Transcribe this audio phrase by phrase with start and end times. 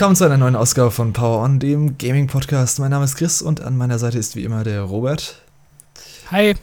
[0.00, 2.78] Willkommen zu einer neuen Ausgabe von Power On, dem Gaming-Podcast.
[2.78, 5.42] Mein Name ist Chris und an meiner Seite ist wie immer der Robert.
[6.30, 6.54] Hi.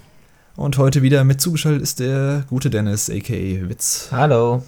[0.55, 3.36] Und heute wieder mit zugeschaltet ist der gute Dennis, aka
[3.70, 4.08] Witz.
[4.09, 4.64] Hallo.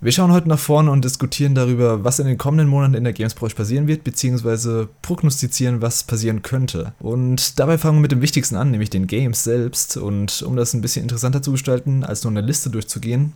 [0.00, 3.12] Wir schauen heute nach vorne und diskutieren darüber, was in den kommenden Monaten in der
[3.12, 6.94] Gamesbranche passieren wird, beziehungsweise prognostizieren, was passieren könnte.
[6.98, 9.96] Und dabei fangen wir mit dem Wichtigsten an, nämlich den Games selbst.
[9.96, 13.34] Und um das ein bisschen interessanter zu gestalten, als nur eine Liste durchzugehen,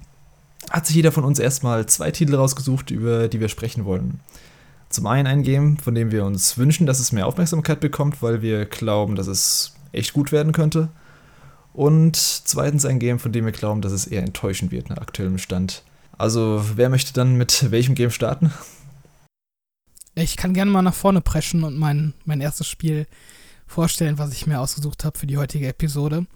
[0.70, 4.20] hat sich jeder von uns erstmal zwei Titel rausgesucht, über die wir sprechen wollen.
[4.88, 8.42] Zum einen ein Game, von dem wir uns wünschen, dass es mehr Aufmerksamkeit bekommt, weil
[8.42, 10.88] wir glauben, dass es echt gut werden könnte.
[11.72, 15.38] Und zweitens ein Game, von dem wir glauben, dass es eher enttäuschend wird nach aktuellem
[15.38, 15.82] Stand.
[16.18, 18.52] Also, wer möchte dann mit welchem Game starten?
[20.14, 23.06] Ich kann gerne mal nach vorne preschen und mein, mein erstes Spiel
[23.66, 26.26] vorstellen, was ich mir ausgesucht habe für die heutige Episode.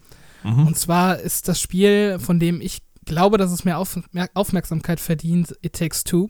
[0.43, 0.69] Mhm.
[0.69, 5.01] Und zwar ist das Spiel, von dem ich glaube, dass es mehr, Auf mehr Aufmerksamkeit
[5.01, 6.29] verdient, It Takes Two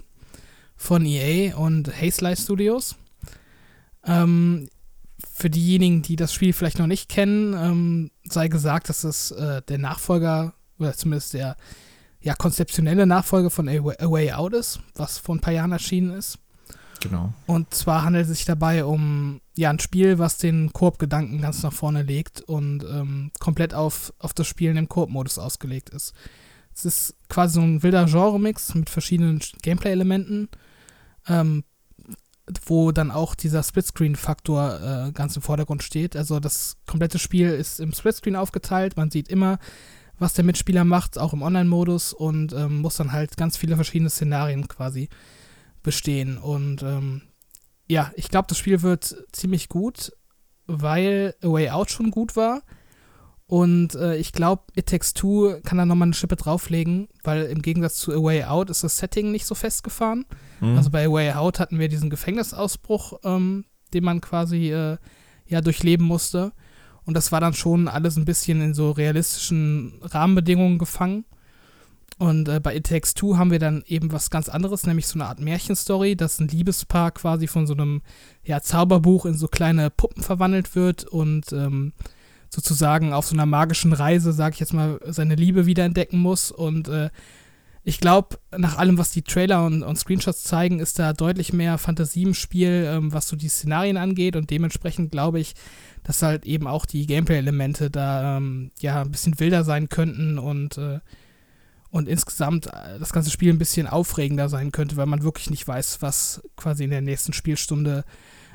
[0.77, 2.97] von EA und Hazelight Studios.
[4.05, 4.69] Ähm,
[5.33, 9.63] für diejenigen, die das Spiel vielleicht noch nicht kennen, ähm, sei gesagt, dass es äh,
[9.63, 11.57] der Nachfolger, oder zumindest der
[12.21, 16.39] ja, konzeptionelle Nachfolge von A Way Out ist, was vor ein paar Jahren erschienen ist.
[17.01, 17.33] Genau.
[17.47, 21.73] Und zwar handelt es sich dabei um ja, ein Spiel, was den Koop-Gedanken ganz nach
[21.73, 26.15] vorne legt und ähm, komplett auf, auf das Spielen im Koop-Modus ausgelegt ist.
[26.77, 30.49] Es ist quasi so ein wilder Genre-Mix mit verschiedenen Gameplay-Elementen,
[31.27, 31.65] ähm,
[32.67, 36.17] wo dann auch dieser Splitscreen-Faktor äh, ganz im Vordergrund steht.
[36.17, 38.97] Also das komplette Spiel ist im Splitscreen aufgeteilt.
[38.97, 39.59] Man sieht immer
[40.19, 44.11] was der Mitspieler macht, auch im Online-Modus und ähm, muss dann halt ganz viele verschiedene
[44.11, 45.09] Szenarien quasi
[45.83, 46.39] bestehen.
[46.39, 47.23] Und ähm,
[47.87, 50.13] ja, ich glaube, das Spiel wird ziemlich gut,
[50.67, 52.63] weil A Way Out schon gut war.
[53.49, 57.63] Und äh, ich glaube, It Takes Two kann da nochmal eine Schippe drauflegen, weil im
[57.63, 60.25] Gegensatz zu A Way Out ist das Setting nicht so festgefahren.
[60.61, 60.77] Mhm.
[60.77, 63.65] Also bei A Way Out hatten wir diesen Gefängnisausbruch, ähm,
[63.95, 64.97] den man quasi äh,
[65.47, 66.53] ja durchleben musste.
[67.05, 71.25] Und das war dann schon alles ein bisschen in so realistischen Rahmenbedingungen gefangen.
[72.19, 75.21] Und äh, bei It Takes Two haben wir dann eben was ganz anderes, nämlich so
[75.21, 78.03] eine Art Märchenstory, dass ein Liebespaar quasi von so einem
[78.43, 81.93] ja, Zauberbuch in so kleine Puppen verwandelt wird und ähm,
[82.51, 86.51] sozusagen auf so einer magischen Reise, sag ich jetzt mal, seine Liebe wiederentdecken muss.
[86.51, 87.11] Und äh,
[87.89, 91.79] ich glaube, nach allem, was die Trailer und, und, Screenshots zeigen, ist da deutlich mehr
[91.79, 94.35] Fantasie im Spiel, ähm, was so die Szenarien angeht.
[94.35, 95.55] Und dementsprechend glaube ich,
[96.03, 100.79] dass halt eben auch die Gameplay-Elemente da ähm, ja ein bisschen wilder sein könnten und,
[100.79, 100.99] äh,
[101.91, 105.67] und insgesamt äh, das ganze Spiel ein bisschen aufregender sein könnte, weil man wirklich nicht
[105.69, 108.05] weiß, was quasi in der nächsten Spielstunde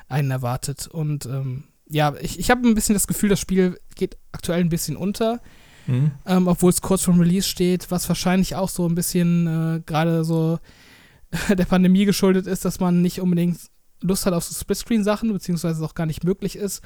[0.08, 0.88] einen erwartet.
[0.88, 4.68] Und ähm, ja, ich, ich habe ein bisschen das Gefühl, das Spiel geht aktuell ein
[4.68, 5.40] bisschen unter.
[5.86, 6.12] Mhm.
[6.26, 10.24] Ähm, obwohl es kurz vor Release steht, was wahrscheinlich auch so ein bisschen äh, gerade
[10.24, 10.58] so
[11.48, 13.58] der Pandemie geschuldet ist, dass man nicht unbedingt
[14.00, 16.82] Lust hat auf so Splitscreen-Sachen, beziehungsweise es auch gar nicht möglich ist.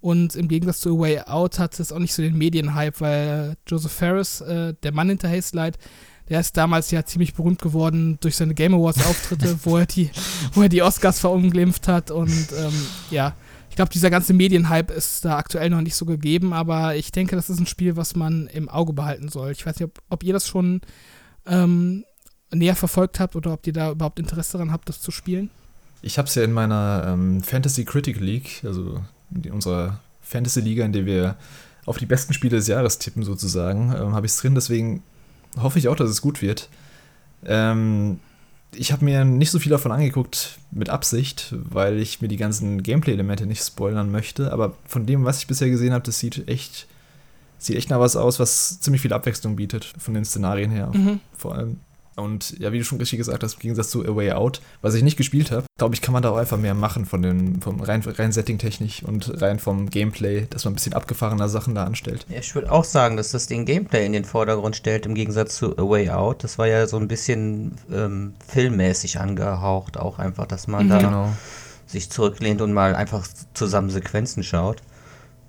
[0.00, 3.56] Und im Gegensatz zu A Way Out hat es auch nicht so den Medienhype, weil
[3.66, 5.72] Joseph Ferris, äh, der Mann hinter Haste
[6.28, 10.10] der ist damals ja ziemlich berühmt geworden durch seine Game Awards Auftritte, wo er die,
[10.52, 13.34] wo er die Oscars verunglimpft hat und ähm, ja,
[13.78, 17.48] glaube, dieser ganze Medienhype ist da aktuell noch nicht so gegeben, aber ich denke, das
[17.48, 19.52] ist ein Spiel, was man im Auge behalten soll.
[19.52, 20.80] Ich weiß nicht, ob, ob ihr das schon
[21.46, 22.04] ähm,
[22.50, 25.50] näher verfolgt habt oder ob ihr da überhaupt Interesse daran habt, das zu spielen.
[26.02, 29.00] Ich habe es ja in meiner ähm, Fantasy Critic League, also
[29.32, 31.36] in unserer Fantasy-Liga, in der wir
[31.86, 34.56] auf die besten Spiele des Jahres tippen, sozusagen, ähm, habe ich es drin.
[34.56, 35.04] Deswegen
[35.56, 36.68] hoffe ich auch, dass es gut wird.
[37.44, 38.18] Ähm,
[38.74, 42.82] ich habe mir nicht so viel davon angeguckt mit Absicht, weil ich mir die ganzen
[42.82, 44.52] Gameplay-Elemente nicht spoilern möchte.
[44.52, 46.86] Aber von dem, was ich bisher gesehen habe, das sieht echt,
[47.58, 50.90] sieht echt nach was aus, was ziemlich viel Abwechslung bietet, von den Szenarien her.
[50.92, 51.20] Mhm.
[51.36, 51.80] Vor allem.
[52.18, 54.94] Und ja, wie du schon richtig gesagt hast, im Gegensatz zu A Way Out, was
[54.94, 57.60] ich nicht gespielt habe, glaube ich, kann man da auch einfach mehr machen von den,
[57.60, 61.84] vom rein, rein Setting-technisch und rein vom Gameplay, dass man ein bisschen abgefahrener Sachen da
[61.84, 62.26] anstellt.
[62.28, 65.56] Ja, ich würde auch sagen, dass das den Gameplay in den Vordergrund stellt, im Gegensatz
[65.56, 66.44] zu A Way Out.
[66.44, 70.90] Das war ja so ein bisschen ähm, filmmäßig angehaucht, auch einfach, dass man mhm.
[70.90, 71.32] da genau.
[71.86, 74.82] sich zurücklehnt und mal einfach zusammen Sequenzen schaut.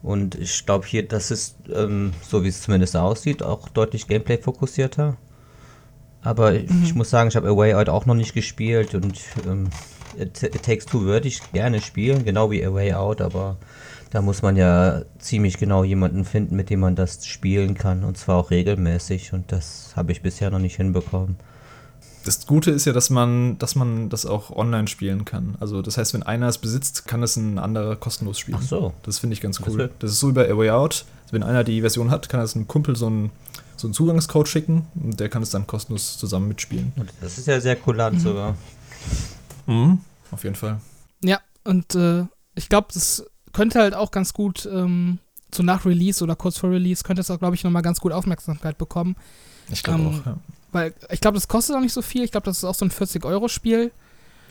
[0.01, 5.17] Und ich glaube hier, das ist, ähm, so wie es zumindest aussieht, auch deutlich Gameplay-fokussierter.
[6.21, 6.83] Aber mhm.
[6.83, 9.69] ich muss sagen, ich habe Away Out auch noch nicht gespielt und ähm,
[10.17, 13.57] It Takes Two würde ich gerne spielen, genau wie A Way Out, aber
[14.11, 18.17] da muss man ja ziemlich genau jemanden finden, mit dem man das spielen kann und
[18.17, 21.37] zwar auch regelmäßig und das habe ich bisher noch nicht hinbekommen.
[22.25, 25.55] Das Gute ist ja, dass man, dass man das auch online spielen kann.
[25.59, 28.57] Also das heißt, wenn einer es besitzt, kann es ein anderer kostenlos spielen.
[28.61, 28.93] Ach so.
[29.03, 29.77] Das finde ich ganz cool.
[29.77, 31.05] Das, das ist so wie bei A Way Out.
[31.31, 33.31] Wenn einer die Version hat, kann es ein Kumpel so ein
[33.79, 36.91] so einen Zugangscode schicken und der kann es dann kostenlos zusammen mitspielen.
[37.21, 38.19] Das ist ja sehr kulant mhm.
[38.19, 38.55] sogar.
[39.67, 40.81] Mhm, auf jeden Fall.
[41.23, 45.19] Ja, und äh, ich glaube, das könnte halt auch ganz gut ähm,
[45.53, 48.11] so nach Release oder kurz vor Release könnte es auch, glaube ich, nochmal ganz gut
[48.11, 49.15] Aufmerksamkeit bekommen.
[49.71, 50.37] Ich glaube ähm, auch, ja.
[50.71, 52.23] Weil ich glaube, das kostet auch nicht so viel.
[52.23, 53.91] Ich glaube, das ist auch so ein 40-Euro-Spiel.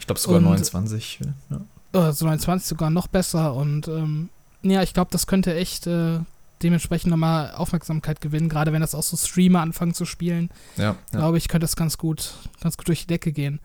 [0.00, 1.20] Ich glaube sogar und, 29.
[1.50, 1.60] Ja.
[1.92, 3.54] Oder so 29 sogar noch besser.
[3.54, 4.30] Und ähm,
[4.62, 6.19] ja, ich glaube, das könnte echt äh,
[6.62, 10.50] dementsprechend nochmal Aufmerksamkeit gewinnen, gerade wenn das auch so Streamer anfangen zu spielen.
[10.76, 10.96] Ja.
[11.12, 11.19] ja.
[11.19, 13.60] Glaube ich, könnte das ganz gut, ganz gut durch die Decke gehen.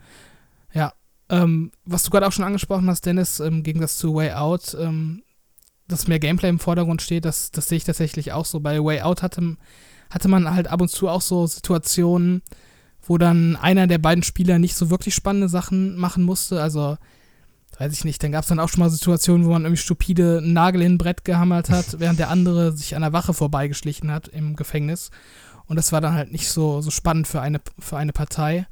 [0.74, 0.94] Ja.
[1.30, 5.24] Ähm, was du gerade auch schon angesprochen hast, Dennis, im Gegensatz zu Way Out, ähm,
[5.88, 8.60] dass mehr Gameplay im Vordergrund steht, das, das sehe ich tatsächlich auch so.
[8.60, 9.58] Bei Way Out hatte,
[10.10, 12.42] hatte man halt ab und zu auch so Situationen,
[13.02, 16.62] wo dann einer der beiden Spieler nicht so wirklich spannende Sachen machen musste.
[16.62, 16.98] Also,
[17.80, 20.40] weiß ich nicht, dann gab es dann auch schon mal Situationen, wo man irgendwie stupide
[20.40, 24.12] einen Nagel in ein Brett gehammert hat, während der andere sich an der Wache vorbeigeschlichen
[24.12, 25.12] hat im Gefängnis.
[25.66, 28.68] Und das war dann halt nicht so, so spannend für eine, für eine Partei.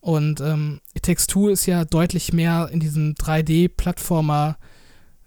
[0.00, 4.56] Und ähm, It Takes Two ist ja deutlich mehr in diesem 3D-Plattformer-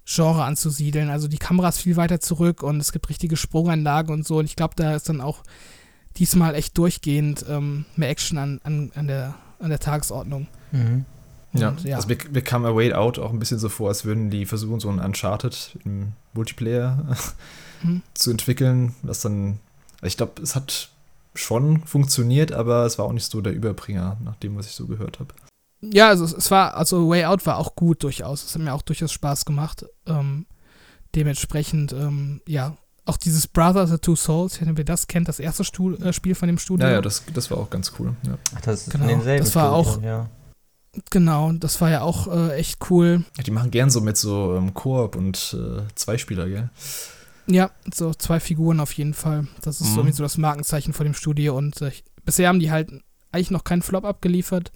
[0.06, 1.10] Genre anzusiedeln.
[1.10, 4.38] Also die Kamera ist viel weiter zurück und es gibt richtige Sprunganlagen und so.
[4.38, 5.42] Und ich glaube, da ist dann auch
[6.18, 10.48] diesmal echt durchgehend ähm, mehr Action an, an, an, der, an der Tagesordnung.
[10.72, 11.06] Mhm.
[11.56, 13.90] Und, ja, ja, also mir, mir kam A Way Out auch ein bisschen so vor,
[13.90, 17.18] als würden die versuchen, so ein Uncharted im Multiplayer
[17.84, 18.02] mhm.
[18.14, 19.60] zu entwickeln, was dann,
[20.02, 20.90] ich glaube, es hat
[21.34, 24.88] schon funktioniert, aber es war auch nicht so der Überbringer, nach dem, was ich so
[24.88, 25.34] gehört habe.
[25.82, 28.44] Ja, also es war, also Way Out war auch gut durchaus.
[28.44, 29.86] Es hat mir auch durchaus Spaß gemacht.
[30.08, 30.46] Ähm,
[31.14, 32.76] dementsprechend, ähm, ja,
[33.06, 36.34] auch dieses Brother the Two Souls, wenn ihr das kennt, das erste Stuhl, äh, Spiel
[36.34, 36.88] von dem Studio.
[36.88, 38.16] Ja, ja, das, das war auch ganz cool.
[38.24, 38.38] Ja.
[38.56, 40.30] Ach, das ist genau, das war Studio, auch, ja.
[41.10, 43.26] Genau, das war ja auch äh, echt cool.
[43.38, 46.70] Ja, die machen gern so mit so ähm, Koop und äh, Zweispieler, gell?
[47.48, 49.48] Ja, so zwei Figuren auf jeden Fall.
[49.62, 49.94] Das ist mhm.
[49.94, 51.92] so, irgendwie so das Markenzeichen von dem Studio und äh,
[52.24, 52.90] bisher haben die halt
[53.32, 54.72] eigentlich noch keinen Flop abgeliefert.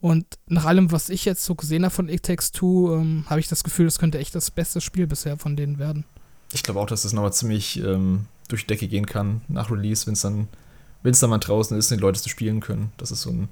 [0.00, 3.40] Und nach allem, was ich jetzt so gesehen habe von It Takes Two, ähm, habe
[3.40, 6.04] ich das Gefühl, das könnte echt das beste Spiel bisher von denen werden.
[6.52, 10.06] Ich glaube auch, dass das nochmal ziemlich ähm, durch die Decke gehen kann nach Release,
[10.06, 10.48] wenn es dann,
[11.02, 12.92] wenn es dann mal draußen ist und die Leute es spielen können.
[12.96, 13.48] Das ist so ein,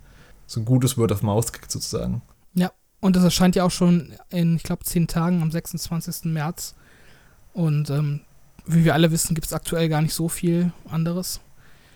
[0.51, 2.23] so ein gutes Word of Mouth kriegt sozusagen.
[2.55, 6.25] Ja, und das erscheint ja auch schon in, ich glaube, zehn Tagen am 26.
[6.25, 6.75] März.
[7.53, 8.23] Und ähm,
[8.67, 11.41] wie wir alle wissen, gibt es aktuell gar nicht so viel anderes.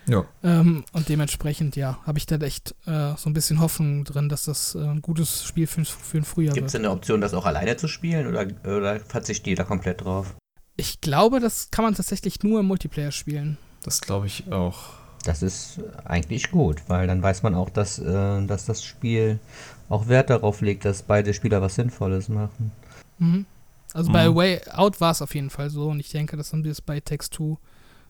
[0.07, 0.25] Ja.
[0.45, 4.45] Ähm, und dementsprechend, ja, habe ich da echt äh, so ein bisschen Hoffnung drin, dass
[4.45, 6.83] das äh, ein gutes Spiel für, für ein Frühjahr Gibt's wird.
[6.83, 10.37] Gibt es eine Option, das auch alleine zu spielen oder, oder verzichtet jeder komplett drauf?
[10.77, 13.59] Ich glaube, das kann man tatsächlich nur im Multiplayer spielen.
[13.83, 15.04] Das glaube ich auch.
[15.25, 19.39] Das ist eigentlich gut, weil dann weiß man auch, dass, äh, dass das Spiel
[19.89, 22.73] auch Wert darauf legt, dass beide Spieler was Sinnvolles machen.
[23.19, 23.47] Mhm.
[23.93, 24.13] Also mhm.
[24.13, 26.73] bei Way Out war es auf jeden Fall so und ich denke, das haben wir
[26.73, 27.57] es bei Text 2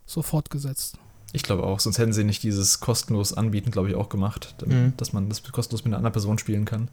[0.07, 0.99] so fortgesetzt.
[1.33, 4.95] Ich glaube auch, sonst hätten sie nicht dieses kostenlos Anbieten, glaube ich, auch gemacht, mhm.
[4.97, 6.89] dass man das kostenlos mit einer anderen Person spielen kann.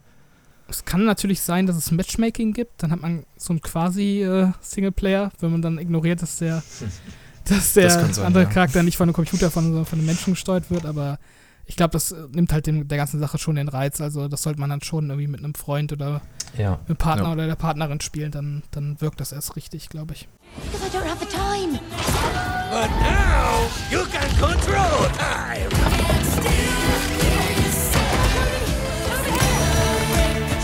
[0.67, 4.51] Es kann natürlich sein, dass es Matchmaking gibt, dann hat man so einen quasi äh,
[4.61, 6.63] Singleplayer, wenn man dann ignoriert, dass der,
[7.51, 8.49] dass der das sein, andere ja.
[8.49, 11.19] Charakter nicht von einem Computer, sondern von einem Menschen gesteuert wird, aber
[11.65, 14.01] ich glaube, das äh, nimmt halt dem, der ganzen Sache schon den Reiz.
[14.01, 16.21] Also das sollte man dann schon irgendwie mit einem Freund oder
[16.57, 16.71] ja.
[16.71, 17.31] mit einem Partner ja.
[17.31, 20.27] oder der Partnerin spielen, dann, dann wirkt das erst richtig, glaube ich.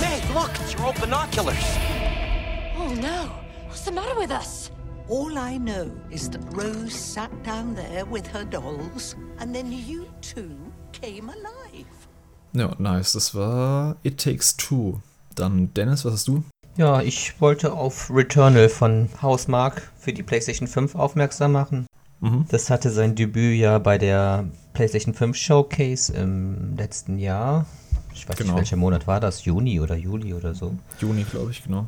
[0.01, 1.77] Meg, look, it's your old binoculars.
[2.77, 3.29] Oh no,
[3.69, 4.71] what's the matter with us?
[5.09, 10.05] All I know is that Rose sat down there with her dolls, and then you
[10.21, 10.57] two
[10.91, 11.87] came alive.
[12.51, 13.13] Ja, nice.
[13.13, 14.99] Das war It Takes Two.
[15.35, 16.43] Dann Dennis, was hast du?
[16.75, 21.87] Ja, ich wollte auf Returnal von Hausmark für die PlayStation 5 aufmerksam machen.
[22.19, 22.45] Mhm.
[22.49, 27.65] Das hatte sein Debüt ja bei der PlayStation 5 Showcase im letzten Jahr.
[28.13, 28.51] Ich weiß genau.
[28.51, 29.45] nicht, welcher Monat war das?
[29.45, 30.75] Juni oder Juli oder so?
[30.99, 31.87] Juni, glaube ich, genau.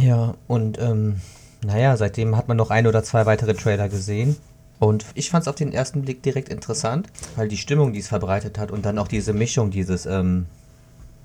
[0.00, 1.20] Ja, und ähm,
[1.64, 4.36] naja, seitdem hat man noch ein oder zwei weitere Trailer gesehen.
[4.78, 8.08] Und ich fand es auf den ersten Blick direkt interessant, weil die Stimmung, die es
[8.08, 10.46] verbreitet hat und dann auch diese Mischung, dieses, ähm,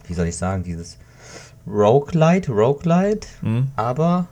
[0.07, 0.97] wie soll ich sagen, dieses
[1.65, 3.69] Roguelite, Roguelite, mhm.
[3.75, 4.27] aber,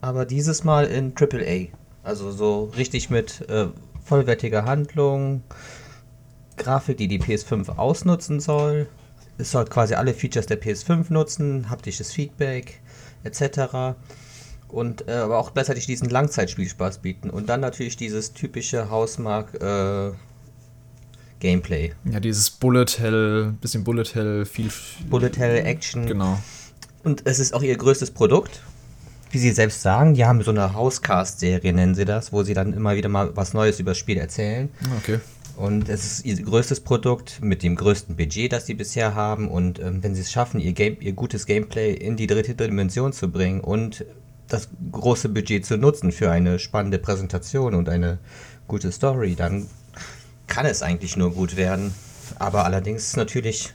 [0.00, 1.68] aber dieses Mal in AAA.
[2.02, 3.66] Also so richtig mit äh,
[4.02, 5.42] vollwertiger Handlung,
[6.56, 8.88] Grafik, die die PS5 ausnutzen soll.
[9.36, 12.80] Es soll quasi alle Features der PS5 nutzen, haptisches Feedback
[13.24, 13.94] etc.
[14.72, 17.30] Und äh, aber auch gleichzeitig diesen Langzeitspielspaß bieten.
[17.30, 20.12] Und dann natürlich dieses typische Hausmark äh,
[21.40, 21.92] Gameplay.
[22.04, 24.70] Ja, dieses Bullet Hell, bisschen Bullet Hell, viel.
[25.08, 26.06] Bullet Hell Action.
[26.06, 26.38] Genau.
[27.02, 28.62] Und es ist auch ihr größtes Produkt.
[29.32, 32.72] Wie sie selbst sagen, die haben so eine Housecast-Serie, nennen sie das, wo sie dann
[32.72, 34.68] immer wieder mal was Neues über das Spiel erzählen.
[34.98, 35.20] Okay.
[35.56, 39.48] Und es ist ihr größtes Produkt mit dem größten Budget, das sie bisher haben.
[39.48, 43.12] Und ähm, wenn sie es schaffen, ihr, Game, ihr gutes Gameplay in die dritte Dimension
[43.12, 44.04] zu bringen und
[44.50, 48.18] das große Budget zu nutzen für eine spannende Präsentation und eine
[48.68, 49.66] gute Story, dann
[50.46, 51.94] kann es eigentlich nur gut werden.
[52.38, 53.72] Aber allerdings natürlich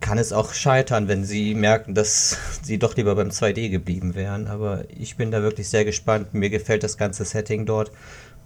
[0.00, 4.46] kann es auch scheitern, wenn sie merken, dass sie doch lieber beim 2D geblieben wären.
[4.46, 6.34] Aber ich bin da wirklich sehr gespannt.
[6.34, 7.90] Mir gefällt das ganze Setting dort.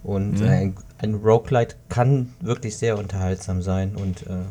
[0.01, 0.47] Und mhm.
[0.47, 4.45] ein, ein Roguelite kann wirklich sehr unterhaltsam sein und äh,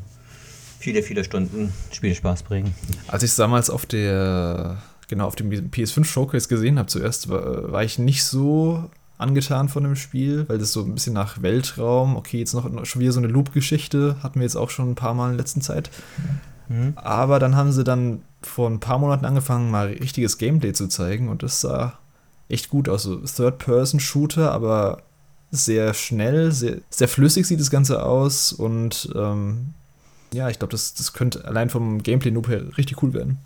[0.79, 2.75] viele, viele Stunden Spielspaß bringen.
[3.07, 4.77] Als ich es damals auf der,
[5.09, 8.89] genau, auf dem PS5 Showcase gesehen habe, zuerst war, war ich nicht so
[9.19, 13.03] angetan von dem Spiel, weil das so ein bisschen nach Weltraum, okay, jetzt noch schon
[13.03, 15.91] wieder so eine Loop-Geschichte, hatten wir jetzt auch schon ein paar Mal in letzter Zeit.
[16.69, 16.93] Mhm.
[16.97, 21.29] Aber dann haben sie dann vor ein paar Monaten angefangen, mal richtiges Gameplay zu zeigen
[21.29, 21.99] und das sah
[22.49, 23.03] echt gut aus.
[23.03, 25.03] So Third-Person-Shooter, aber
[25.51, 29.75] sehr schnell, sehr, sehr flüssig sieht das Ganze aus und ähm,
[30.33, 33.39] ja, ich glaube, das, das könnte allein vom Gameplay-Noob her richtig cool werden.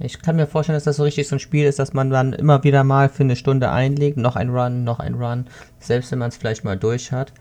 [0.00, 2.32] Ich kann mir vorstellen, dass das so richtig so ein Spiel ist, dass man dann
[2.32, 5.46] immer wieder mal für eine Stunde einlegt, noch ein Run, noch ein Run,
[5.78, 7.32] selbst wenn man es vielleicht mal durch hat.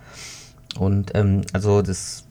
[0.77, 2.25] Und ähm, also das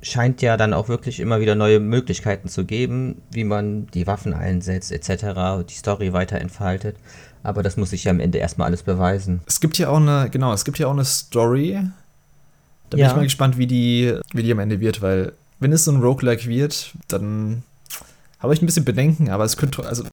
[0.00, 4.32] scheint ja dann auch wirklich immer wieder neue Möglichkeiten zu geben, wie man die Waffen
[4.32, 6.96] einsetzt etc., die Story weiter entfaltet.
[7.42, 9.40] Aber das muss sich ja am Ende erstmal alles beweisen.
[9.46, 11.80] Es gibt ja auch eine, genau, es gibt ja auch eine Story.
[12.90, 13.08] Da bin ja.
[13.08, 16.00] ich mal gespannt, wie die, wie die am Ende wird, weil wenn es so ein
[16.00, 17.64] Roguelike wird, dann
[18.38, 20.04] habe ich ein bisschen Bedenken, aber es könnte, also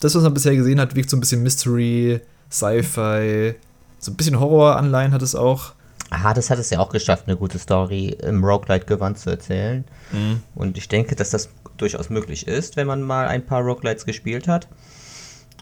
[0.00, 2.20] das, was man bisher gesehen hat, wirkt so ein bisschen Mystery,
[2.50, 3.54] Sci-Fi,
[3.98, 5.72] so ein bisschen Horror-Anleihen hat es auch.
[6.10, 9.84] Aha, das hat es ja auch geschafft, eine gute Story im Roguelite-Gewand zu erzählen.
[10.10, 10.42] Mhm.
[10.54, 14.48] Und ich denke, dass das durchaus möglich ist, wenn man mal ein paar Roguelites gespielt
[14.48, 14.68] hat.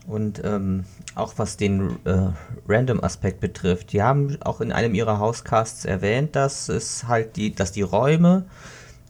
[0.06, 0.84] Und ähm,
[1.16, 2.30] auch was den äh,
[2.66, 7.72] Random-Aspekt betrifft, die haben auch in einem ihrer Housecasts erwähnt, dass es halt die, dass
[7.72, 8.46] die Räume,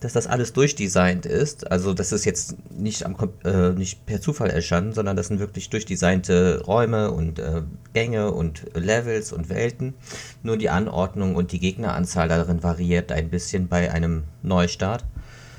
[0.00, 1.70] dass das alles durchdesignt ist.
[1.70, 5.70] Also das ist jetzt nicht, am, äh, nicht per Zufall erschaffen, sondern das sind wirklich
[5.70, 7.62] durchdesignte Räume und äh,
[7.94, 9.94] Gänge und Levels und Welten.
[10.42, 15.04] Nur die Anordnung und die Gegneranzahl darin variiert ein bisschen bei einem Neustart.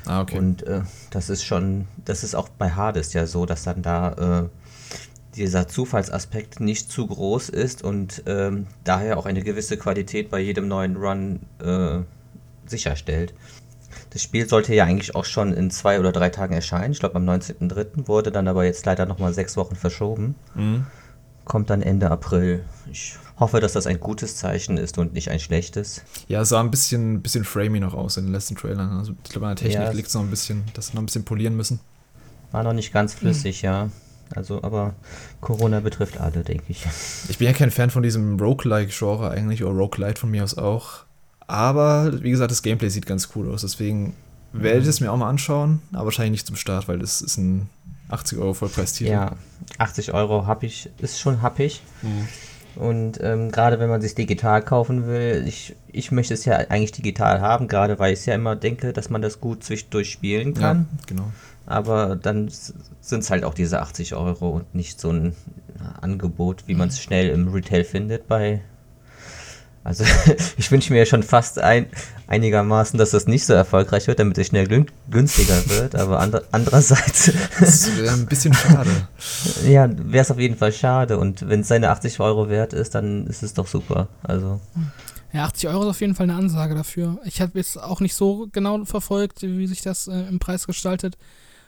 [0.05, 0.37] Ah, okay.
[0.37, 0.81] Und äh,
[1.11, 4.49] das ist schon, das ist auch bei Hades ja so, dass dann da äh,
[5.35, 10.67] dieser Zufallsaspekt nicht zu groß ist und ähm, daher auch eine gewisse Qualität bei jedem
[10.67, 11.99] neuen Run äh,
[12.65, 13.33] sicherstellt.
[14.11, 16.93] Das Spiel sollte ja eigentlich auch schon in zwei oder drei Tagen erscheinen.
[16.93, 18.07] Ich glaube am 19.03.
[18.07, 20.35] wurde dann aber jetzt leider nochmal sechs Wochen verschoben.
[20.55, 20.87] Mhm.
[21.45, 22.63] Kommt dann Ende April.
[22.91, 26.03] Ich hoffe, dass das ein gutes Zeichen ist und nicht ein schlechtes.
[26.27, 28.97] Ja, es sah ein bisschen, bisschen framey noch aus in den letzten Trailern.
[28.97, 31.03] Also ich glaube, an der Technik ja, liegt es noch ein bisschen, dass sie noch
[31.03, 31.79] ein bisschen polieren müssen.
[32.51, 33.65] War noch nicht ganz flüssig, mhm.
[33.65, 33.89] ja.
[34.35, 34.93] Also, aber
[35.41, 36.85] Corona betrifft alle, denke ich.
[37.29, 41.05] Ich bin ja kein Fan von diesem Roguelike-Genre eigentlich, oder Roguelite von mir aus auch.
[41.49, 43.61] Aber, wie gesagt, das Gameplay sieht ganz cool aus.
[43.61, 44.13] Deswegen
[44.53, 47.37] werde ich es mir auch mal anschauen, aber wahrscheinlich nicht zum Start, weil das ist
[47.37, 47.69] ein
[48.09, 49.11] 80 Euro Vollpreistitel.
[49.11, 49.35] Ja,
[49.77, 51.81] 80 Euro hab ich, ist schon happig.
[52.01, 52.27] Mhm.
[52.75, 56.91] Und ähm, gerade wenn man sich digital kaufen will, ich, ich möchte es ja eigentlich
[56.91, 60.87] digital haben, gerade weil ich ja immer denke, dass man das gut zwischendurch spielen kann.
[60.91, 61.31] Ja, genau
[61.69, 65.35] aber dann sind es halt auch diese 80 Euro und nicht so ein
[66.01, 68.61] Angebot, wie man es schnell im Retail findet bei.
[69.83, 70.03] Also
[70.57, 71.87] ich wünsche mir ja schon fast ein,
[72.27, 74.67] einigermaßen, dass das nicht so erfolgreich wird, damit es schnell
[75.09, 77.31] günstiger wird, aber andre, andererseits...
[77.59, 78.89] Das wäre ein bisschen schade.
[79.67, 82.95] ja, wäre es auf jeden Fall schade und wenn es seine 80 Euro wert ist,
[82.95, 84.07] dann ist es doch super.
[84.23, 84.59] Also...
[85.31, 87.19] Ja, 80 Euro ist auf jeden Fall eine Ansage dafür.
[87.23, 91.17] Ich habe jetzt auch nicht so genau verfolgt, wie sich das äh, im Preis gestaltet.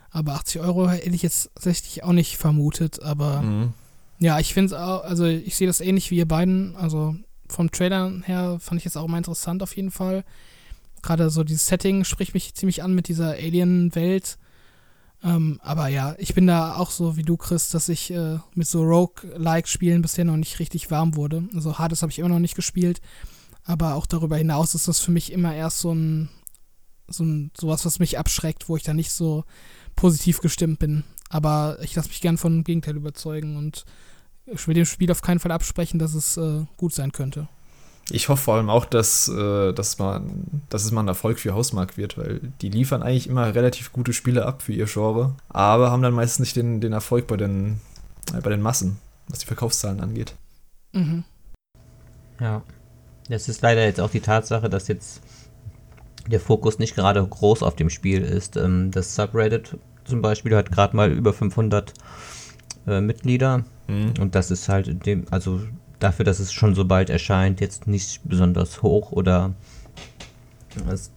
[0.10, 3.04] Aber 80 Euro hätte ich jetzt tatsächlich auch nicht vermutet.
[3.04, 3.74] Aber mhm.
[4.20, 6.76] ja, ich finde es auch, also ich sehe das ähnlich wie ihr beiden.
[6.76, 7.16] Also
[7.52, 10.24] vom Trailer her fand ich es auch mal interessant auf jeden Fall.
[11.02, 14.38] Gerade so dieses Setting spricht mich ziemlich an mit dieser Alien-Welt.
[15.24, 18.68] Ähm, aber ja, ich bin da auch so wie du, Chris, dass ich äh, mit
[18.68, 21.48] so Rogue-like-Spielen bisher noch nicht richtig warm wurde.
[21.54, 23.02] Also Hades habe ich immer noch nicht gespielt.
[23.64, 26.30] Aber auch darüber hinaus ist das für mich immer erst so ein,
[27.08, 29.44] so ein sowas, was mich abschreckt, wo ich da nicht so
[29.96, 31.04] positiv gestimmt bin.
[31.30, 33.86] Aber ich lasse mich gern von Gegenteil überzeugen und
[34.54, 37.48] ich will dem Spiel auf keinen Fall absprechen, dass es äh, gut sein könnte.
[38.10, 41.54] Ich hoffe vor allem auch, dass, äh, dass, man, dass es mal ein Erfolg für
[41.54, 45.92] Hausmark wird, weil die liefern eigentlich immer relativ gute Spiele ab für ihr Genre, aber
[45.92, 47.80] haben dann meistens nicht den, den Erfolg bei den,
[48.34, 50.36] äh, bei den Massen, was die Verkaufszahlen angeht.
[50.94, 51.24] Mhm.
[52.40, 52.64] Ja.
[53.30, 55.22] Das ist leider jetzt auch die Tatsache, dass jetzt
[56.28, 58.58] der Fokus nicht gerade groß auf dem Spiel ist.
[58.58, 61.94] Ähm, das Subreddit zum Beispiel hat gerade mal über 500
[62.88, 64.14] äh, Mitglieder mhm.
[64.20, 65.62] und das ist halt dem, also
[66.00, 69.54] dafür, dass es schon so bald erscheint, jetzt nicht besonders hoch oder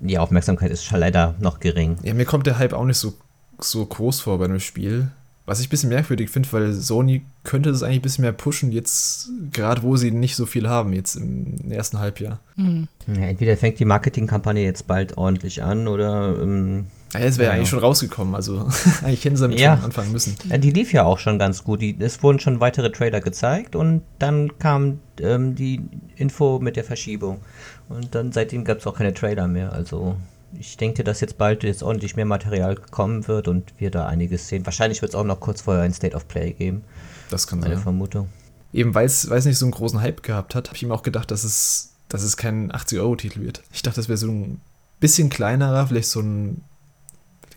[0.01, 1.97] die Aufmerksamkeit ist schon leider noch gering.
[2.03, 3.15] Ja, mir kommt der Hype auch nicht so,
[3.59, 5.11] so groß vor bei einem Spiel.
[5.47, 8.73] Was ich ein bisschen merkwürdig finde, weil Sony könnte das eigentlich ein bisschen mehr pushen,
[8.73, 12.41] jetzt gerade wo sie nicht so viel haben, jetzt im ersten Halbjahr.
[12.57, 12.89] Mhm.
[13.07, 16.41] Ja, entweder fängt die Marketingkampagne jetzt bald ordentlich an oder.
[16.41, 17.57] Ähm, ja, es wäre ja.
[17.57, 18.69] eigentlich schon rausgekommen, also
[19.03, 19.77] eigentlich hätten sie damit ja.
[19.77, 20.37] schon anfangen müssen.
[20.49, 21.81] Ja, die lief ja auch schon ganz gut.
[21.81, 25.81] Die, es wurden schon weitere Trailer gezeigt und dann kam ähm, die
[26.17, 27.41] Info mit der Verschiebung.
[27.89, 29.73] Und dann seitdem gab es auch keine Trailer mehr.
[29.73, 30.17] Also
[30.59, 34.49] ich denke, dass jetzt bald jetzt ordentlich mehr Material kommen wird und wir da einiges
[34.49, 34.65] sehen.
[34.67, 36.85] Wahrscheinlich wird es auch noch kurz vorher ein State of Play geben.
[37.31, 37.71] Das kann sein.
[37.71, 38.29] Meine Vermutung.
[38.73, 41.31] Eben weil es nicht so einen großen Hype gehabt hat, habe ich ihm auch gedacht,
[41.31, 43.63] dass es, dass es kein 80-Euro-Titel wird.
[43.73, 44.61] Ich dachte, das wäre so ein
[44.99, 46.63] bisschen kleinerer, vielleicht so ein,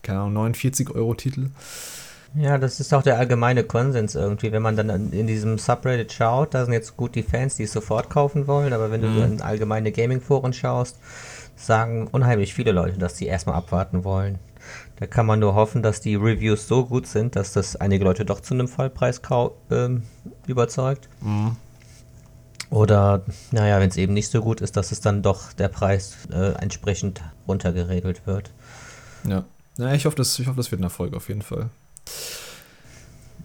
[0.08, 1.50] keine Ahnung, 49-Euro-Titel.
[2.34, 4.52] Ja, das ist auch der allgemeine Konsens irgendwie.
[4.52, 7.72] Wenn man dann in diesem Subreddit schaut, da sind jetzt gut die Fans, die es
[7.72, 9.22] sofort kaufen wollen, aber wenn du mhm.
[9.22, 10.96] in allgemeine Gaming-Foren schaust,
[11.56, 14.38] sagen unheimlich viele Leute, dass sie erstmal abwarten wollen.
[14.96, 18.24] Da kann man nur hoffen, dass die Reviews so gut sind, dass das einige Leute
[18.24, 19.20] doch zu einem Vollpreis
[19.70, 20.02] ähm,
[20.46, 21.08] überzeugt.
[21.20, 21.56] Mhm.
[22.70, 26.16] Oder, naja, wenn es eben nicht so gut ist, dass es dann doch der Preis
[26.30, 28.50] äh, entsprechend runtergeregelt wird.
[29.26, 29.44] Ja.
[29.78, 31.70] Ja, ich hoffe, das, ich hoffe, das wird ein Erfolg auf jeden Fall.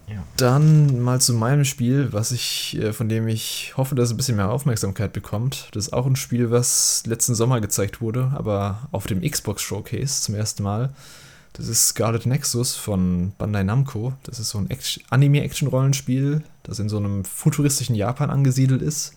[0.08, 0.22] Ja.
[0.36, 4.16] Dann mal zu meinem Spiel, was ich, äh, von dem ich hoffe, dass es ein
[4.16, 5.68] bisschen mehr Aufmerksamkeit bekommt.
[5.72, 10.22] Das ist auch ein Spiel, was letzten Sommer gezeigt wurde, aber auf dem Xbox Showcase
[10.22, 10.90] zum ersten Mal.
[11.54, 14.12] Das ist Scarlet Nexus von Bandai Namco.
[14.24, 14.68] Das ist so ein
[15.08, 19.14] Anime-Action-Rollenspiel, das in so einem futuristischen Japan angesiedelt ist.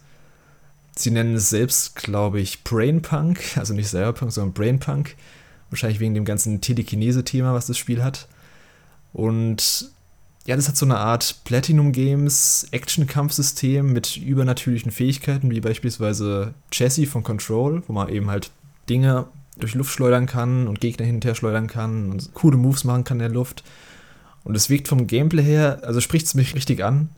[0.96, 5.16] Sie nennen es selbst, glaube ich, Brainpunk, also nicht Cyberpunk, sondern Brainpunk.
[5.70, 8.28] Wahrscheinlich wegen dem ganzen Telekinese-Thema, was das Spiel hat.
[9.14, 9.92] Und
[10.46, 17.06] ja, das hat so eine Art Platinum Games Action-Kampfsystem mit übernatürlichen Fähigkeiten, wie beispielsweise Jesse
[17.06, 18.52] von Control, wo man eben halt
[18.90, 19.26] Dinge
[19.58, 23.04] durch Luft schleudern kann und Gegner hin und her schleudern kann und coole Moves machen
[23.04, 23.64] kann in der Luft.
[24.44, 27.10] Und es wirkt vom Gameplay her, also spricht es mich richtig an.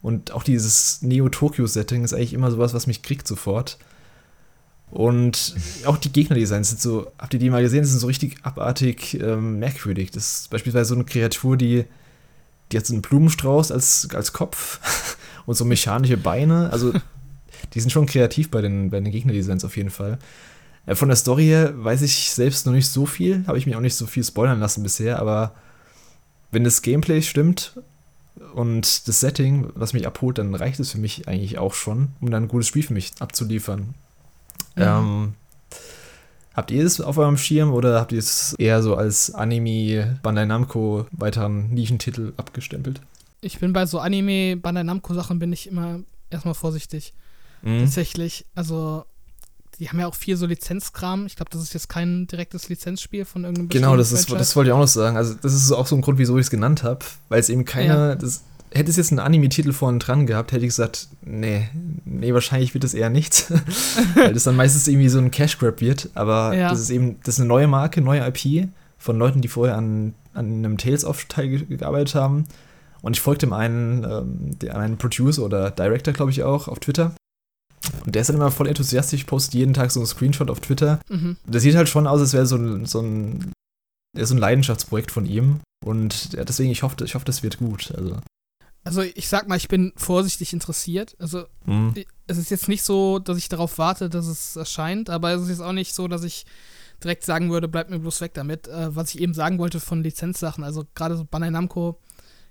[0.00, 3.78] Und auch dieses Neo-Tokyo-Setting ist eigentlich immer sowas, was mich kriegt sofort.
[4.92, 5.54] Und
[5.86, 9.58] auch die Gegnerdesigns sind so, habt ihr die mal gesehen, sind so richtig abartig ähm,
[9.58, 10.10] merkwürdig.
[10.10, 11.86] Das ist beispielsweise so eine Kreatur, die
[12.72, 16.70] die hat so einen Blumenstrauß als, als Kopf und so mechanische Beine.
[16.72, 16.92] Also,
[17.74, 20.18] die sind schon kreativ bei den, bei den Gegnerdesigns auf jeden Fall.
[20.86, 23.76] Äh, von der Story her weiß ich selbst noch nicht so viel, habe ich mir
[23.76, 25.54] auch nicht so viel spoilern lassen bisher, aber
[26.50, 27.78] wenn das Gameplay stimmt
[28.54, 32.30] und das Setting, was mich abholt, dann reicht es für mich eigentlich auch schon, um
[32.30, 33.94] dann ein gutes Spiel für mich abzuliefern.
[34.76, 34.82] Mhm.
[34.82, 35.34] Ähm,
[36.54, 40.44] Habt ihr es auf eurem Schirm oder habt ihr es eher so als Anime Bandai
[40.44, 43.00] Namco weiteren Nischentitel abgestempelt?
[43.40, 47.14] Ich bin bei so Anime Bandai Namco Sachen bin ich immer erstmal vorsichtig.
[47.62, 47.80] Mhm.
[47.80, 49.04] Tatsächlich, also
[49.78, 51.24] die haben ja auch viel so Lizenzkram.
[51.24, 54.70] Ich glaube, das ist jetzt kein direktes Lizenzspiel von irgendeinem Genau, das ist das wollte
[54.70, 55.16] ich auch noch sagen.
[55.16, 57.64] Also das ist auch so ein Grund, wieso ich es genannt habe, weil es eben
[57.64, 58.14] keine ja.
[58.14, 61.68] das, hätte es jetzt einen Anime-Titel vorne dran gehabt, hätte ich gesagt, nee,
[62.04, 63.52] nee, wahrscheinlich wird es eher nichts.
[64.14, 66.10] Weil das dann meistens irgendwie so ein Cash Grab wird.
[66.14, 66.70] Aber ja.
[66.70, 70.14] das ist eben, das ist eine neue Marke, neue IP von Leuten, die vorher an,
[70.34, 72.46] an einem Tales-of-Teil gearbeitet haben.
[73.02, 76.78] Und ich folgte dem einen, ähm, dem einen Producer oder Director, glaube ich auch, auf
[76.78, 77.14] Twitter.
[78.04, 81.00] Und der ist dann immer voll enthusiastisch, postet jeden Tag so einen Screenshot auf Twitter.
[81.08, 81.36] Mhm.
[81.46, 83.52] Das sieht halt schon aus, als wäre so ein, so ein,
[84.16, 85.60] so ein Leidenschaftsprojekt von ihm.
[85.84, 87.92] Und ja, deswegen, ich hoffe, ich hoffe, das wird gut.
[87.96, 88.18] Also
[88.84, 91.16] also ich sag mal, ich bin vorsichtig interessiert.
[91.18, 91.94] Also mhm.
[92.26, 95.48] es ist jetzt nicht so, dass ich darauf warte, dass es erscheint, aber es ist
[95.48, 96.44] jetzt auch nicht so, dass ich
[97.02, 98.68] direkt sagen würde, bleib mir bloß weg damit.
[98.68, 101.98] Äh, was ich eben sagen wollte von Lizenzsachen, also gerade so Bandai Namco,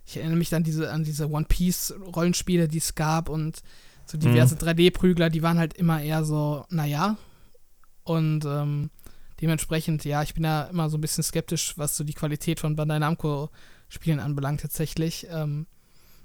[0.06, 3.62] ich erinnere mich dann diese, an diese One Piece Rollenspiele, die es gab und
[4.06, 4.62] so diverse mhm.
[4.62, 7.18] 3D-Prügler, die waren halt immer eher so, naja.
[8.04, 8.90] Und ähm,
[9.40, 12.76] dementsprechend, ja, ich bin da immer so ein bisschen skeptisch, was so die Qualität von
[12.76, 13.50] Bandai Namco
[13.90, 15.28] Spielen anbelangt tatsächlich.
[15.30, 15.68] Ähm,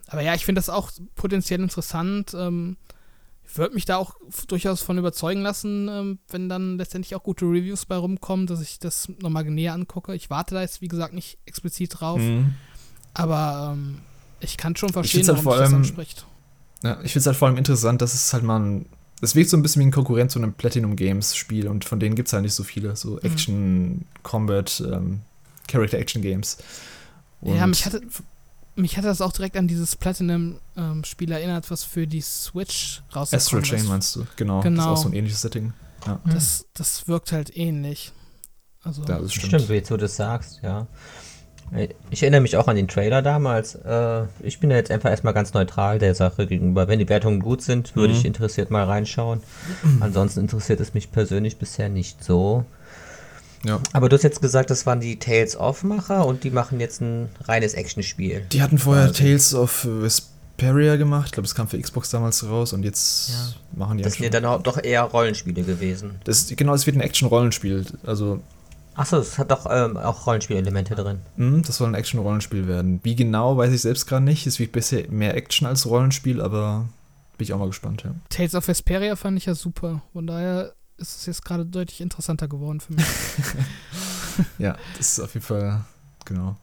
[0.08, 2.34] aber ja, ich finde das auch potenziell interessant.
[2.34, 2.76] Ähm,
[3.48, 4.14] ich würde mich da auch
[4.48, 8.78] durchaus von überzeugen lassen, ähm, wenn dann letztendlich auch gute Reviews bei rumkommen, dass ich
[8.78, 10.14] das nochmal näher angucke.
[10.14, 12.20] Ich warte da jetzt, wie gesagt, nicht explizit drauf.
[12.20, 12.54] Mhm.
[13.14, 14.00] Aber ähm,
[14.40, 16.26] ich kann schon verstehen, halt warum allem, das anspricht.
[16.82, 18.84] Ja, ich finde es halt vor allem interessant, dass es halt mal
[19.20, 22.00] es wirkt so ein bisschen wie ein Konkurrent zu einem Platinum Games Spiel und von
[22.00, 22.96] denen gibt es halt nicht so viele.
[22.96, 23.18] So.
[23.20, 24.04] Action, mhm.
[24.22, 25.20] Combat, ähm,
[25.68, 26.58] Character Action Games.
[27.40, 28.02] Und ja, mich hatte,
[28.76, 33.36] mich hat das auch direkt an dieses Platinum-Spiel ähm, erinnert, was für die Switch rausgekommen
[33.36, 33.68] Astral ist.
[33.68, 34.60] Chain meinst du, genau.
[34.60, 34.76] genau.
[34.76, 35.72] Das ist auch so ein ähnliches Setting.
[36.06, 36.20] Ja.
[36.26, 38.12] Das, das wirkt halt ähnlich.
[38.82, 39.62] Also, ja, das stimmt.
[39.62, 40.86] stimmt, wie du das sagst, ja.
[42.10, 43.74] Ich erinnere mich auch an den Trailer damals.
[43.74, 46.86] Äh, ich bin ja jetzt einfach erstmal ganz neutral der Sache gegenüber.
[46.86, 48.20] Wenn die Wertungen gut sind, würde mhm.
[48.20, 49.40] ich interessiert mal reinschauen.
[50.00, 52.64] Ansonsten interessiert es mich persönlich bisher nicht so.
[53.66, 53.80] Ja.
[53.92, 57.28] Aber du hast jetzt gesagt, das waren die Tales of-Macher und die machen jetzt ein
[57.44, 58.46] reines Actionspiel.
[58.52, 59.14] Die hatten vorher also.
[59.14, 61.26] Tales of Vesperia gemacht.
[61.26, 63.78] Ich glaube, das kam für Xbox damals raus und jetzt ja.
[63.78, 66.20] machen die Das sind ja dann auch doch eher Rollenspiele gewesen.
[66.24, 67.84] Das, genau, es wird ein Action-Rollenspiel.
[68.04, 68.40] Also.
[68.94, 71.18] Achso, es hat doch ähm, auch Rollenspielelemente drin.
[71.36, 73.00] Mm, das soll ein Action-Rollenspiel werden.
[73.02, 74.46] Wie genau, weiß ich selbst gerade nicht.
[74.46, 76.86] Es wird bisher mehr Action als Rollenspiel, aber
[77.36, 78.14] bin ich auch mal gespannt, ja.
[78.30, 80.00] Tales of Vesperia fand ich ja super.
[80.14, 83.04] Von daher ist es jetzt gerade deutlich interessanter geworden für mich.
[84.58, 85.84] ja, das ist auf jeden Fall,
[86.24, 86.56] genau.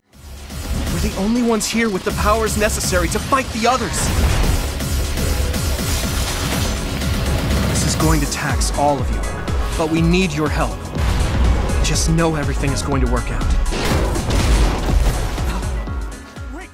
[0.91, 4.07] We're the only ones here with the powers necessary to fight the others.
[7.69, 9.21] This is going to tax all of you,
[9.77, 10.77] but we need your help.
[11.83, 13.45] Just know everything is going to work out.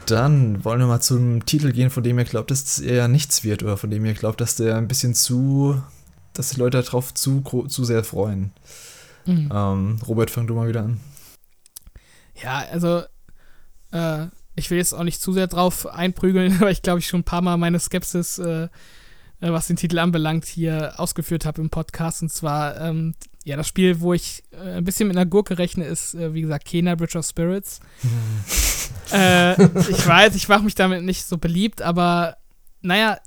[0.05, 3.61] Dann wollen wir mal zum Titel gehen, von dem ihr glaubt, dass er nichts wird
[3.61, 5.83] oder von dem ihr glaubt, dass der ein bisschen zu
[6.39, 8.53] dass die Leute darauf zu, zu sehr freuen.
[9.25, 9.51] Mhm.
[9.53, 11.01] Ähm, Robert, fang du mal wieder an.
[12.41, 13.03] Ja, also
[13.91, 17.19] äh, ich will jetzt auch nicht zu sehr drauf einprügeln, weil ich glaube ich schon
[17.19, 18.69] ein paar Mal meine Skepsis, äh, äh,
[19.41, 22.21] was den Titel anbelangt, hier ausgeführt habe im Podcast.
[22.21, 25.83] Und zwar, ähm, ja, das Spiel, wo ich äh, ein bisschen mit einer Gurke rechne,
[25.83, 27.81] ist, äh, wie gesagt, Kena Bridge of Spirits.
[29.11, 32.37] Äh, ich weiß, ich mache mich damit nicht so beliebt, aber
[32.81, 33.17] naja,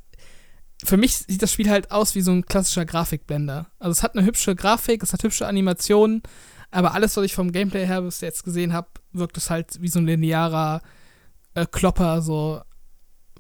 [0.85, 3.67] für mich sieht das Spiel halt aus wie so ein klassischer Grafikblender.
[3.79, 6.23] Also es hat eine hübsche Grafik, es hat hübsche Animationen,
[6.71, 9.89] aber alles, was ich vom Gameplay her bis jetzt gesehen habe, wirkt es halt wie
[9.89, 10.81] so ein linearer
[11.55, 12.63] äh, Klopper, so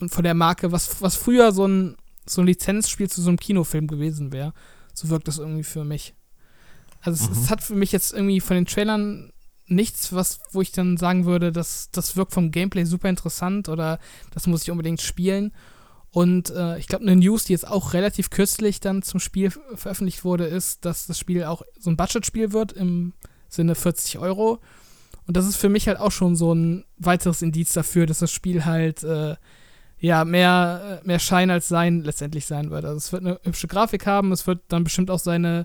[0.09, 3.87] von der Marke, was, was früher so ein, so ein Lizenzspiel zu so einem Kinofilm
[3.87, 4.53] gewesen wäre.
[4.95, 6.15] So wirkt das irgendwie für mich.
[7.01, 7.33] Also mhm.
[7.33, 9.33] es, es, hat für mich jetzt irgendwie von den Trailern
[9.67, 13.99] nichts, was, wo ich dann sagen würde, dass das wirkt vom Gameplay super interessant oder
[14.33, 15.53] das muss ich unbedingt spielen.
[16.13, 20.25] Und äh, ich glaube, eine News, die jetzt auch relativ kürzlich dann zum Spiel veröffentlicht
[20.25, 23.15] wurde, ist, dass das Spiel auch so ein Budgetspiel wird im
[23.49, 24.61] Sinne 40 Euro.
[25.27, 28.31] Und das ist für mich halt auch schon so ein weiteres Indiz dafür, dass das
[28.31, 29.37] Spiel halt äh,
[29.99, 32.85] ja mehr, mehr Schein als Sein letztendlich sein wird.
[32.85, 35.65] Also es wird eine hübsche Grafik haben, es wird dann bestimmt auch seine,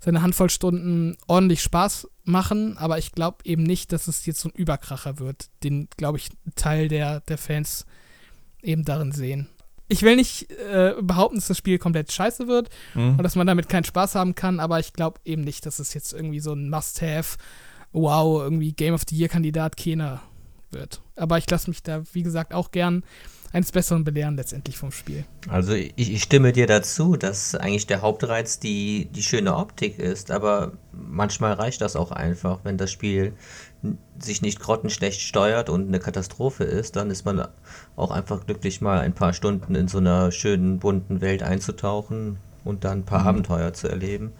[0.00, 4.48] seine Handvoll Stunden ordentlich Spaß machen, aber ich glaube eben nicht, dass es jetzt so
[4.48, 7.84] ein Überkracher wird, den, glaube ich, Teil der, der Fans
[8.62, 9.48] eben darin sehen
[9.92, 13.16] ich will nicht äh, behaupten, dass das Spiel komplett scheiße wird mhm.
[13.18, 15.94] und dass man damit keinen Spaß haben kann, aber ich glaube eben nicht, dass es
[15.94, 17.36] jetzt irgendwie so ein Must-Have,
[17.92, 20.22] wow, irgendwie Game of the Year-Kandidat keiner
[20.70, 21.02] wird.
[21.14, 23.04] Aber ich lasse mich da, wie gesagt, auch gern
[23.52, 25.26] eines Besseren belehren letztendlich vom Spiel.
[25.48, 30.30] Also ich, ich, stimme dir dazu, dass eigentlich der Hauptreiz die, die schöne Optik ist,
[30.30, 33.34] aber manchmal reicht das auch einfach, wenn das Spiel
[34.18, 37.48] sich nicht grottenschlecht steuert und eine Katastrophe ist, dann ist man
[37.96, 42.84] auch einfach glücklich, mal ein paar Stunden in so einer schönen, bunten Welt einzutauchen und
[42.84, 43.28] dann ein paar mhm.
[43.28, 44.32] Abenteuer zu erleben.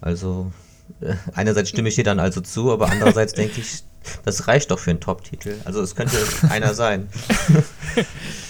[0.00, 0.52] Also
[1.00, 3.82] äh, einerseits stimme ich dir dann also zu, aber andererseits denke ich,
[4.24, 5.54] das reicht doch für einen Top-Titel.
[5.64, 6.16] Also es könnte
[6.50, 7.08] einer sein.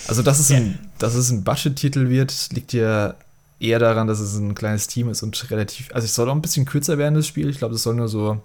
[0.09, 3.15] Also dass es ein, dass es ein Budget-Titel wird, liegt ja
[3.61, 6.43] eher daran, dass es ein kleines Team ist und relativ, also es soll auch ein
[6.43, 7.49] bisschen kürzer werden, das Spiel.
[7.49, 8.43] Ich glaube, das soll nur so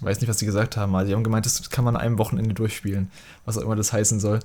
[0.00, 2.18] weiß nicht, was sie gesagt haben, aber sie haben gemeint, das kann man an einem
[2.18, 3.10] Wochenende durchspielen,
[3.44, 4.40] was auch immer das heißen soll.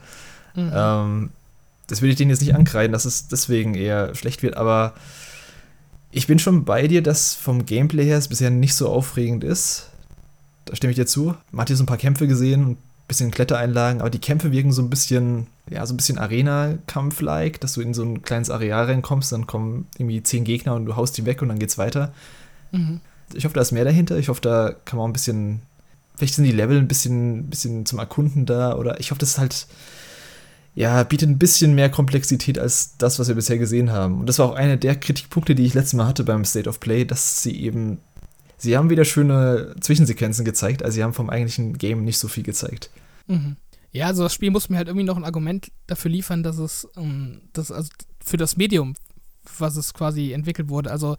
[0.56, 0.72] Mhm.
[0.74, 1.30] Ähm,
[1.88, 4.94] das will ich denen jetzt nicht ankreiden, dass es deswegen eher schlecht wird, aber
[6.12, 9.90] ich bin schon bei dir, dass vom Gameplay her es bisher nicht so aufregend ist.
[10.66, 11.36] Da stimme ich dir zu.
[11.52, 14.72] Man hat hier so ein paar Kämpfe gesehen, ein bisschen Klettereinlagen, aber die Kämpfe wirken
[14.72, 18.86] so ein bisschen, ja, so ein bisschen Arena-Kampf-like, dass du in so ein kleines Areal
[18.86, 22.12] reinkommst, dann kommen irgendwie zehn Gegner und du haust die weg und dann geht's weiter.
[22.72, 23.02] Mhm
[23.34, 24.18] ich hoffe, da ist mehr dahinter.
[24.18, 25.62] Ich hoffe, da kann man ein bisschen,
[26.16, 29.38] vielleicht sind die Level ein bisschen, bisschen zum Erkunden da oder ich hoffe, das ist
[29.38, 29.68] halt,
[30.76, 34.20] ja, bietet ein bisschen mehr Komplexität als das, was wir bisher gesehen haben.
[34.20, 36.80] Und das war auch einer der Kritikpunkte, die ich letztes Mal hatte beim State of
[36.80, 38.00] Play, dass sie eben,
[38.58, 42.44] sie haben wieder schöne Zwischensequenzen gezeigt, also sie haben vom eigentlichen Game nicht so viel
[42.44, 42.90] gezeigt.
[43.28, 43.56] Mhm.
[43.92, 46.86] Ja, also das Spiel muss mir halt irgendwie noch ein Argument dafür liefern, dass es,
[46.96, 47.90] um, ähm, das, also
[48.24, 48.94] für das Medium,
[49.58, 50.92] was es quasi entwickelt wurde.
[50.92, 51.18] Also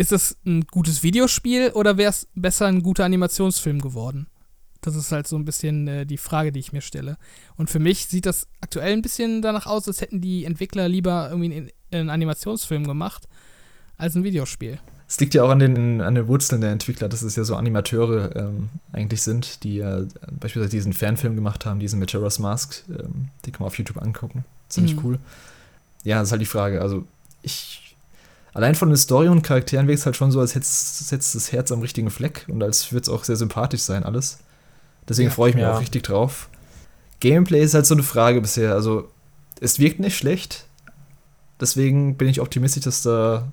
[0.00, 4.28] ist es ein gutes Videospiel oder wäre es besser ein guter Animationsfilm geworden?
[4.80, 7.18] Das ist halt so ein bisschen äh, die Frage, die ich mir stelle.
[7.56, 11.28] Und für mich sieht das aktuell ein bisschen danach aus, als hätten die Entwickler lieber
[11.28, 13.28] irgendwie einen, einen Animationsfilm gemacht
[13.98, 14.78] als ein Videospiel.
[15.06, 17.56] Es liegt ja auch an den, an den Wurzeln der Entwickler, dass es ja so
[17.56, 22.84] Animateure ähm, eigentlich sind, die ja beispielsweise diesen Fanfilm gemacht haben, diesen Majora's Mask.
[22.88, 24.46] Ähm, den kann man auf YouTube angucken.
[24.70, 25.04] Ziemlich mhm.
[25.04, 25.18] cool.
[26.04, 26.80] Ja, das ist halt die Frage.
[26.80, 27.04] Also,
[27.42, 27.89] ich
[28.52, 31.52] allein von der Story und Charakteren wirkt es halt schon so, als hätte es das
[31.52, 34.38] Herz am richtigen Fleck und als würde es auch sehr sympathisch sein, alles.
[35.08, 35.74] Deswegen ja, freue ich mich ja.
[35.74, 36.48] auch richtig drauf.
[37.20, 38.74] Gameplay ist halt so eine Frage bisher.
[38.74, 39.08] Also,
[39.60, 40.66] es wirkt nicht schlecht.
[41.60, 43.52] Deswegen bin ich optimistisch, dass da,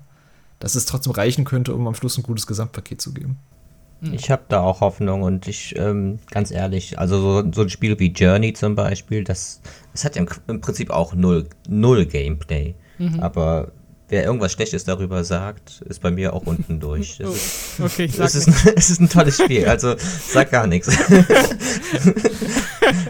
[0.58, 3.38] dass es trotzdem reichen könnte, um am Schluss ein gutes Gesamtpaket zu geben.
[4.00, 4.14] Hm.
[4.14, 7.98] Ich habe da auch Hoffnung und ich, ähm, ganz ehrlich, also so, so, ein Spiel
[7.98, 9.60] wie Journey zum Beispiel, das,
[9.92, 12.74] das hat ja im, im Prinzip auch null, null Gameplay.
[12.98, 13.20] Mhm.
[13.20, 13.72] Aber
[14.08, 17.20] wer irgendwas Schlechtes darüber sagt, ist bei mir auch unten durch.
[17.28, 19.94] Es ist, okay, ich sag es, ist ein, es ist ein tolles Spiel, also
[20.28, 20.88] sag gar nichts.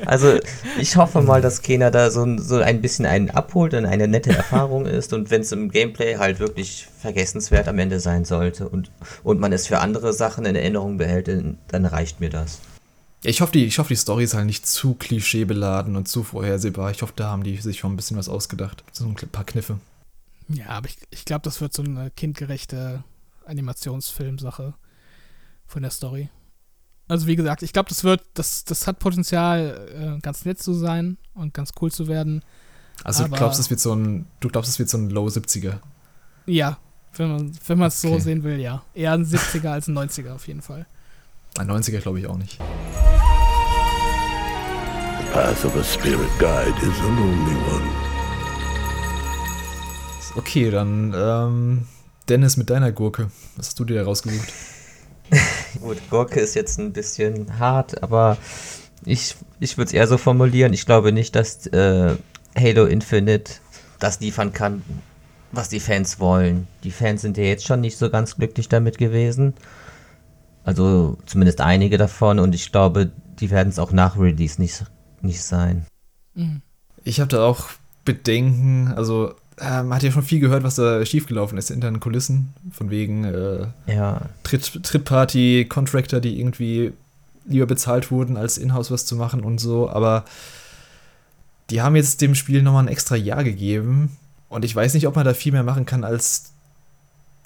[0.06, 0.38] also
[0.78, 4.30] ich hoffe mal, dass Kena da so, so ein bisschen einen abholt und eine nette
[4.30, 8.90] Erfahrung ist und wenn es im Gameplay halt wirklich vergessenswert am Ende sein sollte und,
[9.22, 12.58] und man es für andere Sachen in Erinnerung behält, dann reicht mir das.
[13.24, 16.90] Ich hoffe, die, ich hoffe, die Story ist halt nicht zu klischeebeladen und zu vorhersehbar.
[16.92, 18.84] Ich hoffe, da haben die sich schon ein bisschen was ausgedacht.
[18.92, 19.78] So ein paar Kniffe.
[20.48, 23.04] Ja, aber ich, ich glaube, das wird so eine kindgerechte
[23.44, 24.74] Animationsfilmsache
[25.66, 26.30] von der Story.
[27.08, 30.74] Also wie gesagt, ich glaube, das wird, das, das hat Potenzial, äh, ganz nett zu
[30.74, 32.44] sein und ganz cool zu werden.
[33.04, 35.78] Also du glaubst, es wird so ein, du glaubst, es wird so ein Low 70er?
[36.46, 36.78] Ja,
[37.14, 37.90] wenn man es wenn okay.
[37.90, 38.82] so sehen will, ja.
[38.94, 40.86] Eher ein 70er als ein 90er auf jeden Fall.
[41.58, 42.58] Ein 90er glaube ich auch nicht.
[45.18, 48.07] The path of a spirit guide is a lonely one.
[50.38, 51.86] Okay, dann ähm,
[52.28, 53.32] Dennis mit deiner Gurke.
[53.56, 54.52] Was hast du dir rausgesucht?
[55.80, 58.38] Gut, Gurke ist jetzt ein bisschen hart, aber
[59.04, 60.72] ich, ich würde es eher so formulieren.
[60.72, 62.14] Ich glaube nicht, dass äh,
[62.56, 63.54] Halo Infinite
[63.98, 64.84] das liefern kann,
[65.50, 66.68] was die Fans wollen.
[66.84, 69.54] Die Fans sind ja jetzt schon nicht so ganz glücklich damit gewesen.
[70.62, 74.84] Also zumindest einige davon und ich glaube, die werden es auch nach Release nicht,
[75.20, 75.84] nicht sein.
[76.34, 76.62] Mhm.
[77.02, 77.70] Ich habe da auch
[78.04, 82.00] Bedenken, also äh, man hat ja schon viel gehört, was da schiefgelaufen ist hinter den
[82.00, 82.52] Kulissen.
[82.72, 84.22] Von wegen äh, ja.
[84.42, 86.92] Tritt, Trittparty-Contractor, die irgendwie
[87.46, 89.88] lieber bezahlt wurden, als in-house was zu machen und so.
[89.90, 90.24] Aber
[91.70, 94.16] die haben jetzt dem Spiel nochmal ein extra Jahr gegeben.
[94.48, 96.52] Und ich weiß nicht, ob man da viel mehr machen kann, als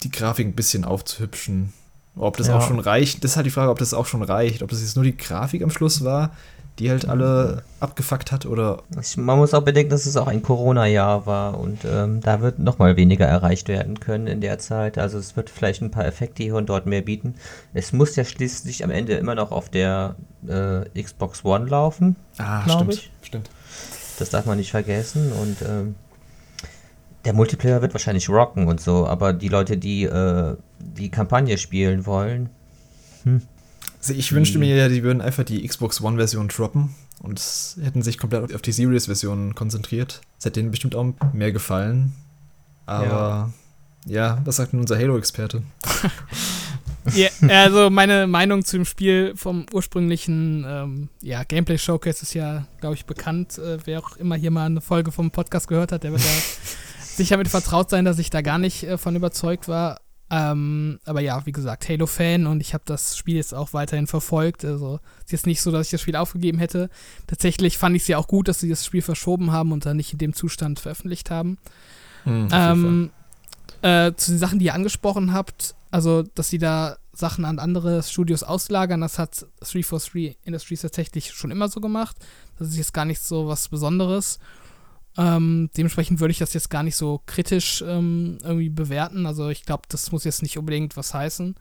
[0.03, 1.73] die Grafik ein bisschen aufzuhübschen.
[2.15, 2.57] Ob das ja.
[2.57, 4.61] auch schon reicht, das ist halt die Frage, ob das auch schon reicht.
[4.61, 6.31] Ob das jetzt nur die Grafik am Schluss war
[6.79, 8.81] die halt alle abgefuckt hat oder.
[9.15, 12.95] Man muss auch bedenken, dass es auch ein Corona-Jahr war und ähm, da wird nochmal
[12.97, 14.97] weniger erreicht werden können in der Zeit.
[14.97, 17.35] Also es wird vielleicht ein paar Effekte hier und dort mehr bieten.
[17.73, 20.15] Es muss ja schließlich am Ende immer noch auf der
[20.47, 22.15] äh, Xbox One laufen.
[22.37, 22.93] Ah, stimmt.
[22.93, 23.11] Ich.
[23.21, 23.49] Stimmt.
[24.17, 25.95] Das darf man nicht vergessen und ähm,
[27.25, 32.05] der Multiplayer wird wahrscheinlich rocken und so, aber die Leute, die äh, die Kampagne spielen
[32.05, 32.49] wollen,
[33.23, 33.41] hm,
[34.03, 37.41] also ich wünschte mir ja, die würden einfach die Xbox One-Version droppen und
[37.81, 40.19] hätten sich komplett auf die Series-Version konzentriert.
[40.35, 42.11] Das hätte denen bestimmt auch mehr gefallen.
[42.85, 43.53] Aber
[44.05, 45.63] ja, ja was sagt denn unser Halo-Experte?
[47.15, 52.95] ja, also meine Meinung zu dem Spiel vom ursprünglichen ähm, ja, Gameplay-Showcase ist ja, glaube
[52.95, 53.57] ich, bekannt.
[53.57, 57.05] Äh, wer auch immer hier mal eine Folge vom Podcast gehört hat, der wird da
[57.05, 60.01] sicher mit vertraut sein, dass ich da gar nicht äh, von überzeugt war.
[60.29, 64.65] Ähm, aber ja, wie gesagt, Halo-Fan und ich habe das Spiel jetzt auch weiterhin verfolgt.
[64.65, 66.89] Also es ist jetzt nicht so, dass ich das Spiel aufgegeben hätte.
[67.27, 69.97] Tatsächlich fand ich es ja auch gut, dass sie das Spiel verschoben haben und dann
[69.97, 71.57] nicht in dem Zustand veröffentlicht haben.
[72.25, 73.09] Mhm, ähm,
[73.81, 78.01] äh, zu den Sachen, die ihr angesprochen habt, also dass sie da Sachen an andere
[78.01, 82.17] Studios auslagern, das hat 343 Industries tatsächlich schon immer so gemacht.
[82.57, 84.39] Das ist jetzt gar nicht so was Besonderes.
[85.17, 89.25] Ähm, dementsprechend würde ich das jetzt gar nicht so kritisch ähm, irgendwie bewerten.
[89.25, 91.55] Also ich glaube, das muss jetzt nicht unbedingt was heißen.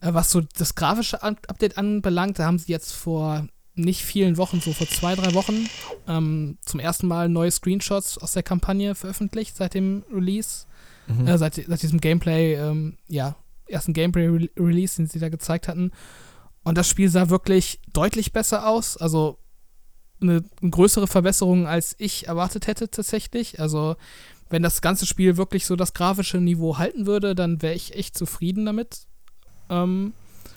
[0.00, 4.60] Äh, was so das grafische Update anbelangt, da haben sie jetzt vor nicht vielen Wochen,
[4.60, 5.68] so vor zwei, drei Wochen,
[6.08, 10.66] ähm, zum ersten Mal neue Screenshots aus der Kampagne veröffentlicht seit dem Release.
[11.06, 11.26] Mhm.
[11.26, 15.92] Äh, seit, seit diesem Gameplay, ähm, ja, ersten Gameplay-Release, den sie da gezeigt hatten.
[16.64, 18.96] Und das Spiel sah wirklich deutlich besser aus.
[18.96, 19.38] Also
[20.20, 23.60] eine, größere Verbesserung, als ich erwartet hätte tatsächlich.
[23.60, 23.96] Also
[24.50, 28.16] wenn das ganze Spiel wirklich so das grafische Niveau halten würde, dann wäre ich echt
[28.16, 29.00] zufrieden damit.
[29.68, 30.12] Ähm,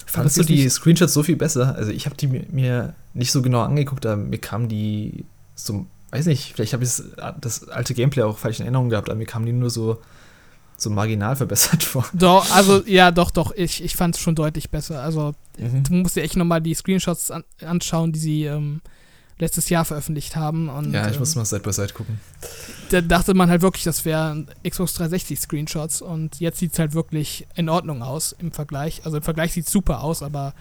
[0.05, 1.75] Fandest du die Screenshots so viel besser?
[1.75, 6.25] Also ich habe die mir nicht so genau angeguckt, aber mir kamen die so, weiß
[6.25, 6.91] nicht, vielleicht habe ich
[7.39, 10.01] das, alte Gameplay auch falsch in Erinnerung gehabt, aber mir kamen die nur so,
[10.77, 12.05] so marginal verbessert vor.
[12.13, 15.01] Doch, also ja, doch, doch, ich, ich fand es schon deutlich besser.
[15.01, 15.83] Also mhm.
[15.83, 18.81] du musst dir echt nochmal die Screenshots an, anschauen, die sie ähm,
[19.41, 20.69] letztes Jahr veröffentlicht haben.
[20.69, 22.19] Und, ja, ich muss ähm, mal Side by Side gucken.
[22.91, 26.93] Da dachte man halt wirklich, das wären Xbox 360 Screenshots und jetzt sieht es halt
[26.93, 29.01] wirklich in Ordnung aus im Vergleich.
[29.03, 30.53] Also im Vergleich sieht es super aus, aber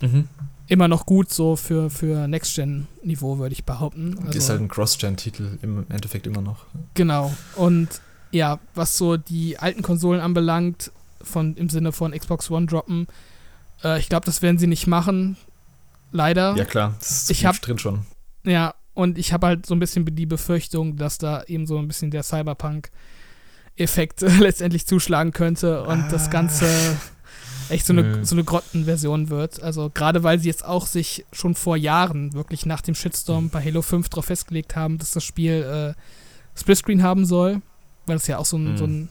[0.00, 0.28] mhm.
[0.68, 4.18] immer noch gut so für, für Next-Gen-Niveau, würde ich behaupten.
[4.26, 6.66] Also, ist halt ein Cross-Gen-Titel im Endeffekt immer noch.
[6.94, 7.34] Genau.
[7.56, 7.88] Und
[8.30, 13.08] ja, was so die alten Konsolen anbelangt, von, im Sinne von Xbox One droppen,
[13.82, 15.36] äh, ich glaube, das werden sie nicht machen.
[16.12, 16.54] Leider.
[16.56, 16.94] Ja, klar.
[16.98, 18.06] Das ist ich hab, drin schon.
[18.46, 21.86] Ja, und ich habe halt so ein bisschen die Befürchtung, dass da eben so ein
[21.88, 26.08] bisschen der Cyberpunk-Effekt letztendlich zuschlagen könnte und ah.
[26.10, 26.66] das Ganze
[27.68, 29.62] echt so eine, so eine Grottenversion wird.
[29.62, 33.62] Also gerade weil sie jetzt auch sich schon vor Jahren wirklich nach dem Shitstorm bei
[33.62, 37.60] Halo 5 darauf festgelegt haben, dass das Spiel äh, Splitscreen haben soll,
[38.06, 38.76] weil es ja auch so ein, mhm.
[38.76, 39.08] so, ein,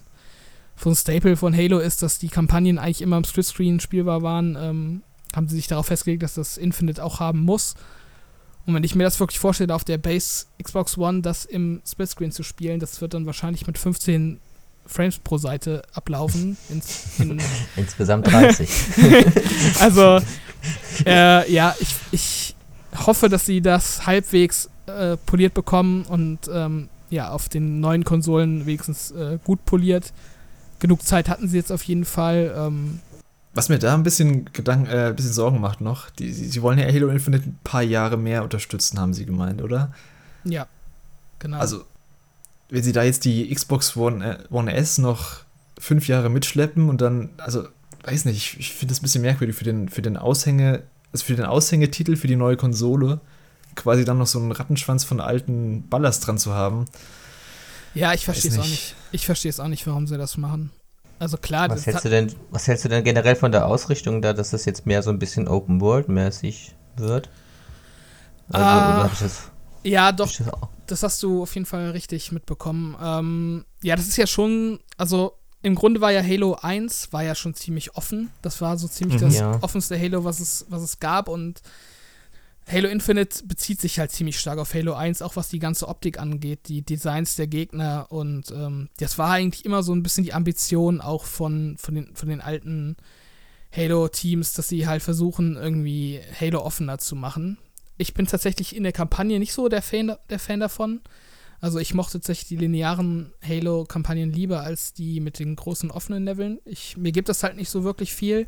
[0.77, 4.57] so ein Staple von Halo ist, dass die Kampagnen eigentlich immer im Splitscreen spielbar waren,
[4.59, 5.03] ähm,
[5.35, 7.75] haben sie sich darauf festgelegt, dass das Infinite auch haben muss.
[8.65, 12.31] Und wenn ich mir das wirklich vorstelle, auf der Base Xbox One das im Splitscreen
[12.31, 14.39] zu spielen, das wird dann wahrscheinlich mit 15
[14.87, 16.57] Frames pro Seite ablaufen.
[16.69, 17.39] Ins, in
[17.75, 18.69] Insgesamt 30.
[19.79, 20.19] also,
[21.05, 22.55] äh, ja, ich, ich
[23.05, 28.65] hoffe, dass sie das halbwegs äh, poliert bekommen und ähm, ja, auf den neuen Konsolen
[28.65, 30.11] wenigstens äh, gut poliert.
[30.79, 32.53] Genug Zeit hatten sie jetzt auf jeden Fall.
[32.57, 32.99] Ähm,
[33.55, 36.77] was mir da ein bisschen Gedanken, äh, ein bisschen Sorgen macht noch, die, sie wollen
[36.77, 39.93] ja Halo Infinite ein paar Jahre mehr unterstützen, haben sie gemeint, oder?
[40.43, 40.67] Ja,
[41.39, 41.57] genau.
[41.57, 41.85] Also,
[42.69, 45.37] wenn sie da jetzt die Xbox One, äh, One S noch
[45.79, 47.67] fünf Jahre mitschleppen und dann, also,
[48.03, 51.23] weiß nicht, ich, ich finde das ein bisschen merkwürdig für den, für den Aushänge, also
[51.23, 53.21] für den Aushängetitel für die neue Konsole,
[53.75, 56.85] quasi dann noch so einen Rattenschwanz von alten Ballast dran zu haben.
[57.93, 58.95] Ja, ich verstehe es auch nicht.
[59.13, 60.71] Ich verstehe es auch nicht, warum sie das machen.
[61.17, 64.33] Also klar, was hältst du denn, was hältst du denn generell von der Ausrichtung da,
[64.33, 67.29] dass das jetzt mehr so ein bisschen Open World mäßig wird?
[68.49, 69.51] Also, ah, das,
[69.83, 70.27] ja, doch.
[70.27, 70.47] Das,
[70.87, 72.95] das, hast du auf jeden Fall richtig mitbekommen.
[73.01, 77.33] Ähm, ja, das ist ja schon, also im Grunde war ja Halo 1 war ja
[77.33, 78.31] schon ziemlich offen.
[78.41, 79.57] Das war so ziemlich mhm, das ja.
[79.61, 81.61] offenste Halo, was es, was es gab und
[82.67, 86.19] Halo Infinite bezieht sich halt ziemlich stark auf Halo 1, auch was die ganze Optik
[86.19, 90.33] angeht, die Designs der Gegner und ähm, das war eigentlich immer so ein bisschen die
[90.33, 92.97] Ambition auch von, von, den, von den alten
[93.75, 97.57] Halo-Teams, dass sie halt versuchen, irgendwie Halo offener zu machen.
[97.97, 101.01] Ich bin tatsächlich in der Kampagne nicht so der Fan, der Fan davon.
[101.61, 106.59] Also ich mochte tatsächlich die linearen Halo-Kampagnen lieber als die mit den großen offenen Leveln.
[106.65, 108.47] Ich, mir gibt das halt nicht so wirklich viel.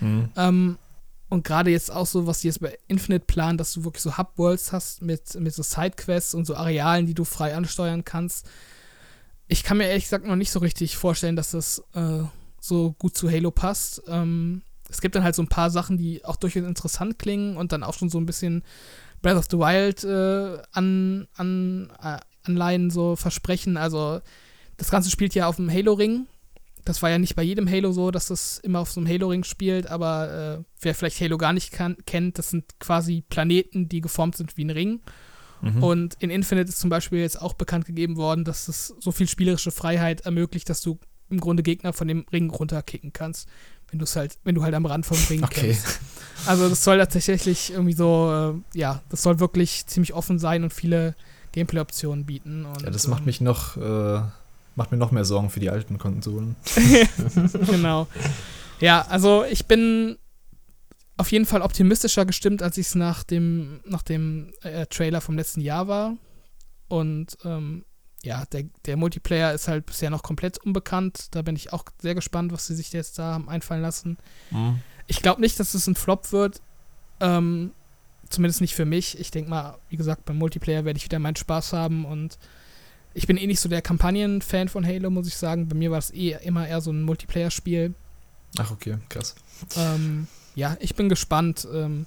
[0.00, 0.30] Mhm.
[0.36, 0.78] Ähm,
[1.28, 4.16] und gerade jetzt auch so, was die jetzt bei Infinite planen, dass du wirklich so
[4.16, 8.48] Hub-Worlds hast mit, mit so Sidequests und so Arealen, die du frei ansteuern kannst.
[9.48, 12.22] Ich kann mir ehrlich gesagt noch nicht so richtig vorstellen, dass das äh,
[12.60, 14.02] so gut zu Halo passt.
[14.06, 17.72] Ähm, es gibt dann halt so ein paar Sachen, die auch durchaus interessant klingen und
[17.72, 18.62] dann auch schon so ein bisschen
[19.20, 23.76] Breath of the Wild äh, an, an, äh, Anleihen so versprechen.
[23.76, 24.20] Also
[24.76, 26.26] das Ganze spielt ja auf dem Halo-Ring
[26.86, 29.42] das war ja nicht bei jedem Halo so, dass das immer auf so einem Halo-Ring
[29.42, 34.00] spielt, aber äh, wer vielleicht Halo gar nicht kann, kennt, das sind quasi Planeten, die
[34.00, 35.00] geformt sind wie ein Ring.
[35.62, 35.82] Mhm.
[35.82, 39.26] Und in Infinite ist zum Beispiel jetzt auch bekannt gegeben worden, dass es so viel
[39.26, 43.48] spielerische Freiheit ermöglicht, dass du im Grunde Gegner von dem Ring runterkicken kannst,
[43.90, 45.72] wenn du es halt, wenn du halt am Rand vom Ring okay.
[45.72, 46.00] Kennst.
[46.46, 50.72] Also das soll tatsächlich irgendwie so, äh, ja, das soll wirklich ziemlich offen sein und
[50.72, 51.16] viele
[51.50, 52.64] Gameplay-Optionen bieten.
[52.64, 54.20] Und, ja, das macht ähm, mich noch äh
[54.76, 56.56] macht mir noch mehr Sorgen für die alten Konsolen.
[57.66, 58.06] genau.
[58.80, 60.18] Ja, also ich bin
[61.16, 65.36] auf jeden Fall optimistischer gestimmt, als ich es nach dem, nach dem äh, Trailer vom
[65.36, 66.14] letzten Jahr war.
[66.88, 67.84] Und ähm,
[68.22, 71.28] ja, der, der Multiplayer ist halt bisher noch komplett unbekannt.
[71.34, 74.18] Da bin ich auch sehr gespannt, was sie sich jetzt da haben einfallen lassen.
[74.50, 74.80] Mhm.
[75.06, 76.60] Ich glaube nicht, dass es ein Flop wird.
[77.20, 77.72] Ähm,
[78.28, 79.18] zumindest nicht für mich.
[79.18, 82.38] Ich denke mal, wie gesagt, beim Multiplayer werde ich wieder meinen Spaß haben und
[83.16, 85.68] ich bin eh nicht so der Kampagnen-Fan von Halo, muss ich sagen.
[85.68, 87.94] Bei mir war es eh immer eher so ein Multiplayer-Spiel.
[88.58, 89.34] Ach, okay, krass.
[89.74, 91.66] Ähm, ja, ich bin gespannt.
[91.72, 92.04] Ähm,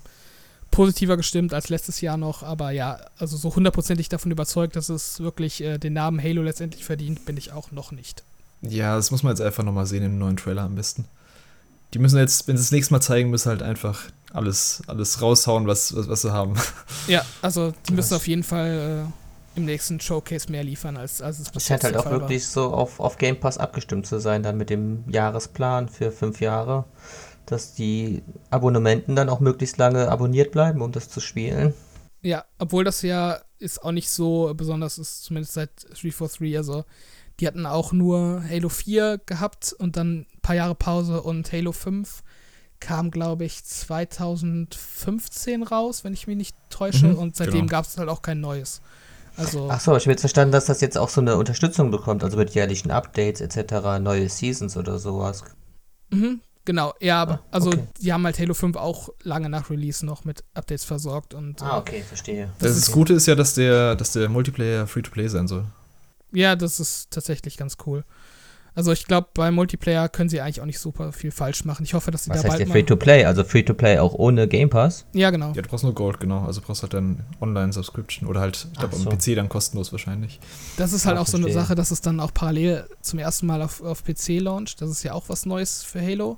[0.69, 5.19] positiver gestimmt als letztes Jahr noch, aber ja, also so hundertprozentig davon überzeugt, dass es
[5.19, 8.23] wirklich äh, den Namen Halo letztendlich verdient, bin ich auch noch nicht.
[8.61, 11.05] Ja, das muss man jetzt einfach nochmal sehen im neuen Trailer am besten.
[11.95, 15.65] Die müssen jetzt, wenn sie das nächste Mal zeigen, müssen halt einfach alles, alles raushauen,
[15.65, 16.53] was, was, was sie haben.
[17.07, 21.39] Ja, also die müssen auf jeden Fall äh, im nächsten Showcase mehr liefern, als, als
[21.39, 24.43] es bis jetzt scheint halt auch wirklich so auf, auf Game Pass abgestimmt zu sein,
[24.43, 26.85] dann mit dem Jahresplan für fünf Jahre,
[27.45, 31.73] dass die Abonnementen dann auch möglichst lange abonniert bleiben, um das zu spielen.
[32.21, 36.85] Ja, obwohl das ja ist auch nicht so besonders ist, zumindest seit 343, also
[37.39, 41.71] die hatten auch nur Halo 4 gehabt und dann ein paar Jahre Pause und Halo
[41.71, 42.23] 5
[42.79, 47.07] kam, glaube ich, 2015 raus, wenn ich mich nicht täusche.
[47.07, 47.71] Mhm, und seitdem genau.
[47.71, 48.81] gab es halt auch kein neues.
[49.39, 52.23] Also Ach so, ich habe jetzt verstanden, dass das jetzt auch so eine Unterstützung bekommt,
[52.25, 55.45] also mit jährlichen Updates etc., neue Seasons oder sowas.
[56.09, 57.87] Mhm, genau, ja, aber ah, also okay.
[58.01, 61.77] die haben halt Halo 5 auch lange nach Release noch mit Updates versorgt und Ah,
[61.77, 62.49] äh, okay, verstehe.
[62.59, 65.65] Das, das, das Gute ist ja, dass der, dass der Multiplayer Free-to-Play sein soll.
[66.33, 68.03] Ja, das ist tatsächlich ganz cool.
[68.79, 71.83] Also ich glaube, beim Multiplayer können sie eigentlich auch nicht super viel falsch machen.
[71.83, 73.25] Ich hoffe, dass sie Was da heißt bald Free-to-Play?
[73.25, 75.05] Also Free-to-Play auch ohne Game Pass?
[75.11, 75.47] Ja, genau.
[75.47, 76.45] Ja, du brauchst nur Gold, genau.
[76.45, 79.09] Also du brauchst halt dann Online-Subscription oder halt, ich glaube, so.
[79.09, 80.39] am PC dann kostenlos wahrscheinlich.
[80.77, 83.47] Das ist halt Ach, auch so eine Sache, dass es dann auch parallel zum ersten
[83.47, 84.81] Mal auf, auf PC launcht.
[84.81, 86.37] Das ist ja auch was Neues für Halo.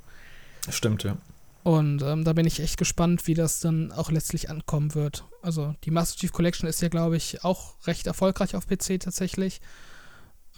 [0.68, 1.18] Stimmt, ja.
[1.62, 5.26] Und ähm, da bin ich echt gespannt, wie das dann auch letztlich ankommen wird.
[5.44, 9.62] Also die Master Chief Collection ist ja, glaube ich, auch recht erfolgreich auf PC tatsächlich.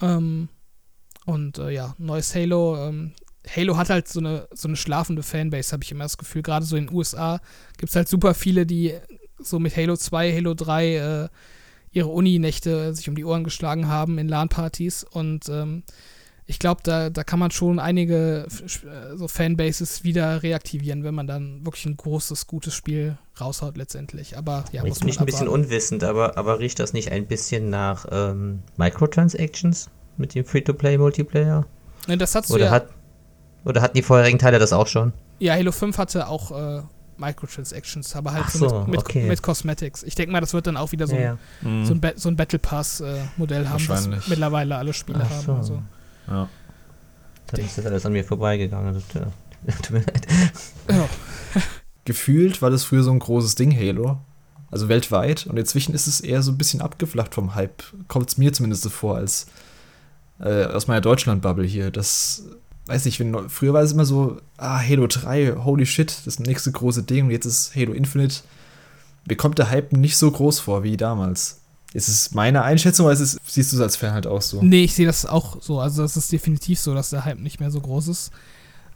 [0.00, 0.48] Ähm,
[1.24, 2.88] und äh, ja, neues Halo.
[2.88, 3.12] Ähm,
[3.54, 6.42] Halo hat halt so eine, so eine schlafende Fanbase, habe ich immer das Gefühl.
[6.42, 7.40] Gerade so in den USA
[7.76, 8.94] gibt es halt super viele, die
[9.38, 11.28] so mit Halo 2, Halo 3 äh,
[11.92, 15.04] ihre Uni-Nächte sich um die Ohren geschlagen haben in LAN-Partys.
[15.04, 15.82] Und ähm,
[16.46, 21.26] ich glaube, da, da kann man schon einige äh, so Fanbases wieder reaktivieren, wenn man
[21.26, 24.36] dann wirklich ein großes, gutes Spiel raushaut letztendlich.
[24.36, 27.70] Aber ja, Jetzt bin ich ein bisschen unwissend, aber, aber riecht das nicht ein bisschen
[27.70, 31.66] nach ähm, Microtransactions mit dem Free-to-Play-Multiplayer?
[32.06, 32.88] Ne, das hat's oder, ja, hat,
[33.64, 35.12] oder hatten die vorherigen Teile das auch schon?
[35.38, 36.82] Ja, Halo 5 hatte auch äh,
[37.16, 39.28] Microtransactions, aber halt so, so mit, mit, okay.
[39.28, 40.02] mit, Cosmetics.
[40.02, 42.28] Ich denke mal, das wird dann auch wieder so, Ja, ein, so ein, Ba- so
[42.28, 45.44] ein Battle Pass-Modell haben, was mittlerweile alle Spiele Ach haben.
[45.44, 45.54] so.
[45.54, 45.82] Also.
[46.28, 46.48] ja.
[47.48, 48.94] Dann ist das alles an mir vorbeigegangen.
[48.94, 49.26] Das, ja.
[49.82, 50.26] Tut mir leid.
[50.90, 51.08] Ja.
[52.04, 54.18] Gefühlt war das früher so ein großes Ding, Halo.
[54.70, 55.46] Also weltweit.
[55.46, 57.82] Und inzwischen ist es eher so ein bisschen abgeflacht vom Hype.
[58.08, 59.46] Kommt es mir zumindest so vor, als
[60.40, 61.90] äh, aus meiner Deutschland-Bubble hier.
[61.90, 62.44] Das,
[62.86, 66.72] weiß nicht, wenn, früher war es immer so, ah, Halo 3, holy shit, das nächste
[66.72, 67.26] große Ding.
[67.26, 68.36] Und jetzt ist Halo Infinite.
[69.26, 71.60] Mir kommt der Hype nicht so groß vor wie damals.
[71.94, 74.60] Ist es meine Einschätzung oder es, siehst du es als Fan halt auch so?
[74.62, 75.78] Nee, ich sehe das auch so.
[75.80, 78.32] Also das ist definitiv so, dass der Hype nicht mehr so groß ist.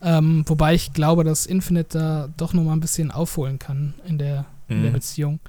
[0.03, 4.18] Ähm, wobei ich glaube, dass Infinite da doch noch mal ein bisschen aufholen kann in
[4.18, 4.95] der, in der Mhm.
[4.95, 5.41] Beziehung.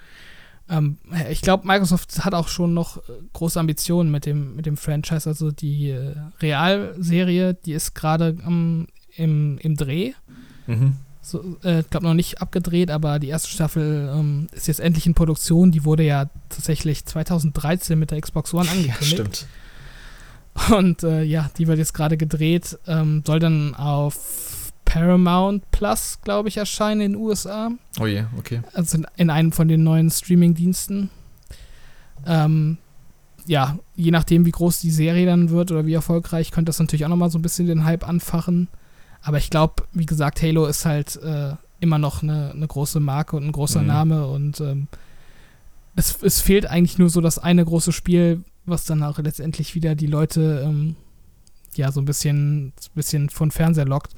[0.69, 0.97] Ähm,
[1.31, 3.01] ich glaube, Microsoft hat auch schon noch äh,
[3.33, 5.27] große Ambitionen mit dem, mit dem Franchise.
[5.27, 10.13] Also die äh, Realserie, die ist gerade am- im, im Dreh.
[10.67, 10.93] Mhm.
[11.21, 15.05] So, äh, ich glaube noch nicht abgedreht, aber die erste Staffel ähm, ist jetzt endlich
[15.05, 15.71] in Produktion.
[15.71, 19.07] Die wurde ja tatsächlich 2013 mit der Xbox One Ja, angekündigt.
[19.07, 19.45] stimmt.
[20.71, 22.77] Und äh, ja, die wird jetzt gerade gedreht.
[22.87, 24.48] Ähm, soll dann auf
[24.89, 27.69] Paramount Plus, glaube ich, erscheinen in den USA.
[27.99, 28.61] Oh je, okay.
[28.73, 31.09] Also in, in einem von den neuen Streaming-Diensten.
[32.25, 32.77] Ähm,
[33.45, 37.05] ja, je nachdem, wie groß die Serie dann wird oder wie erfolgreich, könnte das natürlich
[37.05, 38.67] auch nochmal so ein bisschen den Hype anfachen.
[39.21, 43.35] Aber ich glaube, wie gesagt, Halo ist halt äh, immer noch eine, eine große Marke
[43.37, 43.87] und ein großer Mhm.
[43.87, 44.87] Name und ähm,
[45.95, 49.95] es, es fehlt eigentlich nur so das eine große Spiel, was dann auch letztendlich wieder
[49.95, 50.95] die Leute ähm,
[51.75, 54.13] ja so ein bisschen, bisschen von Fernseher lockt.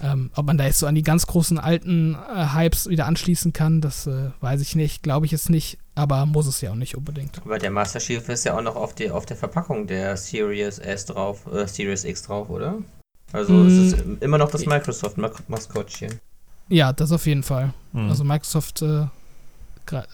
[0.00, 3.52] Ähm, ob man da jetzt so an die ganz großen alten äh, Hypes wieder anschließen
[3.52, 6.76] kann, das äh, weiß ich nicht, glaube ich jetzt nicht, aber muss es ja auch
[6.76, 7.40] nicht unbedingt.
[7.44, 10.78] Aber der Master Chief ist ja auch noch auf, die, auf der Verpackung der Series
[10.78, 12.76] S drauf, äh, Series X drauf, oder?
[13.32, 13.66] Also Mm.
[13.66, 16.20] es ist immer noch das Microsoft-Maskottchen.
[16.68, 17.72] Ja, das auf jeden Fall.
[17.92, 18.08] Mhm.
[18.10, 19.06] Also Microsoft äh,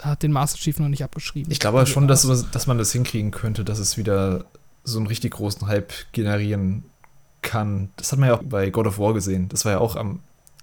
[0.02, 1.50] hat den Master Chief noch nicht abgeschrieben.
[1.50, 2.22] Ich glaube schon, dass,
[2.52, 4.44] dass man das hinkriegen könnte, dass es wieder
[4.84, 6.84] so einen richtig großen Hype generieren
[7.44, 7.90] kann.
[7.96, 9.48] Das hat man ja auch bei God of War gesehen.
[9.48, 10.18] Das war ja auch am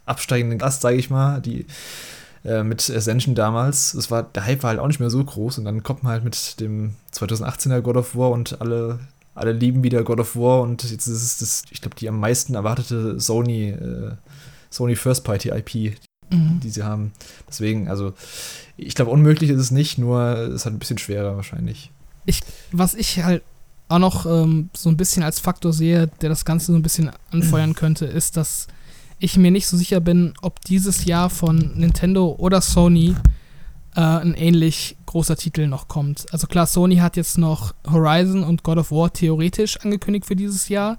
[0.05, 1.65] absteigenden Ast, sage ich mal, die
[2.43, 3.93] äh, mit Ascension damals.
[3.93, 6.13] Das war, der Hype war halt auch nicht mehr so groß und dann kommt man
[6.13, 8.99] halt mit dem 2018er God of War und alle,
[9.35, 12.19] alle lieben wieder God of War und jetzt ist es das, ich glaube, die am
[12.19, 14.11] meisten erwartete Sony, äh,
[14.69, 15.97] Sony First Party IP,
[16.31, 16.59] mhm.
[16.61, 17.13] die sie haben.
[17.47, 18.13] Deswegen, also,
[18.75, 21.91] ich glaube, unmöglich ist es nicht, nur es ist halt ein bisschen schwerer wahrscheinlich.
[22.71, 23.43] Was ich halt
[23.91, 27.11] auch noch ähm, so ein bisschen als Faktor sehe, der das Ganze so ein bisschen
[27.31, 28.67] anfeuern könnte, ist, dass
[29.19, 33.15] ich mir nicht so sicher bin, ob dieses Jahr von Nintendo oder Sony
[33.95, 36.25] äh, ein ähnlich großer Titel noch kommt.
[36.31, 40.69] Also klar, Sony hat jetzt noch Horizon und God of War theoretisch angekündigt für dieses
[40.69, 40.97] Jahr.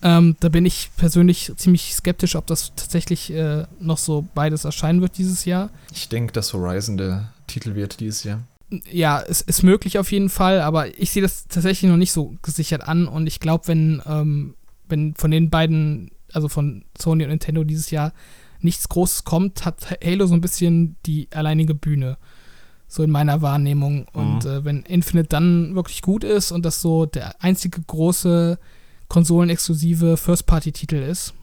[0.00, 5.00] Ähm, da bin ich persönlich ziemlich skeptisch, ob das tatsächlich äh, noch so beides erscheinen
[5.00, 5.70] wird dieses Jahr.
[5.92, 8.40] Ich denke, dass Horizon der Titel wird dieses Jahr.
[8.90, 12.34] Ja, es ist möglich auf jeden Fall, aber ich sehe das tatsächlich noch nicht so
[12.42, 14.54] gesichert an und ich glaube, wenn, ähm,
[14.88, 18.12] wenn von den beiden, also von Sony und Nintendo dieses Jahr
[18.60, 22.18] nichts Großes kommt, hat Halo so ein bisschen die alleinige Bühne.
[22.90, 24.06] So in meiner Wahrnehmung.
[24.12, 28.58] Und äh, wenn Infinite dann wirklich gut ist und das so der einzige große
[29.08, 31.34] konsolenexklusive First-Party-Titel ist,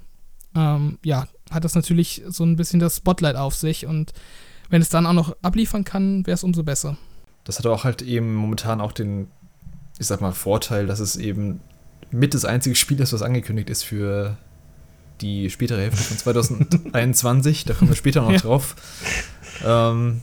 [0.55, 4.13] ähm, ja, hat das natürlich so ein bisschen das Spotlight auf sich und
[4.69, 6.97] wenn es dann auch noch abliefern kann, wäre es umso besser.
[7.45, 9.27] Das hat auch halt eben momentan auch den,
[9.99, 11.61] ich sag mal, Vorteil, dass es eben
[12.11, 14.37] mit das einzige Spiel ist, was angekündigt ist für
[15.21, 17.63] die spätere Hälfte von 2021.
[17.65, 18.37] da kommen wir später noch Ja.
[18.37, 18.75] drauf.
[19.65, 20.21] Ähm,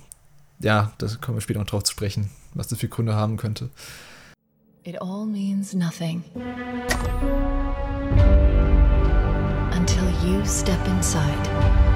[0.60, 3.70] ja, da kommen wir später noch drauf zu sprechen, was das für Gründe haben könnte.
[4.84, 6.22] It all means nothing
[9.72, 11.91] until you step inside.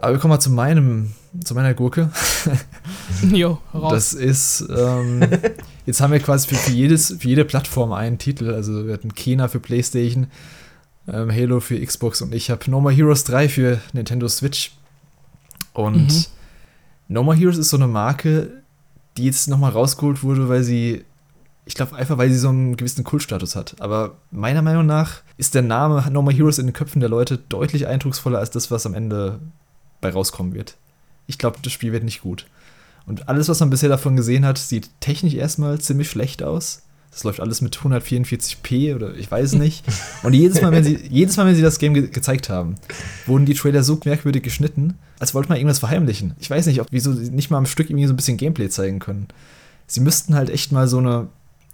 [0.00, 2.10] Aber wir kommen mal zu meinem, zu meiner Gurke.
[3.32, 3.92] jo, raus.
[3.92, 5.26] Das ist, ähm,
[5.86, 8.54] jetzt haben wir quasi für, für, jedes, für jede Plattform einen Titel.
[8.54, 10.28] Also wir hatten Kena für Playstation,
[11.08, 14.72] ähm, Halo für Xbox und ich habe No More Heroes 3 für Nintendo Switch.
[15.72, 16.24] Und mhm.
[17.08, 18.62] No More Heroes ist so eine Marke,
[19.16, 21.04] die jetzt nochmal rausgeholt wurde, weil sie,
[21.64, 23.74] ich glaube einfach, weil sie so einen gewissen Kultstatus hat.
[23.80, 27.38] Aber meiner Meinung nach ist der Name No More Heroes in den Köpfen der Leute
[27.48, 29.40] deutlich eindrucksvoller als das, was am Ende
[30.00, 30.76] bei rauskommen wird.
[31.26, 32.46] Ich glaube, das Spiel wird nicht gut.
[33.06, 36.82] Und alles, was man bisher davon gesehen hat, sieht technisch erstmal ziemlich schlecht aus.
[37.10, 39.84] Das läuft alles mit 144p oder ich weiß nicht.
[40.22, 42.74] Und jedes Mal, wenn sie, jedes Mal, wenn sie das Game ge gezeigt haben,
[43.26, 46.34] wurden die Trailer so merkwürdig geschnitten, als wollte man irgendwas verheimlichen.
[46.38, 48.68] Ich weiß nicht, ob, wieso sie nicht mal am Stück irgendwie so ein bisschen Gameplay
[48.68, 49.28] zeigen können.
[49.86, 51.28] Sie müssten halt echt mal so eine,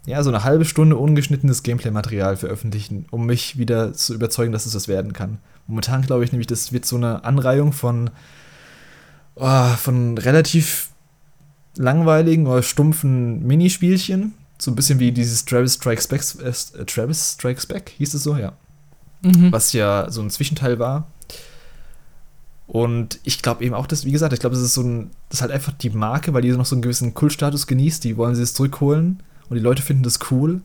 [0.06, 4.74] ja, so eine halbe Stunde ungeschnittenes Gameplay-Material veröffentlichen, um mich wieder zu überzeugen, dass es
[4.74, 5.38] was werden kann.
[5.66, 8.10] Momentan glaube ich nämlich, das wird so eine Anreihung von,
[9.36, 10.90] oh, von relativ
[11.76, 14.34] langweiligen oder stumpfen Minispielchen.
[14.58, 18.36] So ein bisschen wie dieses Travis Strikes Back, äh, Travis Strikes Back, hieß es so,
[18.36, 18.52] ja.
[19.22, 19.50] Mhm.
[19.52, 21.06] Was ja so ein Zwischenteil war.
[22.66, 25.38] Und ich glaube eben auch, dass, wie gesagt, ich glaube, das ist so ein, das
[25.38, 28.34] ist halt einfach die Marke, weil die noch so einen gewissen Kultstatus genießt, die wollen
[28.34, 30.62] sie jetzt zurückholen und die Leute finden das cool.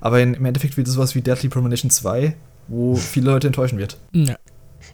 [0.00, 2.36] Aber in, im Endeffekt wird es sowas wie Deadly Premonition 2,
[2.68, 3.98] wo viele Leute enttäuschen wird.
[4.12, 4.36] Ja.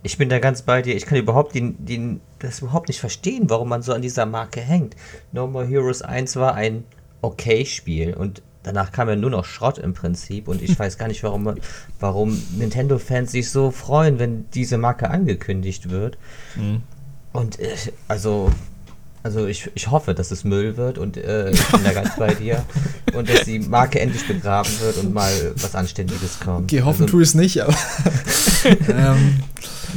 [0.02, 0.94] Ich bin da ganz bei dir.
[0.94, 4.60] Ich kann überhaupt den, den, das überhaupt nicht verstehen, warum man so an dieser Marke
[4.60, 4.96] hängt.
[5.32, 6.84] No More Heroes 1 war ein
[7.22, 11.08] okay Spiel und danach kam ja nur noch Schrott im Prinzip und ich weiß gar
[11.08, 11.54] nicht, warum,
[12.00, 16.18] warum Nintendo-Fans sich so freuen, wenn diese Marke angekündigt wird.
[16.56, 16.82] Mhm.
[17.32, 17.74] Und äh,
[18.08, 18.50] also
[19.24, 22.34] also ich, ich hoffe, dass es Müll wird und äh, ich bin da ganz bei
[22.34, 22.62] dir.
[23.14, 26.70] Und dass die Marke endlich begraben wird und mal was Anständiges kommt.
[26.70, 27.74] Okay, hoffen also, tue ich es nicht, aber.
[28.88, 29.40] ähm.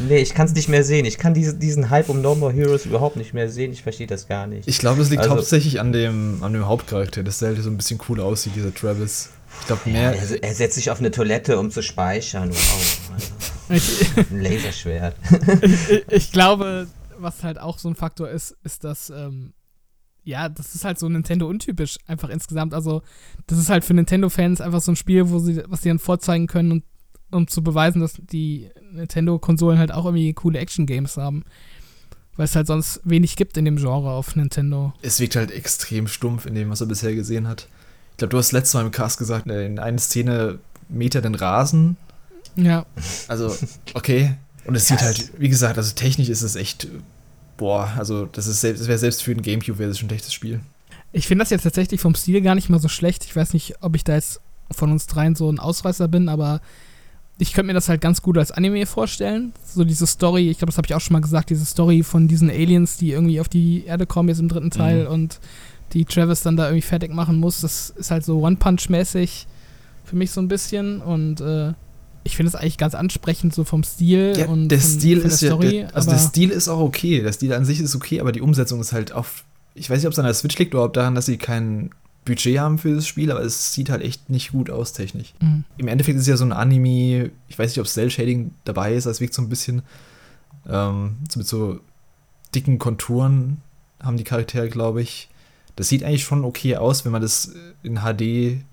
[0.07, 1.05] Nee, ich kann es nicht mehr sehen.
[1.05, 3.73] Ich kann diese, diesen Hype um No More Heroes überhaupt nicht mehr sehen.
[3.73, 4.67] Ich verstehe das gar nicht.
[4.67, 7.69] Ich glaube, es liegt also, hauptsächlich an dem, an dem Hauptcharakter, dass der halt so
[7.69, 9.29] ein bisschen cool aussieht, dieser Travis.
[9.59, 10.13] Ich glaube mehr.
[10.13, 12.51] Ja, er, er, setzt sich auf eine Toilette, um zu speichern.
[12.51, 13.81] Wow.
[14.31, 15.15] ein Laserschwert.
[15.63, 16.87] ich, ich glaube,
[17.19, 19.53] was halt auch so ein Faktor ist, ist, dass, ähm,
[20.23, 22.73] ja, das ist halt so Nintendo untypisch einfach insgesamt.
[22.73, 23.01] Also,
[23.47, 26.47] das ist halt für Nintendo-Fans einfach so ein Spiel, wo sie, was sie dann vorzeigen
[26.47, 26.83] können und
[27.29, 31.43] um zu beweisen, dass die Nintendo-Konsolen halt auch irgendwie coole Action-Games haben.
[32.35, 34.93] Weil es halt sonst wenig gibt in dem Genre auf Nintendo.
[35.01, 37.67] Es wirkt halt extrem stumpf in dem, was er bisher gesehen hat.
[38.11, 41.35] Ich glaube, du hast letztes Mal im Cast gesagt, in einer Szene mäht er den
[41.35, 41.97] Rasen.
[42.55, 42.85] Ja.
[43.27, 43.55] Also,
[43.93, 44.37] okay.
[44.67, 46.87] Und es sieht halt, wie gesagt, also technisch ist es echt,
[47.55, 50.33] boah, also das ist das wäre selbst für den Gamecube wäre das schon ein echtes
[50.33, 50.59] Spiel.
[51.13, 53.23] Ich finde das jetzt tatsächlich vom Stil gar nicht mal so schlecht.
[53.25, 56.61] Ich weiß nicht, ob ich da jetzt von uns dreien so ein Ausreißer bin, aber
[57.39, 59.53] ich könnte mir das halt ganz gut als Anime vorstellen.
[59.65, 62.27] So diese Story, ich glaube, das habe ich auch schon mal gesagt, diese Story von
[62.27, 65.11] diesen Aliens, die irgendwie auf die Erde kommen jetzt im dritten Teil mhm.
[65.11, 65.39] und
[65.93, 67.61] die Travis dann da irgendwie fertig machen muss.
[67.61, 69.47] Das ist halt so One-Punch-mäßig
[70.03, 71.73] für mich so ein bisschen und äh,
[72.27, 75.29] ich finde es eigentlich ganz ansprechend so vom Stil ja, und der von, Stil von
[75.29, 77.79] der ist Story, ja, der, also der Stil ist auch okay, der Stil an sich
[77.79, 80.33] ist okay, aber die Umsetzung ist halt auf ich weiß nicht, ob es an der
[80.33, 81.91] Switch liegt oder ob daran, dass sie kein
[82.25, 85.33] Budget haben für das Spiel, aber es sieht halt echt nicht gut aus technisch.
[85.39, 85.63] Mhm.
[85.77, 88.95] Im Endeffekt ist es ja so ein Anime, ich weiß nicht, ob Cell Shading dabei
[88.95, 89.83] ist, es wirkt so ein bisschen
[90.67, 91.79] ähm, so mit so
[92.53, 93.61] dicken Konturen
[94.01, 95.29] haben die Charaktere, glaube ich.
[95.75, 97.53] Das sieht eigentlich schon okay aus, wenn man das
[97.83, 98.63] in HD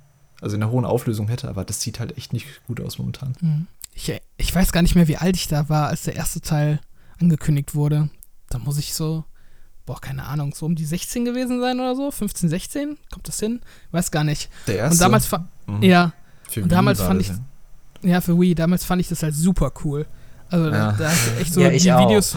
[0.44, 3.34] also in einer hohen Auflösung hätte, aber das sieht halt echt nicht gut aus momentan.
[3.40, 3.66] Mhm.
[3.94, 6.80] Ich, ich weiß gar nicht mehr, wie alt ich da war, als der erste Teil
[7.20, 8.10] angekündigt wurde.
[8.50, 9.24] Da muss ich so,
[9.86, 13.40] boah, keine Ahnung, so um die 16 gewesen sein oder so, 15, 16, kommt das
[13.40, 13.60] hin?
[13.90, 14.50] Weiß gar nicht.
[14.66, 14.94] Der erste?
[14.94, 15.30] Und damals,
[15.66, 15.82] mhm.
[15.82, 16.12] ja,
[16.48, 17.38] Für und damals fand ich, ja.
[18.02, 20.06] ja, für Wii, damals fand ich das halt super cool.
[20.54, 20.92] Also ja.
[20.92, 22.36] da, da ich echt so ja, die Videos.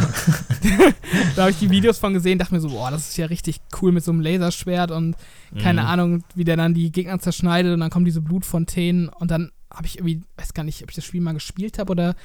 [1.35, 3.59] da habe ich die Videos von gesehen, dachte mir so, boah, das ist ja richtig
[3.79, 5.15] cool mit so einem Laserschwert und
[5.61, 5.87] keine mhm.
[5.87, 9.85] Ahnung, wie der dann die Gegner zerschneidet und dann kommen diese Blutfontänen und dann habe
[9.85, 12.15] ich irgendwie, weiß gar nicht, ob ich das Spiel mal gespielt habe oder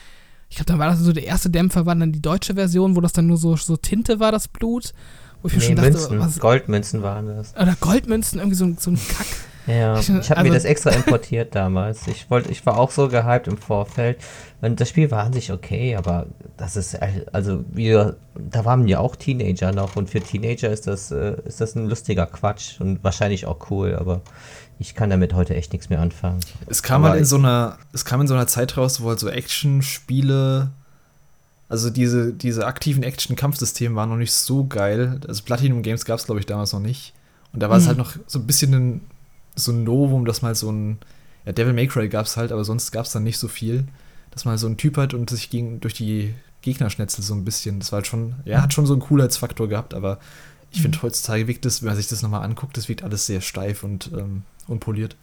[0.48, 3.02] ich glaube, dann war das so der erste Dämpfer, war dann die deutsche Version, wo
[3.02, 4.94] das dann nur so, so Tinte war, das Blut.
[5.42, 7.54] Wo ich nee, mir schon dachte, Münzen, was, Goldmünzen waren das.
[7.54, 9.26] Oder Goldmünzen, irgendwie so, so ein Kack.
[9.66, 12.06] Ja, ich, habe also, mir das extra importiert damals.
[12.08, 14.18] Ich wollte, ich war auch so gehypt im Vorfeld.
[14.60, 16.98] Und das Spiel war an sich okay, aber das ist,
[17.32, 21.60] also wir, da waren ja auch Teenager noch und für Teenager ist das, äh, ist
[21.60, 24.20] das ein lustiger Quatsch und wahrscheinlich auch cool, aber
[24.78, 26.40] ich kann damit heute echt nichts mehr anfangen.
[26.66, 29.20] Es kam halt in so einer, es kam in so einer Zeit raus, wo halt
[29.20, 30.70] so Action-Spiele,
[31.68, 35.20] also diese, diese aktiven Action-Kampfsysteme waren noch nicht so geil.
[35.26, 37.14] Also Platinum Games gab es, glaube ich, damals noch nicht.
[37.52, 37.88] Und da war es mhm.
[37.88, 39.00] halt noch so ein bisschen ein
[39.54, 40.98] so ein Novum, dass mal so ein,
[41.44, 43.84] ja, Devil May Cry gab es halt, aber sonst gab es dann nicht so viel,
[44.30, 47.80] dass man so ein Typ hat und sich gegen, durch die Gegnerschnetzel so ein bisschen.
[47.80, 50.18] Das war halt schon, ja, hat schon so einen Coolheitsfaktor gehabt, aber
[50.70, 51.02] ich finde mhm.
[51.02, 54.10] heutzutage wirkt das, wenn man sich das nochmal anguckt, das wirkt alles sehr steif und
[54.16, 55.16] ähm, unpoliert.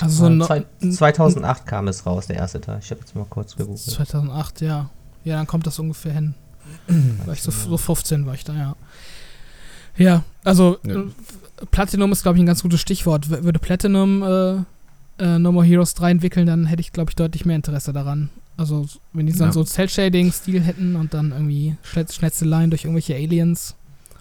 [0.00, 2.80] Also so no 2008 kam es raus, der erste Teil.
[2.82, 3.80] Ich habe jetzt mal kurz gegoogelt.
[3.80, 4.90] 2008, ja.
[5.22, 6.34] Ja, dann kommt das ungefähr hin.
[7.24, 8.76] war ich so, so 15 war ich da, ja.
[9.96, 11.04] Ja, also ja.
[11.70, 13.28] Platinum ist, glaube ich, ein ganz gutes Stichwort.
[13.30, 17.44] Würde Platinum äh, äh, No More Heroes 3 entwickeln, dann hätte ich, glaube ich, deutlich
[17.44, 18.30] mehr Interesse daran.
[18.56, 19.52] Also, wenn die dann ja.
[19.52, 23.74] so Cell-Shading-Stil hätten und dann irgendwie Schnetzeleien durch irgendwelche Aliens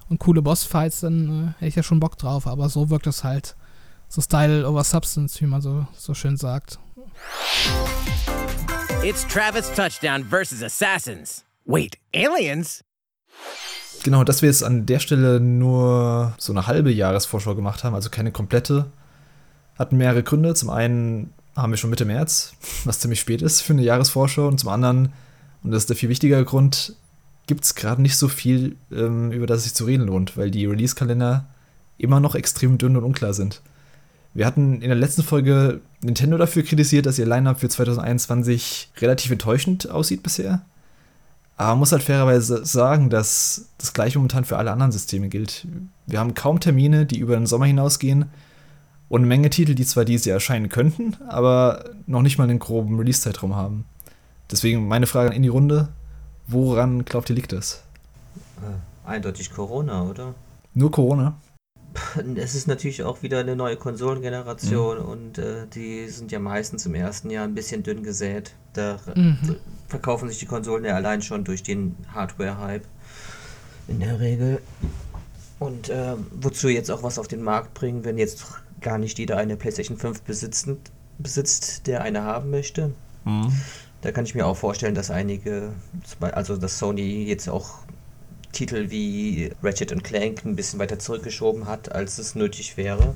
[0.09, 2.47] und coole Bossfights, dann äh, hätte ich ja schon Bock drauf.
[2.47, 3.55] Aber so wirkt es halt
[4.09, 6.79] so Style over Substance, wie man so, so schön sagt.
[9.03, 11.43] It's Travis Touchdown versus Assassins.
[11.65, 12.83] Wait, Aliens?
[14.03, 18.09] Genau, dass wir jetzt an der Stelle nur so eine halbe Jahresvorschau gemacht haben, also
[18.09, 18.85] keine komplette,
[19.79, 20.53] hatten mehrere Gründe.
[20.55, 24.47] Zum einen haben wir schon Mitte März, was ziemlich spät ist für eine Jahresvorschau.
[24.47, 25.13] Und zum anderen,
[25.63, 26.95] und das ist der viel wichtigere Grund,
[27.47, 30.65] gibt es gerade nicht so viel, ähm, über das sich zu reden lohnt, weil die
[30.65, 31.45] Release-Kalender
[31.97, 33.61] immer noch extrem dünn und unklar sind.
[34.33, 39.31] Wir hatten in der letzten Folge Nintendo dafür kritisiert, dass ihr Lineup für 2021 relativ
[39.31, 40.61] enttäuschend aussieht bisher.
[41.55, 45.67] Aber man muss halt fairerweise sagen, dass das gleiche momentan für alle anderen Systeme gilt.
[46.07, 48.25] Wir haben kaum Termine, die über den Sommer hinausgehen
[49.09, 52.59] und eine Menge Titel, die zwar dieses Jahr erscheinen könnten, aber noch nicht mal einen
[52.59, 53.85] groben Release-Zeitraum haben.
[54.49, 55.89] Deswegen meine Frage in die Runde:
[56.47, 57.83] Woran glaubt ihr, liegt das?
[58.57, 60.33] Äh, eindeutig Corona, oder?
[60.73, 61.35] Nur Corona?
[62.35, 65.05] Es ist natürlich auch wieder eine neue Konsolengeneration mhm.
[65.05, 68.55] und äh, die sind ja meistens im ersten Jahr ein bisschen dünn gesät.
[68.73, 69.57] Da mhm.
[69.87, 72.85] verkaufen sich die Konsolen ja allein schon durch den Hardware-Hype
[73.87, 74.61] in der Regel.
[75.59, 78.45] Und äh, wozu jetzt auch was auf den Markt bringen, wenn jetzt
[78.81, 80.77] gar nicht jeder eine PlayStation 5 besitzen,
[81.17, 82.91] besitzt, der eine haben möchte.
[83.23, 83.53] Mhm.
[84.01, 85.71] Da kann ich mir auch vorstellen, dass einige,
[86.19, 87.79] also dass Sony jetzt auch
[88.53, 93.15] Titel wie Ratchet Clank ein bisschen weiter zurückgeschoben hat, als es nötig wäre.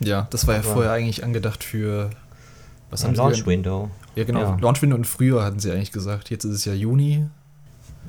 [0.00, 2.10] Ja, das war Aber ja vorher eigentlich angedacht für
[2.90, 3.90] was haben Launch Window.
[4.16, 4.40] Ja, genau.
[4.40, 4.58] Ja.
[4.60, 6.30] Launch Window und früher hatten sie eigentlich gesagt.
[6.30, 7.26] Jetzt ist es ja Juni.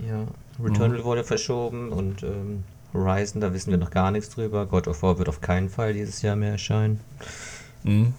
[0.08, 0.26] Ja,
[0.64, 1.04] Returnal mhm.
[1.04, 4.66] wurde verschoben und ähm, Horizon, da wissen wir noch gar nichts drüber.
[4.66, 7.00] God of War wird auf keinen Fall dieses Jahr mehr erscheinen.
[7.84, 8.14] Mhm.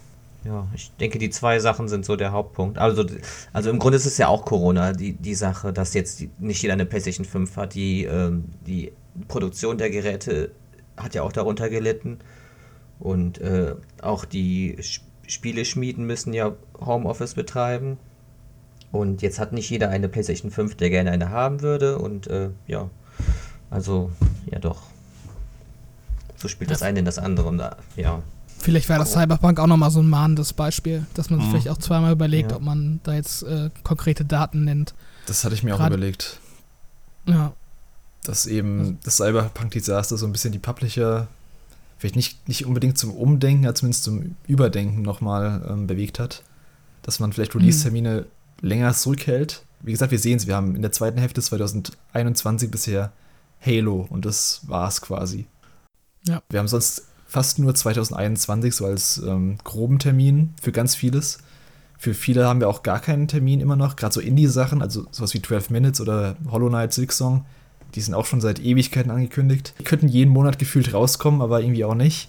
[0.44, 2.78] Ja, ich denke, die zwei Sachen sind so der Hauptpunkt.
[2.78, 3.04] Also,
[3.52, 6.74] also im Grunde ist es ja auch Corona, die, die Sache, dass jetzt nicht jeder
[6.74, 7.74] eine PlayStation 5 hat.
[7.74, 8.92] Die, ähm, die
[9.28, 10.50] Produktion der Geräte
[10.96, 12.18] hat ja auch darunter gelitten.
[12.98, 14.78] Und äh, auch die
[15.28, 17.98] Spieleschmieden müssen ja Homeoffice betreiben.
[18.90, 21.98] Und jetzt hat nicht jeder eine PlayStation 5, der gerne eine haben würde.
[21.98, 22.90] Und äh, ja,
[23.70, 24.10] also,
[24.46, 24.82] ja doch.
[26.36, 27.46] So spielt das eine in das andere.
[27.48, 27.62] Und,
[27.96, 28.22] ja.
[28.62, 31.50] Vielleicht wäre das Cyberpunk auch nochmal so ein mahnendes Beispiel, dass man sich mhm.
[31.50, 32.56] vielleicht auch zweimal überlegt, ja.
[32.56, 34.94] ob man da jetzt äh, konkrete Daten nennt.
[35.26, 36.38] Das hatte ich mir Grad, auch überlegt.
[37.26, 37.52] Ja.
[38.24, 41.26] Dass eben also, das Cyberpunk-Desaster so ein bisschen die Publisher
[41.98, 46.42] vielleicht nicht, nicht unbedingt zum Umdenken, aber zumindest zum Überdenken nochmal ähm, bewegt hat.
[47.02, 48.26] Dass man vielleicht Release-Termine
[48.60, 48.68] mhm.
[48.68, 49.64] länger zurückhält.
[49.80, 53.12] Wie gesagt, wir sehen es, wir haben in der zweiten Hälfte 2021 bisher
[53.64, 55.46] Halo und das war's quasi.
[56.26, 56.42] Ja.
[56.48, 61.38] Wir haben sonst fast nur 2021 so als ähm, groben Termin für ganz vieles.
[61.96, 63.96] Für viele haben wir auch gar keinen Termin immer noch.
[63.96, 67.46] Gerade so Indie-Sachen, also sowas wie 12 Minutes oder Hollow Knight Silksong,
[67.94, 69.72] die sind auch schon seit Ewigkeiten angekündigt.
[69.78, 72.28] Die könnten jeden Monat gefühlt rauskommen, aber irgendwie auch nicht.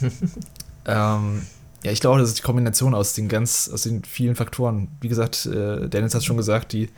[0.86, 1.42] ähm,
[1.82, 4.88] ja, ich glaube, das ist die Kombination aus den ganz, aus den vielen Faktoren.
[5.02, 6.88] Wie gesagt, äh, Dennis hat schon gesagt, die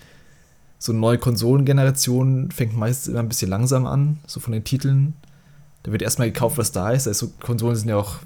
[0.79, 5.15] so eine neue Konsolengeneration fängt meistens immer ein bisschen langsam an, so von den Titeln.
[5.87, 7.07] Da wird erstmal gekauft, was da ist.
[7.07, 8.17] Also Konsolen sind ja auch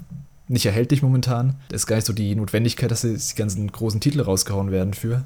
[0.47, 1.57] nicht erhältlich momentan.
[1.69, 5.23] Da ist gar nicht so die Notwendigkeit, dass die ganzen großen Titel rausgehauen werden für.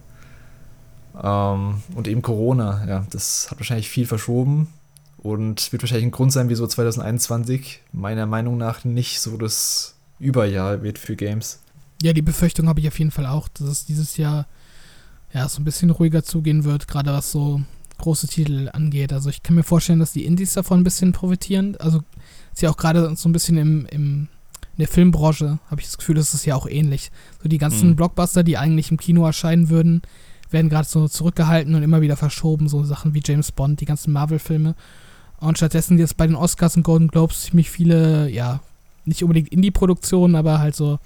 [1.23, 4.67] Ähm, und eben Corona, ja, das hat wahrscheinlich viel verschoben
[5.17, 10.83] und wird wahrscheinlich ein Grund sein, wieso 2021 meiner Meinung nach nicht so das Überjahr
[10.83, 11.59] wird für Games.
[12.03, 14.45] Ja, die Befürchtung habe ich auf jeden Fall auch, dass es dieses Jahr
[15.33, 17.61] ja so ein bisschen ruhiger zugehen wird, gerade was so
[17.97, 19.13] große Titel angeht.
[19.13, 21.77] Also ich kann mir vorstellen, dass die Indies davon ein bisschen profitieren.
[21.77, 22.03] Also
[22.56, 24.28] ist ja auch gerade so ein bisschen im, im,
[24.78, 27.12] in der Filmbranche, habe ich das Gefühl, das ist ja auch ähnlich.
[27.43, 27.95] So die ganzen mhm.
[27.97, 30.01] Blockbuster, die eigentlich im Kino erscheinen würden,
[30.49, 32.68] werden gerade so zurückgehalten und immer wieder verschoben.
[32.68, 34.74] So Sachen wie James Bond, die ganzen Marvel-Filme.
[35.39, 38.62] Und stattdessen jetzt bei den Oscars und Golden Globes ziemlich viele, ja,
[39.03, 40.97] nicht unbedingt Indie-Produktionen, aber halt so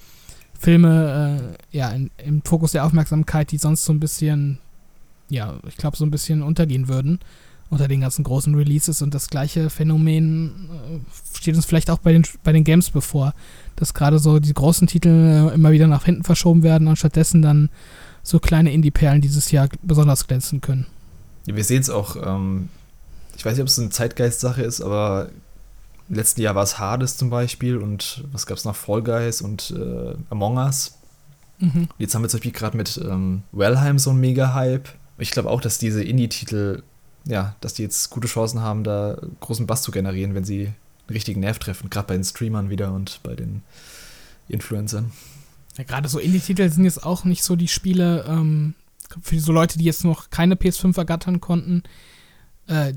[0.58, 4.60] Filme, äh, ja, in, im Fokus der Aufmerksamkeit, die sonst so ein bisschen
[5.30, 7.20] ja, ich glaube, so ein bisschen untergehen würden
[7.70, 9.02] unter den ganzen großen Releases.
[9.02, 13.34] Und das gleiche Phänomen äh, steht uns vielleicht auch bei den, bei den Games bevor,
[13.76, 17.42] dass gerade so die großen Titel äh, immer wieder nach hinten verschoben werden und stattdessen
[17.42, 17.70] dann
[18.24, 20.88] so kleine Indie-Perlen dieses Jahr besonders glänzen können.
[21.46, 22.70] Ja, wir sehen es auch, ähm,
[23.36, 25.30] ich weiß nicht, ob es eine Zeitgeist-Sache ist, aber
[26.10, 28.76] im letzten Jahr war es Hades zum Beispiel und was gab es noch?
[28.76, 30.96] Fall Guys und äh, Among Us.
[31.60, 31.88] Mhm.
[31.98, 34.90] Jetzt haben wir zum Beispiel gerade mit ähm, Wellheim so einen Mega-Hype.
[35.18, 36.84] Ich glaube auch, dass diese Indie-Titel,
[37.26, 40.76] ja, dass die jetzt gute Chancen haben, da großen Bass zu generieren, wenn sie einen
[41.12, 41.90] richtigen Nerv treffen.
[41.90, 43.62] Gerade bei den Streamern wieder und bei den
[44.48, 45.12] Influencern.
[45.78, 48.74] Ja, gerade so Indie-Titel sind jetzt auch nicht so die Spiele, ähm,
[49.22, 51.84] für so Leute, die jetzt noch keine PS5 ergattern konnten,
[52.68, 52.94] äh,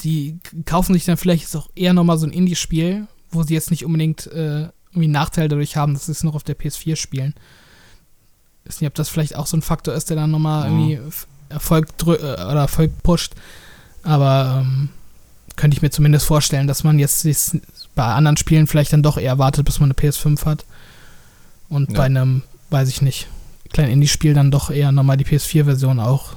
[0.00, 3.84] die kaufen sich dann vielleicht auch eher nochmal so ein Indie-Spiel, wo sie jetzt nicht
[3.84, 7.34] unbedingt äh, irgendwie einen Nachteil dadurch haben, dass sie es noch auf der PS4 spielen.
[8.64, 10.90] Ich weiß nicht, ob das vielleicht auch so ein Faktor ist, der dann nochmal mhm.
[10.90, 11.16] irgendwie
[11.48, 13.34] Erfolg äh, oder Erfolg pusht.
[14.02, 14.90] Aber ähm,
[15.56, 17.26] könnte ich mir zumindest vorstellen, dass man jetzt
[17.94, 20.64] bei anderen Spielen vielleicht dann doch eher wartet, bis man eine PS5 hat.
[21.68, 21.96] Und ja.
[21.96, 23.28] bei einem, weiß ich nicht,
[23.72, 26.36] kleinen Indie-Spiel dann doch eher nochmal die PS4-Version auch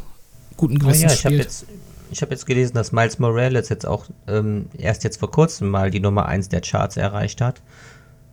[0.58, 1.44] guten Gewissens ah ja, ich spielt.
[1.44, 1.66] Jetzt,
[2.12, 5.92] ich habe jetzt gelesen, dass Miles Morales jetzt auch ähm, erst jetzt vor kurzem mal
[5.92, 7.62] die Nummer 1 der Charts erreicht hat,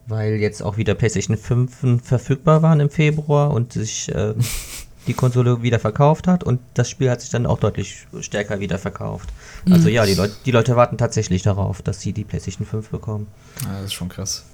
[0.06, 4.34] weil jetzt auch wieder PlayStation 5 verfügbar waren im Februar und sich äh,
[5.06, 8.78] die Konsole wieder verkauft hat und das Spiel hat sich dann auch deutlich stärker wieder
[8.78, 9.28] verkauft.
[9.70, 9.94] Also mhm.
[9.94, 13.26] ja, die, Leut die Leute warten tatsächlich darauf, dass sie die PlayStation 5 bekommen.
[13.64, 14.44] Ja, das ist schon krass.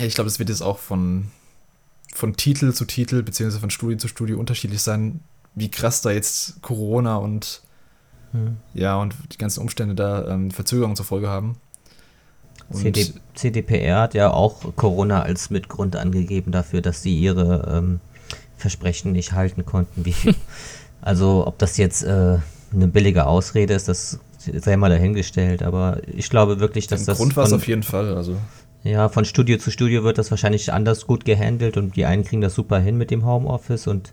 [0.00, 1.28] Ich glaube, es wird jetzt auch von,
[2.14, 5.20] von Titel zu Titel, beziehungsweise von Studie zu Studie unterschiedlich sein,
[5.54, 7.62] wie krass da jetzt Corona und
[8.32, 8.58] hm.
[8.74, 11.56] Ja, und die ganzen Umstände da ähm, Verzögerungen zur Folge haben.
[12.70, 18.00] CD, CDPR hat ja auch Corona als Mitgrund angegeben dafür, dass sie ihre ähm,
[18.58, 20.04] Versprechen nicht halten konnten.
[20.04, 20.14] Wie,
[21.00, 22.38] also ob das jetzt äh,
[22.72, 27.18] eine billige Ausrede ist, das sei mal dahingestellt, aber ich glaube wirklich, dass Den das.
[27.18, 28.36] Grund war es auf jeden Fall, also.
[28.84, 32.40] Ja, von Studio zu Studio wird das wahrscheinlich anders gut gehandelt und die einen kriegen
[32.40, 34.12] das super hin mit dem Homeoffice und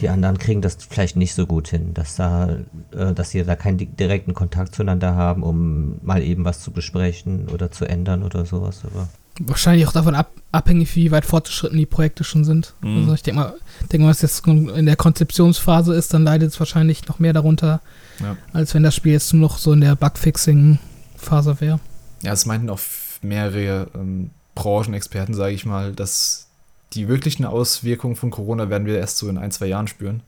[0.00, 2.58] die anderen kriegen das vielleicht nicht so gut hin, dass da,
[2.92, 7.48] äh, dass sie da keinen direkten Kontakt zueinander haben, um mal eben was zu besprechen
[7.48, 8.82] oder zu ändern oder sowas.
[8.84, 9.08] Aber
[9.38, 12.74] Wahrscheinlich auch davon ab, abhängig, wie weit fortgeschritten die Projekte schon sind.
[12.82, 12.98] Mhm.
[12.98, 13.54] Also ich denke mal,
[13.90, 17.80] denk mal, was jetzt in der Konzeptionsphase ist, dann leidet es wahrscheinlich noch mehr darunter,
[18.18, 18.36] ja.
[18.52, 21.80] als wenn das Spiel jetzt nur noch so in der Bugfixing-Phase wäre.
[22.22, 22.80] Ja, es meinten auch
[23.22, 26.46] mehrere ähm, Branchenexperten, sage ich mal, dass
[26.92, 30.22] die wirklichen Auswirkungen von Corona werden wir erst so in ein, zwei Jahren spüren.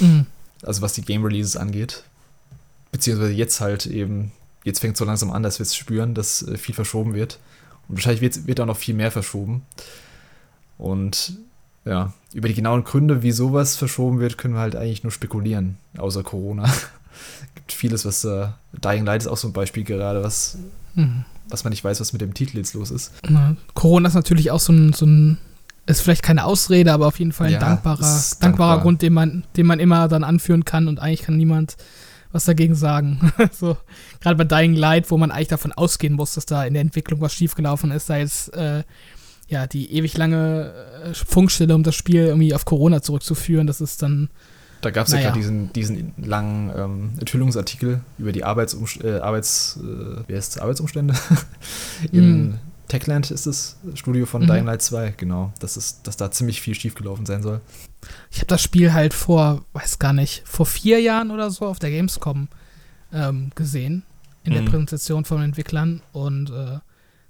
[0.00, 0.26] Mhm.
[0.62, 2.04] Also was die Game Releases angeht.
[2.92, 4.32] Beziehungsweise jetzt halt eben,
[4.64, 7.38] jetzt fängt es so langsam an, dass wir es spüren, dass äh, viel verschoben wird.
[7.88, 9.62] Und wahrscheinlich wird, wird auch noch viel mehr verschoben.
[10.76, 11.38] Und
[11.84, 15.78] ja, über die genauen Gründe, wie sowas verschoben wird, können wir halt eigentlich nur spekulieren,
[15.96, 16.70] außer Corona.
[17.54, 20.58] gibt vieles, was äh, Dying Light ist auch so ein Beispiel gerade, was,
[20.94, 21.24] mhm.
[21.48, 23.12] was man nicht weiß, was mit dem Titel jetzt los ist.
[23.28, 25.38] Ja, Corona ist natürlich auch so ein, so ein
[25.86, 28.80] ist vielleicht keine Ausrede, aber auf jeden Fall ein ja, dankbarer, dankbarer dankbar.
[28.80, 31.76] Grund, den man, den man immer dann anführen kann und eigentlich kann niemand
[32.32, 33.32] was dagegen sagen.
[33.52, 33.76] so,
[34.20, 37.20] gerade bei Dying Light, wo man eigentlich davon ausgehen muss, dass da in der Entwicklung
[37.20, 38.84] was schiefgelaufen ist, da jetzt äh,
[39.48, 40.72] ja die ewig lange
[41.04, 44.28] äh, Funkstille, um das Spiel irgendwie auf Corona zurückzuführen, das ist dann.
[44.80, 45.24] Da gab es naja.
[45.24, 49.80] ja gerade diesen, diesen langen ähm, Enthüllungsartikel über die Arbeitsumst äh, Arbeits,
[50.28, 51.14] äh, Arbeitsumstände
[52.12, 52.58] in, mm.
[52.88, 54.46] Techland ist das Studio von mhm.
[54.46, 55.52] Dying Light 2, genau.
[55.60, 57.60] Das ist, dass da ziemlich viel schiefgelaufen sein soll.
[58.30, 61.78] Ich habe das Spiel halt vor, weiß gar nicht, vor vier Jahren oder so auf
[61.78, 62.48] der Gamescom
[63.12, 64.02] ähm, gesehen.
[64.44, 64.56] In mhm.
[64.56, 66.02] der Präsentation von den Entwicklern.
[66.12, 66.78] Und äh,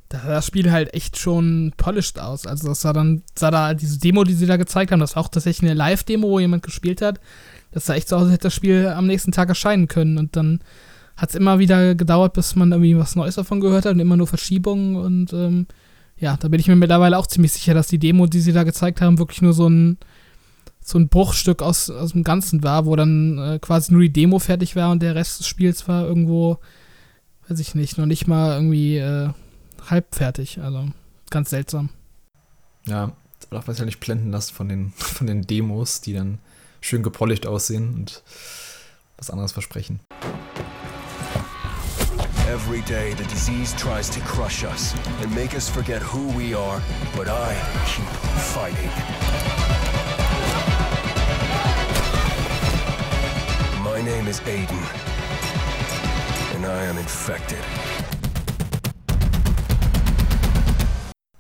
[0.09, 2.47] da sah das Spiel halt echt schon polished aus.
[2.47, 5.25] Also das sah dann, sah da diese Demo, die sie da gezeigt haben, das war
[5.25, 7.21] auch tatsächlich eine Live-Demo, wo jemand gespielt hat.
[7.73, 10.17] Das sah echt so aus, als hätte das Spiel am nächsten Tag erscheinen können.
[10.19, 10.61] Und dann
[11.19, 14.17] hat es immer wieder gedauert, bis man irgendwie was Neues davon gehört hat und immer
[14.17, 15.67] nur Verschiebungen und ähm,
[16.17, 18.63] ja, da bin ich mir mittlerweile auch ziemlich sicher, dass die Demo, die sie da
[18.63, 19.99] gezeigt haben, wirklich nur so ein
[20.81, 24.39] so ein Bruchstück aus, aus dem Ganzen war, wo dann äh, quasi nur die Demo
[24.39, 26.59] fertig war und der Rest des Spiels war irgendwo,
[27.47, 29.29] weiß ich nicht, noch nicht mal irgendwie äh,
[29.91, 30.61] halb fertig.
[30.63, 30.89] Also
[31.31, 31.91] ganz seltsam.
[32.87, 33.13] Ja,
[33.51, 36.39] darf man sich ja nicht blenden lassen von den, von den Demos, die dann
[36.81, 38.23] schön gepolished aussehen und
[39.19, 40.01] was anderes versprechen.
[42.49, 46.81] Every day, the disease tries to crush us and make us forget who we are,
[47.15, 48.09] but I keep
[48.55, 48.91] fighting.
[53.85, 54.83] My name is Aiden,
[56.55, 57.63] and I am infected.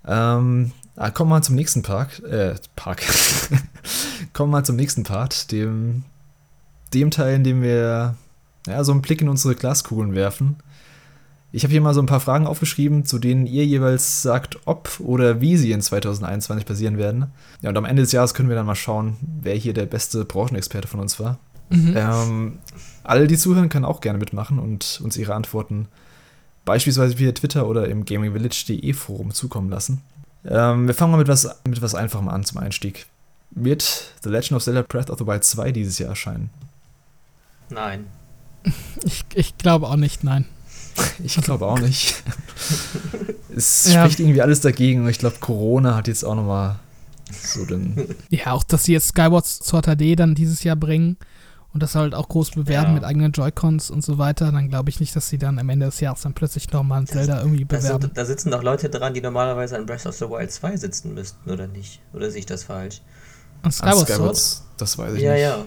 [0.07, 2.19] Ähm, ah, kommen wir zum nächsten Park.
[2.23, 3.03] Äh, Park.
[4.35, 6.05] kommen wir zum nächsten Part, dem,
[6.93, 8.15] dem Teil, in dem wir
[8.67, 10.59] ja, so einen Blick in unsere Glaskugeln werfen
[11.51, 15.01] ich habe hier mal so ein paar Fragen aufgeschrieben, zu denen ihr jeweils sagt, ob
[15.01, 17.32] oder wie sie in 2021 passieren werden.
[17.62, 20.24] Ja, und am Ende des Jahres können wir dann mal schauen, wer hier der beste
[20.24, 21.38] Branchenexperte von uns war.
[21.70, 21.94] Mhm.
[21.96, 22.59] Ähm,
[23.03, 25.88] alle, die zuhören, können auch gerne mitmachen und uns ihre Antworten
[26.66, 30.03] beispielsweise via Twitter oder im gamingvillage.de Forum zukommen lassen.
[30.44, 33.07] Ähm, wir fangen mal mit was, mit was Einfachem an zum Einstieg.
[33.51, 36.51] Wird The Legend of Zelda Breath of the Wild 2 dieses Jahr erscheinen?
[37.70, 38.07] Nein.
[39.05, 40.44] Ich, ich glaube auch nicht, nein.
[41.22, 42.22] Ich glaube auch nicht.
[43.57, 44.03] es ja.
[44.03, 45.09] spricht irgendwie alles dagegen.
[45.09, 46.78] Ich glaube, Corona hat jetzt auch nochmal
[47.30, 48.14] so den.
[48.30, 51.16] Ja, auch, dass sie jetzt Skyward Sword HD dann dieses Jahr bringen
[51.72, 52.94] und das halt auch groß bewerben ja.
[52.94, 55.86] mit eigenen Joy-Cons und so weiter, dann glaube ich nicht, dass sie dann am Ende
[55.86, 58.03] des Jahres dann plötzlich nochmal ein Zelda irgendwie bewerben.
[58.03, 61.14] Sind, da sitzen doch Leute dran, die normalerweise an Breath of the Wild 2 sitzen
[61.14, 62.01] müssten, oder nicht?
[62.14, 63.03] Oder sehe ich das falsch?
[63.62, 64.62] An Skyward, Skyward Sword?
[64.78, 65.42] Das weiß ich ja, nicht.
[65.42, 65.64] Ja, ja.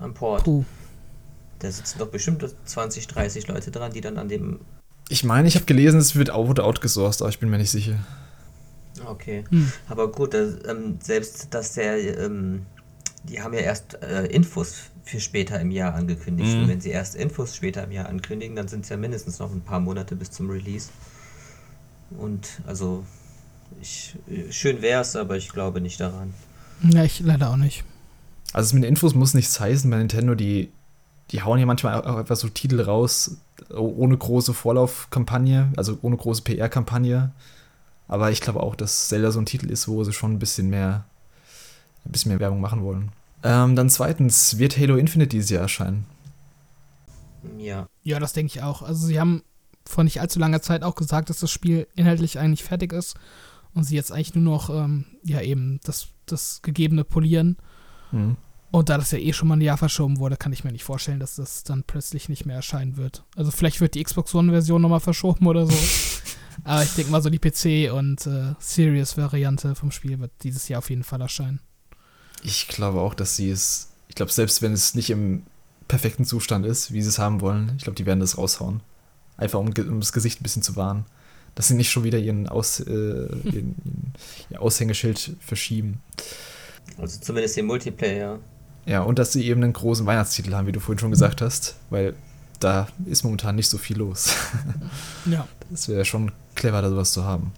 [0.00, 0.44] Am Port.
[0.44, 0.64] Puh.
[1.58, 4.60] Da sitzen doch bestimmt 20, 30 Leute dran, die dann an dem.
[5.08, 7.98] Ich meine, ich habe gelesen, es wird out outgesourced, aber ich bin mir nicht sicher.
[9.06, 9.44] Okay.
[9.50, 9.72] Hm.
[9.88, 12.18] Aber gut, das, ähm, selbst dass der.
[12.18, 12.66] Ähm,
[13.24, 14.74] die haben ja erst äh, Infos
[15.04, 16.54] für später im Jahr angekündigt.
[16.54, 16.62] Mhm.
[16.62, 19.50] Und wenn sie erst Infos später im Jahr ankündigen, dann sind es ja mindestens noch
[19.50, 20.90] ein paar Monate bis zum Release.
[22.10, 23.04] Und also,
[23.80, 24.16] ich,
[24.50, 26.34] schön wäre es, aber ich glaube nicht daran.
[26.82, 27.84] Ja, ich leider auch nicht.
[28.52, 30.34] Also, mit Infos muss nichts heißen bei Nintendo.
[30.34, 30.70] Die,
[31.30, 33.38] die hauen ja manchmal auch einfach so Titel raus,
[33.70, 37.32] ohne große Vorlaufkampagne, also ohne große PR-Kampagne.
[38.08, 40.68] Aber ich glaube auch, dass Zelda so ein Titel ist, wo sie schon ein bisschen
[40.68, 41.04] mehr,
[42.04, 43.12] ein bisschen mehr Werbung machen wollen.
[43.42, 46.06] Ähm, dann zweitens, wird Halo Infinite dieses Jahr erscheinen?
[47.58, 47.88] Ja.
[48.02, 48.82] Ja, das denke ich auch.
[48.82, 49.42] Also sie haben
[49.86, 53.16] vor nicht allzu langer Zeit auch gesagt, dass das Spiel inhaltlich eigentlich fertig ist
[53.74, 57.56] und sie jetzt eigentlich nur noch, ähm, ja eben, das, das Gegebene polieren.
[58.12, 58.36] Mhm.
[58.74, 60.82] Und da das ja eh schon mal ein Jahr verschoben wurde, kann ich mir nicht
[60.82, 63.22] vorstellen, dass das dann plötzlich nicht mehr erscheinen wird.
[63.36, 65.72] Also vielleicht wird die Xbox One-Version nochmal verschoben oder so.
[66.64, 70.80] Aber ich denke mal so die PC- und äh, Series-Variante vom Spiel wird dieses Jahr
[70.80, 71.60] auf jeden Fall erscheinen.
[72.42, 73.92] Ich glaube auch, dass sie es.
[74.08, 75.44] Ich glaube, selbst wenn es nicht im
[75.86, 78.80] perfekten Zustand ist, wie sie es haben wollen, ich glaube, die werden das raushauen.
[79.36, 81.06] Einfach um, um, das Gesicht ein bisschen zu wahren.
[81.54, 82.90] Dass sie nicht schon wieder ihren, Aus, äh,
[83.44, 83.76] ihren,
[84.50, 86.00] ihr Aushängeschild verschieben.
[86.98, 88.40] Also zumindest den Multiplayer.
[88.86, 91.76] Ja, und dass sie eben einen großen Weihnachtstitel haben, wie du vorhin schon gesagt hast,
[91.90, 92.14] weil
[92.60, 94.34] da ist momentan nicht so viel los.
[95.26, 95.46] ja.
[95.70, 97.52] Das wäre schon clever, da sowas zu haben.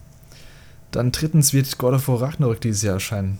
[0.91, 3.39] Dann drittens wird God of War Ragnarök dieses Jahr erscheinen.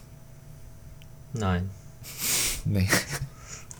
[1.33, 1.71] Nein.
[2.69, 2.89] Nee.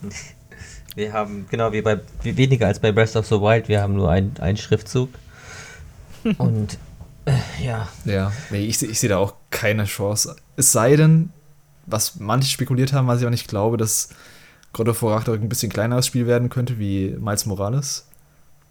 [0.95, 3.95] Wir haben, genau wie bei, wie weniger als bei Breath of the Wild, wir haben
[3.95, 5.11] nur einen Schriftzug.
[6.39, 6.79] Und
[7.27, 7.33] äh,
[7.63, 7.89] ja.
[8.07, 10.37] Ja, nee, ich, ich sehe da auch keine Chance.
[10.57, 11.31] Es sei denn,
[11.87, 14.11] was manche spekuliert haben, was ich auch nicht glaube, dass
[14.73, 18.07] God of War Ragnarök ein bisschen kleineres Spiel werden könnte wie Miles Morales.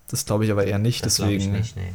[0.08, 1.06] Das glaube ich aber eher nicht.
[1.06, 1.94] Das deswegen, nicht, nee.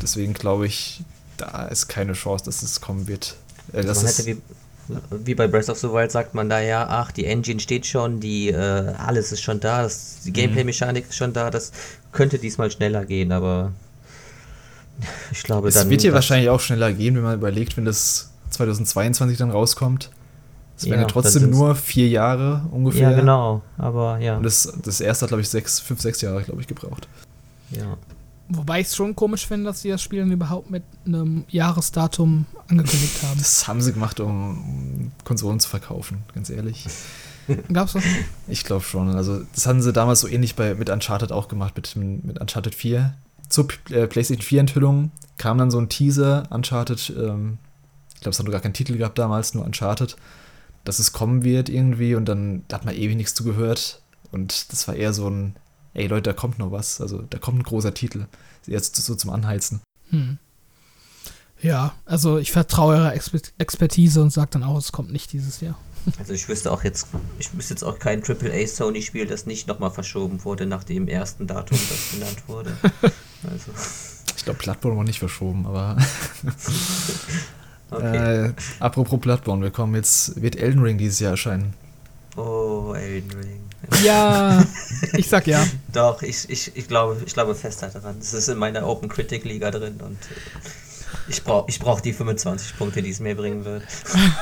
[0.00, 1.02] deswegen glaube ich,
[1.36, 3.34] da ist keine Chance, dass es kommen wird.
[3.72, 4.36] Äh, man hätte wie,
[5.10, 8.20] wie bei Breath of the Wild sagt man da ja, ach, die Engine steht schon,
[8.20, 11.72] die äh, alles ist schon da, das, die Gameplay-Mechanik ist schon da, das
[12.12, 13.72] könnte diesmal schneller gehen, aber
[15.32, 15.84] ich glaube es dann.
[15.84, 20.10] Es wird hier wahrscheinlich auch schneller gehen, wenn man überlegt, wenn das 2022 dann rauskommt.
[20.80, 23.10] Es wären ja, trotzdem nur vier Jahre ungefähr.
[23.10, 24.38] Ja, genau, aber ja.
[24.38, 27.06] Und das, das erste hat, glaube ich, sechs, fünf, sechs Jahre, glaube ich, gebraucht.
[27.70, 27.98] Ja.
[28.48, 32.46] Wobei ich es schon komisch finde, dass sie das Spiel dann überhaupt mit einem Jahresdatum
[32.66, 33.38] angekündigt haben.
[33.38, 36.86] Das haben sie gemacht, um Konsolen zu verkaufen, ganz ehrlich.
[37.72, 38.04] Gab's das?
[38.48, 39.14] Ich glaube schon.
[39.14, 42.74] Also, das hatten sie damals so ähnlich bei, mit Uncharted auch gemacht, mit, mit Uncharted
[42.74, 43.12] 4.
[43.50, 47.58] Zur äh, PlayStation 4-Enthüllung kam dann so ein Teaser, Uncharted, ähm,
[48.14, 50.16] ich glaube, es hat noch gar keinen Titel gehabt damals, nur Uncharted,
[50.84, 54.02] dass es kommen wird irgendwie und dann da hat man ewig nichts zugehört.
[54.32, 55.56] Und das war eher so ein,
[55.94, 57.00] ey Leute, da kommt noch was.
[57.00, 58.26] Also da kommt ein großer Titel.
[58.66, 59.80] Jetzt so zum Anheizen.
[60.10, 60.38] Hm.
[61.62, 65.60] Ja, also ich vertraue eurer Exper Expertise und sage dann auch, es kommt nicht dieses
[65.60, 65.78] Jahr.
[66.18, 67.08] Also ich wüsste auch jetzt,
[67.38, 71.46] ich wüsste jetzt auch kein AAA Sony-Spiel, das nicht nochmal verschoben wurde nach dem ersten
[71.46, 72.72] Datum, das genannt wurde.
[73.42, 73.72] Also.
[74.36, 75.96] Ich glaube, Bloodborne war nicht verschoben, aber.
[77.90, 78.46] okay.
[78.46, 81.74] äh, apropos Bloodborne, wir kommen jetzt, wird Elden Ring dieses Jahr erscheinen.
[82.36, 83.60] Oh, Elden Ring.
[84.04, 84.62] Ja,
[85.14, 85.66] ich sag ja.
[85.92, 88.16] Doch, ich, ich, ich, glaube, ich glaube fest daran.
[88.20, 90.18] Es ist in meiner Open Critic Liga drin und
[91.28, 93.82] ich brauche ich brauch die 25 Punkte, die es mir bringen wird.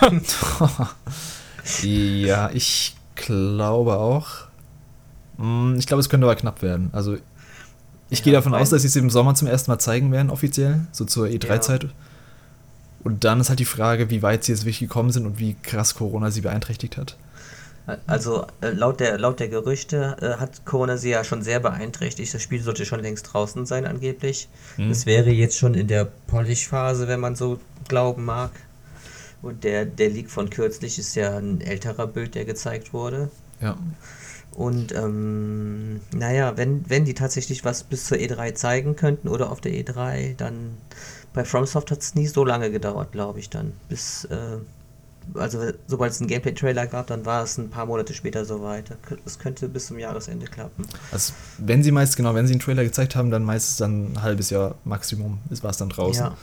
[1.83, 4.27] ja, ich glaube auch.
[5.39, 6.91] Hm, ich glaube, es könnte aber knapp werden.
[6.93, 7.17] Also,
[8.11, 10.31] ich ja, gehe davon aus, dass sie es im Sommer zum ersten Mal zeigen werden,
[10.31, 11.85] offiziell, so zur E3-Zeit.
[11.85, 11.91] Ja.
[13.09, 15.57] Und dann ist halt die Frage, wie weit sie jetzt wirklich gekommen sind und wie
[15.63, 17.17] krass Corona sie beeinträchtigt hat.
[18.07, 22.35] Also äh, laut, der, laut der Gerüchte äh, hat Corona sie ja schon sehr beeinträchtigt.
[22.35, 24.51] Das Spiel sollte schon längst draußen sein angeblich.
[24.77, 24.91] Mhm.
[24.91, 28.51] Es wäre jetzt schon in der Polish-Phase, wenn man so glauben mag.
[29.41, 33.31] Und der, der Leak von kürzlich ist ja ein älterer Bild, der gezeigt wurde.
[33.63, 33.79] Ja.
[34.53, 39.63] Und ähm, naja, wenn, wenn die tatsächlich was bis zur E3 zeigen könnten oder auf
[39.63, 40.77] der E3, dann
[41.33, 43.73] bei FromSoft hat es nie so lange gedauert, glaube ich, dann.
[43.89, 44.59] Bis, äh,
[45.35, 48.97] also sobald es einen Gameplay-Trailer gab, dann war es ein paar Monate später soweit.
[49.25, 50.87] Es könnte bis zum Jahresende klappen.
[51.13, 54.23] Also wenn sie meist, genau, wenn sie einen Trailer gezeigt haben, dann meistens dann ein
[54.23, 56.25] halbes Jahr Maximum war es dann draußen.
[56.25, 56.37] Ja,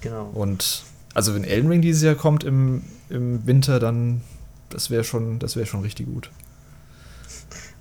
[0.00, 0.30] genau.
[0.32, 4.20] Und also wenn Elden Ring dieses Jahr kommt im, im Winter, dann
[4.70, 6.30] das wäre schon, das wäre schon richtig gut.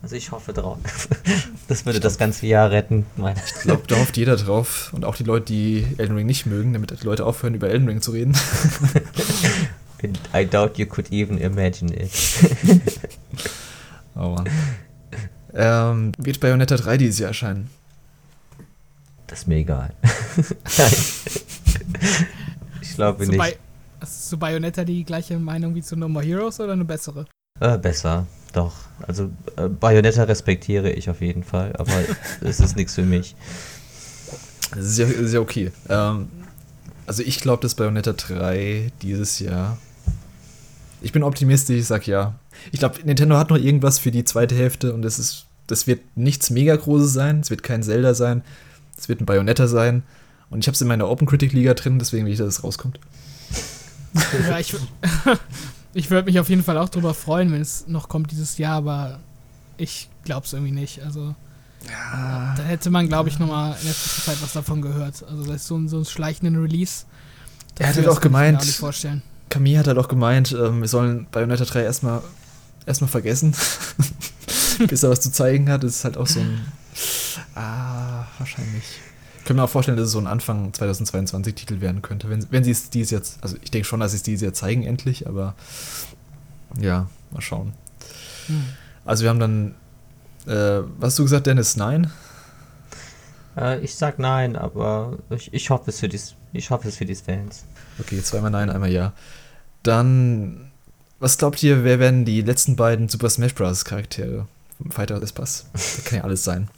[0.01, 0.79] Also ich hoffe drauf.
[1.67, 3.05] Das würde das ganze Jahr retten.
[3.45, 4.91] Ich glaube, da hofft jeder drauf.
[4.91, 7.87] Und auch die Leute, die Elden Ring nicht mögen, damit die Leute aufhören, über Elden
[7.87, 8.35] Ring zu reden.
[10.33, 12.11] I doubt you could even imagine it.
[14.15, 14.49] oh Mann.
[15.53, 17.69] Ähm, wird Bayonetta 3 dieses Jahr erscheinen?
[19.27, 19.93] Das ist mir egal.
[20.75, 20.93] Nein.
[22.81, 23.37] ich glaube nicht.
[23.37, 23.57] Bei,
[24.01, 27.27] hast du zu Bayonetta die gleiche Meinung wie zu No More Heroes oder eine bessere?
[27.59, 28.27] Äh, besser.
[28.53, 28.73] Doch,
[29.07, 31.91] also äh, Bayonetta respektiere ich auf jeden Fall, aber
[32.41, 33.35] es ist nichts für mich.
[34.71, 35.71] Das ist ja, ist ja okay.
[35.87, 36.29] Ähm,
[37.05, 39.77] also ich glaube, dass Bayonetta 3 dieses Jahr.
[41.01, 42.35] Ich bin optimistisch, ich sag ja.
[42.71, 46.01] Ich glaube, Nintendo hat noch irgendwas für die zweite Hälfte und es ist, das wird
[46.15, 47.39] nichts mega Großes sein.
[47.39, 48.43] Es wird kein Zelda sein.
[48.97, 50.03] Es wird ein Bayonetta sein.
[50.49, 52.63] Und ich habe es in meiner Open Critic Liga drin, deswegen will ich, dass es
[52.63, 52.99] rauskommt.
[54.47, 54.75] Ja, ich,
[55.93, 58.77] ich würde mich auf jeden Fall auch darüber freuen, wenn es noch kommt dieses Jahr,
[58.77, 59.19] aber
[59.77, 61.03] ich glaube es irgendwie nicht.
[61.03, 61.35] Also
[61.87, 62.53] ja.
[62.55, 65.23] da hätte man, glaube ich, nochmal in der Zwischenzeit was davon gehört.
[65.29, 67.05] Also das ist so ein, so ein schleichenden Release.
[67.77, 68.81] Er hat halt auch gemeint,
[69.49, 72.21] Camille hat halt auch gemeint, ähm, wir sollen Bayonetta 3 erstmal
[72.85, 73.55] erstmal vergessen,
[74.87, 75.83] bis er was zu zeigen hat.
[75.83, 76.59] Das ist halt auch so ein
[77.55, 78.83] Ah, wahrscheinlich
[79.49, 82.69] kann mir auch vorstellen, dass es so ein Anfang 2022-Titel werden könnte, wenn, wenn sie
[82.69, 85.55] es dies jetzt, also ich denke schon, dass sie es dieses Jahr zeigen endlich, aber
[86.79, 87.73] ja, mal schauen.
[88.45, 88.63] Hm.
[89.05, 89.73] Also wir haben dann,
[90.45, 92.11] äh, was hast du gesagt, Dennis, nein?
[93.57, 96.19] Äh, ich sag nein, aber ich, ich hoffe es für die,
[96.53, 97.65] ich hoffe es für die Fans.
[97.97, 99.13] Okay, zweimal nein, einmal ja.
[99.81, 100.69] Dann,
[101.17, 103.83] was glaubt ihr, wer werden die letzten beiden Super Smash Bros.
[103.83, 104.45] Charaktere
[104.77, 105.65] vom Fighter des Pass?
[105.73, 106.69] Das kann ja alles sein.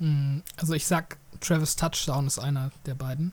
[0.00, 3.32] Hm, also ich sag Travis Touchdown ist einer der beiden.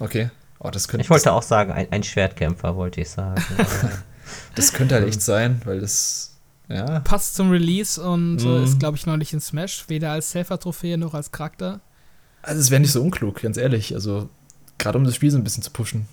[0.00, 0.30] Okay.
[0.58, 3.42] Oh, das könnte ich wollte auch sagen, ein, ein Schwertkämpfer wollte ich sagen.
[4.54, 6.36] das könnte halt echt sein, weil das
[6.68, 7.00] ja.
[7.00, 8.64] passt zum Release und mm.
[8.64, 11.80] ist, glaube ich, noch nicht in Smash, weder als Helfer-Trophäe noch als Charakter.
[12.42, 13.94] Also es wäre nicht so unklug, ganz ehrlich.
[13.94, 14.28] Also
[14.78, 16.06] gerade um das Spiel so ein bisschen zu pushen.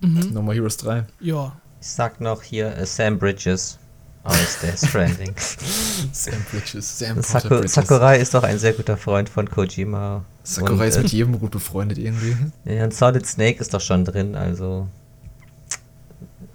[0.00, 0.32] Mhm.
[0.32, 1.04] No More Heroes 3.
[1.20, 1.56] Ja.
[1.80, 3.78] Ich sag noch hier uh, Sam Bridges
[4.24, 5.34] aus Death Stranding.
[6.12, 7.74] Sam Bridges, Sam Saku Bridges.
[7.74, 10.24] Sakurai ist doch ein sehr guter Freund von Kojima.
[10.44, 12.36] Sakurai und, ist mit äh, jedem gut befreundet irgendwie.
[12.64, 14.88] Ja, und Solid Snake ist doch schon drin, also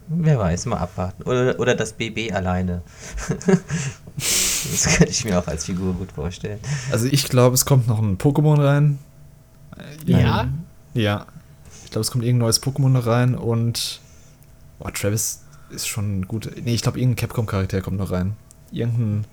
[0.07, 1.23] wer weiß, mal abwarten.
[1.23, 2.81] Oder, oder das BB alleine.
[4.15, 6.59] das könnte ich mir auch als Figur gut vorstellen.
[6.91, 8.99] Also ich glaube, es kommt noch ein Pokémon rein.
[10.05, 10.47] Ja?
[10.93, 11.25] Ja.
[11.83, 13.99] Ich glaube, es kommt irgendein neues Pokémon rein und
[14.79, 16.51] boah, Travis ist schon gut.
[16.63, 18.35] Nee, ich glaube, irgendein Capcom-Charakter kommt noch rein.
[18.71, 19.25] Irgendein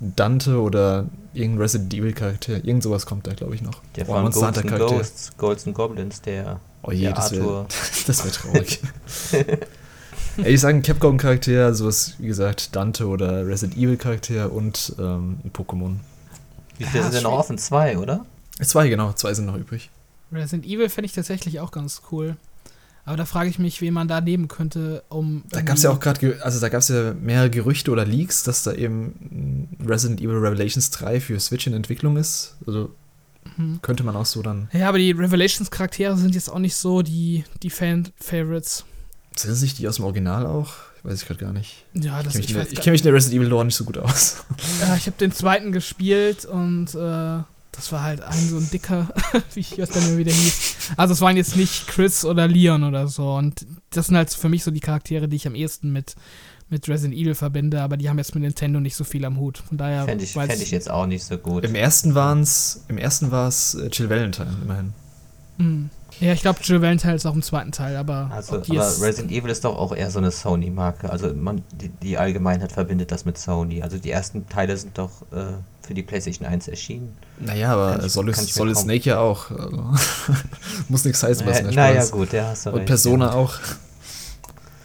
[0.00, 2.64] Dante oder irgendein Resident Evil-Charakter.
[2.64, 3.80] Irgend sowas kommt da, glaube ich, noch.
[3.94, 4.96] Der oh, von Monster Hunter Charakter.
[4.96, 6.60] Ghosts, Golds and Goblins, der.
[6.82, 7.66] Oh je, der das wäre
[8.06, 8.80] wär traurig.
[10.38, 15.50] Ey, ich sage ein Capcom-Charakter, sowas wie gesagt, Dante oder Resident Evil-Charakter und ähm, ein
[15.50, 15.96] Pokémon.
[16.76, 17.56] Wie viele ja, sind denn noch offen?
[17.56, 18.26] Zwei, oder?
[18.60, 19.12] Zwei, genau.
[19.14, 19.90] Zwei sind noch übrig.
[20.30, 22.36] Resident Evil fände ich tatsächlich auch ganz cool.
[23.06, 25.44] Aber da frage ich mich, wen man da nehmen könnte, um.
[25.50, 28.42] Da gab es ja auch gerade, also da gab es ja mehrere Gerüchte oder Leaks,
[28.42, 32.56] dass da eben Resident Evil Revelations 3 für Switch in Entwicklung ist.
[32.66, 32.90] Also
[33.56, 33.78] mhm.
[33.80, 34.68] könnte man auch so dann.
[34.72, 38.84] Ja, aber die Revelations-Charaktere sind jetzt auch nicht so die, die Fan-Favorites.
[39.36, 40.72] Sind das nicht die aus dem Original auch?
[41.04, 41.84] Weiß ich gerade gar nicht.
[41.94, 43.98] Ja, das ich kenne mich, kenn mich in der Resident Evil Lore nicht so gut
[43.98, 44.44] aus.
[44.80, 47.44] Ja, ich habe den zweiten gespielt und äh,
[47.76, 49.08] das war halt ein so ein dicker,
[49.54, 50.92] wie ich das dann wieder hieß.
[50.96, 53.34] Also es waren jetzt nicht Chris oder Leon oder so.
[53.34, 56.14] Und das sind halt für mich so die Charaktere, die ich am ehesten mit,
[56.68, 59.58] mit Resident Evil verbinde, aber die haben jetzt mit Nintendo nicht so viel am Hut.
[59.58, 60.04] Von daher.
[60.04, 61.64] Fände ich, fänd ich jetzt auch nicht so gut.
[61.64, 64.92] Im ersten waren's, im ersten war es äh, Jill Valentine, immerhin.
[65.58, 65.90] Mhm.
[66.20, 68.30] Ja, ich glaube, Jill Valentine ist auch im zweiten Teil, aber.
[68.32, 71.10] Also, aber Resident Evil ist doch auch eher so eine Sony-Marke.
[71.10, 73.82] Also man, die, die, Allgemeinheit verbindet das mit Sony.
[73.82, 77.16] Also die ersten Teile sind doch äh, für die PlayStation 1 erschienen.
[77.38, 79.50] Naja, aber ich, Solid, Solid Snake ja auch.
[79.50, 79.94] Also,
[80.88, 83.32] muss nichts heißen, was naja, naja, gut, ja, hast du Und recht, Persona ja.
[83.32, 83.54] auch.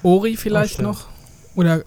[0.03, 1.07] Ori vielleicht oh, noch?
[1.55, 1.83] Oder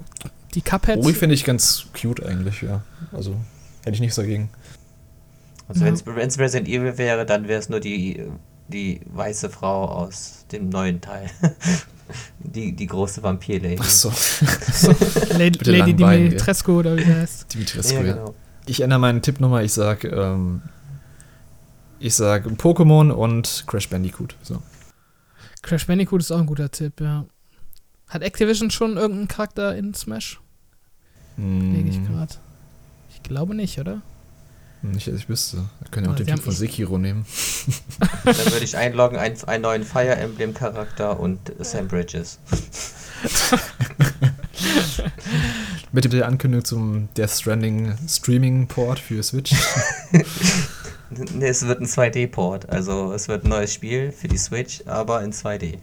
[0.55, 0.99] die Cuphead?
[0.99, 2.83] Ori finde ich ganz cute eigentlich, ja.
[3.13, 3.37] Also
[3.85, 4.51] hätte ich nichts dagegen.
[5.69, 5.95] Also ja.
[6.05, 8.23] wenn es Resident Evil wäre, dann wäre es nur die
[8.69, 11.31] die weiße Frau aus dem neuen Teil.
[12.39, 13.79] Die, die große Vampir-Lady.
[13.81, 14.13] Ach so.
[15.39, 17.53] Lady, Lady Dimitrescu oder wie heißt.
[17.55, 18.35] Dimitrescu, ja, genau.
[18.67, 19.65] Ich ändere meinen Tipp nochmal.
[19.65, 20.63] Ich sag, ähm,
[21.99, 24.37] ich sag Pokémon und Crash Bandicoot.
[24.43, 24.63] So.
[25.63, 27.27] Crash Bandicoot ist auch ein guter Tipp, ja.
[28.09, 30.41] Hat Activision schon irgendeinen Charakter in Smash?
[31.37, 31.75] Hm.
[31.75, 32.35] Lege ich gerade.
[33.11, 34.03] Ich glaube nicht, oder?
[34.83, 35.65] Nicht, dass ich wüsste.
[35.81, 37.25] Wir können ja auch den Typ von Sekiro nehmen.
[38.25, 42.39] Dann würde ich einloggen, einen, einen neuen Fire Emblem Charakter und Sam Bridges.
[45.93, 49.53] Mit der Ankündigung zum Death Stranding Streaming Port für Switch.
[51.35, 52.69] ne, es wird ein 2D-Port.
[52.69, 55.79] Also es wird ein neues Spiel für die Switch, aber in 2D.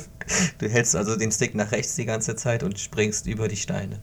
[0.58, 4.00] du hältst also den Stick nach rechts die ganze Zeit und springst über die Steine.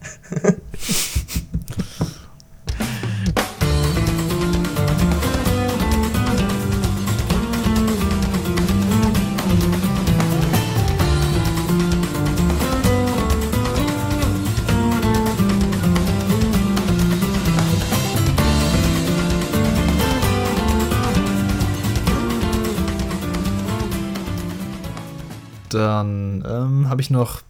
[25.74, 27.42] Dann ähm, habe ich noch.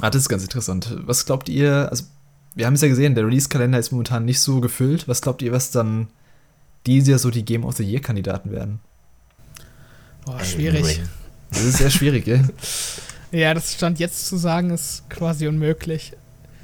[0.00, 0.96] Ah, das ist ganz interessant.
[1.00, 1.88] Was glaubt ihr?
[1.90, 2.04] Also,
[2.54, 5.08] wir haben es ja gesehen, der Release-Kalender ist momentan nicht so gefüllt.
[5.08, 6.06] Was glaubt ihr, was dann
[6.86, 8.78] dieses Jahr so die Game of the Year-Kandidaten werden?
[10.24, 11.02] Boah, schwierig.
[11.50, 12.44] Das ist sehr schwierig, gell?
[13.32, 16.12] ja, das stand jetzt zu sagen, ist quasi unmöglich.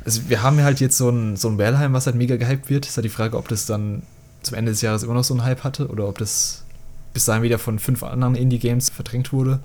[0.05, 2.71] Also, wir haben ja halt jetzt so ein, so ein Valheim, was halt mega gehypt
[2.71, 2.87] wird.
[2.87, 4.03] Ist halt die Frage, ob das dann
[4.43, 6.63] zum Ende des Jahres immer noch so einen Hype hatte oder ob das
[7.13, 9.61] bis dahin wieder von fünf anderen Indie-Games verdrängt wurde.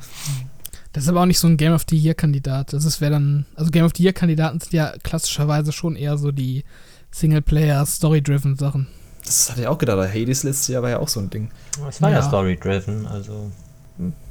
[0.93, 2.73] Das ist aber auch nicht so ein Game of the Year-Kandidat.
[2.73, 6.63] Das wäre dann, also Game of the Year-Kandidaten sind ja klassischerweise schon eher so die
[7.11, 8.88] Singleplayer, Story-driven Sachen.
[9.23, 9.97] Das hatte ich auch gedacht.
[10.13, 11.49] Hades letztes Jahr war ja auch so ein Ding.
[11.88, 13.51] Es war ja, ja Story-driven, also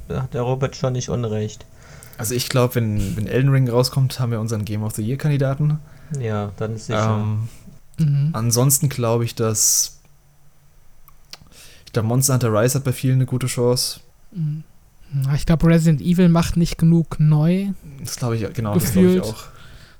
[0.07, 1.65] da hat der Robert schon nicht unrecht.
[2.17, 5.79] Also ich glaube, wenn, wenn Elden Ring rauskommt, haben wir unseren Game of the Year-Kandidaten.
[6.19, 7.21] Ja, dann ist sicher.
[7.21, 7.47] Ähm,
[7.99, 8.29] mhm.
[8.33, 9.99] Ansonsten glaube ich, dass
[11.85, 13.99] ich glaube, Monster Hunter Rise hat bei vielen eine gute Chance.
[14.31, 14.63] Mhm.
[15.35, 17.67] Ich glaube, Resident Evil macht nicht genug neu.
[17.99, 18.83] Das glaube ich, genau, gefühlt.
[18.83, 19.43] das glaube ich auch.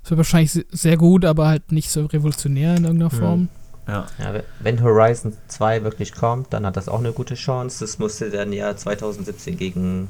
[0.03, 3.19] Das wird wahrscheinlich sehr gut, aber halt nicht so revolutionär in irgendeiner hm.
[3.19, 3.49] Form.
[3.87, 4.05] Ja.
[4.19, 4.41] ja.
[4.59, 7.79] Wenn Horizon 2 wirklich kommt, dann hat das auch eine gute Chance.
[7.79, 10.09] Das musste dann ja 2017 gegen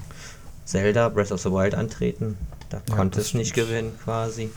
[0.66, 2.38] Zelda Breath of the Wild antreten.
[2.70, 4.50] Da ja, konnte es nicht gewinnen quasi.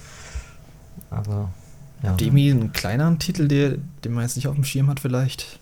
[1.10, 1.50] Aber
[2.02, 2.10] ja.
[2.10, 5.00] Habt ihr irgendwie einen kleineren Titel, der, den man jetzt nicht auf dem Schirm hat
[5.00, 5.59] vielleicht?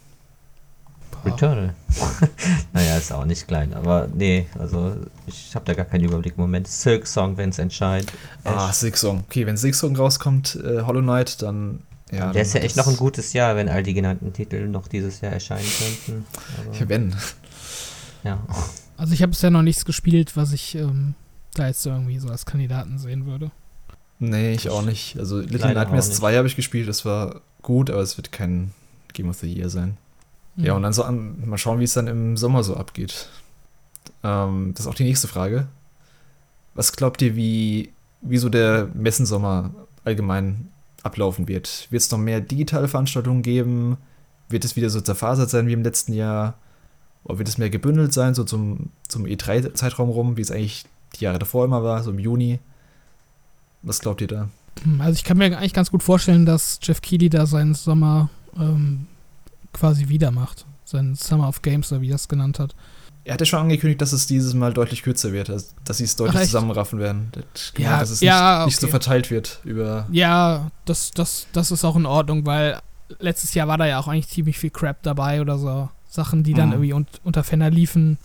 [1.24, 1.74] Returnal.
[2.72, 4.96] naja, ist auch nicht klein, aber nee, also
[5.26, 6.68] ich habe da gar keinen Überblick im Moment.
[6.68, 8.12] Silk Song, wenn es entscheidet.
[8.44, 9.24] Ah, Silk Song.
[9.28, 11.80] Okay, wenn Silk Song rauskommt, äh, Hollow Knight, dann.
[12.10, 14.88] Ja, der ist ja echt noch ein gutes Jahr, wenn all die genannten Titel noch
[14.88, 16.26] dieses Jahr erscheinen könnten.
[16.56, 17.14] Aber, wenn.
[18.24, 18.42] Ja.
[18.96, 21.14] Also ich habe bisher noch nichts gespielt, was ich ähm,
[21.54, 23.50] da jetzt irgendwie so als Kandidaten sehen würde.
[24.18, 25.18] Nee, ich auch nicht.
[25.18, 28.72] Also Little Nightmares 2 habe ich gespielt, das war gut, aber es wird kein
[29.12, 29.96] Game of the Year sein.
[30.58, 33.28] Ja, und dann so an, mal schauen, wie es dann im Sommer so abgeht.
[34.24, 35.68] Ähm, das ist auch die nächste Frage.
[36.74, 39.70] Was glaubt ihr, wie, wie so der Messensommer
[40.04, 40.68] allgemein
[41.04, 41.86] ablaufen wird?
[41.90, 43.98] Wird es noch mehr digitale Veranstaltungen geben?
[44.48, 46.54] Wird es wieder so zerfasert sein wie im letzten Jahr?
[47.22, 50.86] Oder wird es mehr gebündelt sein, so zum, zum E3-Zeitraum rum, wie es eigentlich
[51.16, 52.58] die Jahre davor immer war, so im Juni?
[53.82, 54.48] Was glaubt ihr da?
[54.98, 59.06] Also ich kann mir eigentlich ganz gut vorstellen, dass Jeff Keighley da seinen Sommer ähm,
[59.78, 60.66] quasi wieder macht.
[60.84, 62.74] Sein Summer of Games, oder wie er es genannt hat.
[63.24, 66.04] Er hat ja schon angekündigt, dass es dieses Mal deutlich kürzer wird, also, dass sie
[66.04, 67.30] es deutlich Ach, zusammenraffen werden.
[67.32, 70.06] Gemeint, ja, dass es ja, nicht, nicht so verteilt wird über.
[70.10, 72.80] Ja, das, das, das ist auch in Ordnung, weil
[73.18, 75.90] letztes Jahr war da ja auch eigentlich ziemlich viel Crap dabei oder so.
[76.08, 76.72] Sachen, die dann mhm.
[76.72, 78.16] irgendwie un unter Fenner liefen,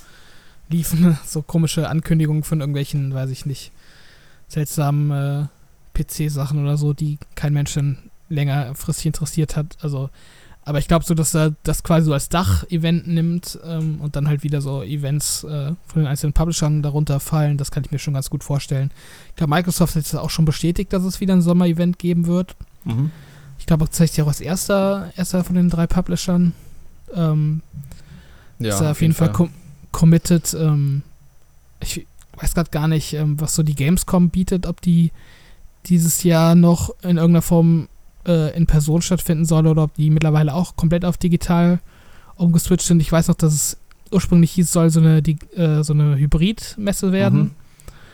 [0.70, 3.74] liefen, so komische Ankündigungen von irgendwelchen, weiß ich nicht,
[4.48, 5.48] seltsamen äh,
[6.02, 7.98] PC-Sachen oder so, die kein Mensch dann
[8.30, 9.78] längerfristig interessiert hat.
[9.82, 10.10] Also
[10.66, 14.28] aber ich glaube so, dass er das quasi so als Dach-Event nimmt ähm, und dann
[14.28, 17.58] halt wieder so Events äh, von den einzelnen Publishern darunter fallen.
[17.58, 18.90] Das kann ich mir schon ganz gut vorstellen.
[19.30, 22.56] Ich glaube, Microsoft hat jetzt auch schon bestätigt, dass es wieder ein Sommer-Event geben wird.
[22.86, 23.12] Mhm.
[23.60, 26.54] Ich glaube, tatsächlich auch als erster, erster von den drei Publishern.
[27.14, 27.62] Ähm,
[28.60, 29.50] ja, ist er auf jeden Fall, Fall com
[29.92, 30.54] committed.
[30.54, 31.04] Ähm,
[31.82, 32.08] ich
[32.38, 35.12] weiß gerade gar nicht, ähm, was so die Gamescom bietet, ob die
[35.88, 37.90] dieses Jahr noch in irgendeiner Form
[38.28, 41.80] äh, in Person stattfinden soll oder ob die mittlerweile auch komplett auf digital
[42.36, 43.00] umgeswitcht sind.
[43.00, 43.78] Ich weiß noch, dass es
[44.12, 47.40] ursprünglich hieß, soll so eine, die, äh, so eine Hybrid-Messe werden.
[47.40, 47.52] Mhm.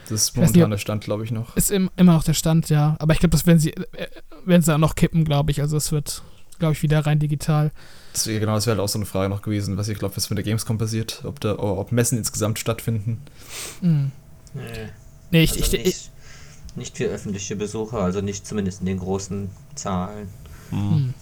[0.10, 1.56] Das ist momentan nicht, der Stand, glaube ich, noch.
[1.56, 2.96] Ist im, immer noch der Stand, ja.
[3.00, 4.08] Aber ich glaube, das werden sie, äh,
[4.46, 5.62] werden sie auch noch kippen, glaube ich.
[5.62, 6.24] Also es wird
[6.60, 7.72] glaube ich, wieder rein digital.
[8.14, 10.30] Das, genau, das wäre halt auch so eine Frage noch gewesen, was ich glaube, was
[10.30, 13.22] mit der Gamescom passiert, ob, da, ob Messen insgesamt stattfinden.
[13.82, 14.12] Mhm.
[14.54, 14.64] Nee.
[15.32, 16.12] nee ich, also ich, nicht,
[16.78, 20.30] nicht für öffentliche Besucher, also nicht zumindest in den großen Zahlen.
[20.72, 21.14] Mhm.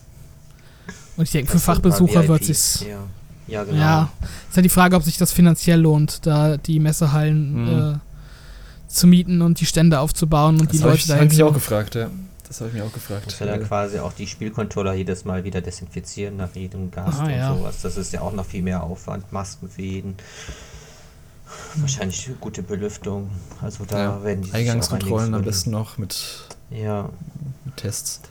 [1.17, 2.99] Und ich denke, für Fachbesucher wird es ja.
[3.47, 3.77] ja, genau.
[3.77, 4.09] Ja,
[4.49, 7.95] ist ja die Frage, ob sich das finanziell lohnt, da die Messehallen mhm.
[7.95, 7.99] äh,
[8.87, 11.15] zu mieten und die Stände aufzubauen und das die Leute ich, da.
[11.15, 12.09] Das habe ich auch gefragt, ja.
[12.47, 13.25] Das habe ich mir auch gefragt.
[13.25, 17.29] Muss ja dann quasi auch die Spielcontroller jedes Mal wieder desinfizieren nach jedem Gast und
[17.29, 17.53] ja.
[17.53, 17.81] sowas.
[17.81, 19.31] Das ist ja auch noch viel mehr Aufwand.
[19.33, 20.15] Masken für jeden.
[21.75, 23.29] Wahrscheinlich gute Belüftung.
[23.61, 27.09] Also da ja, werden die Eingangskontrollen am besten noch mit, ja.
[27.65, 28.21] mit Tests.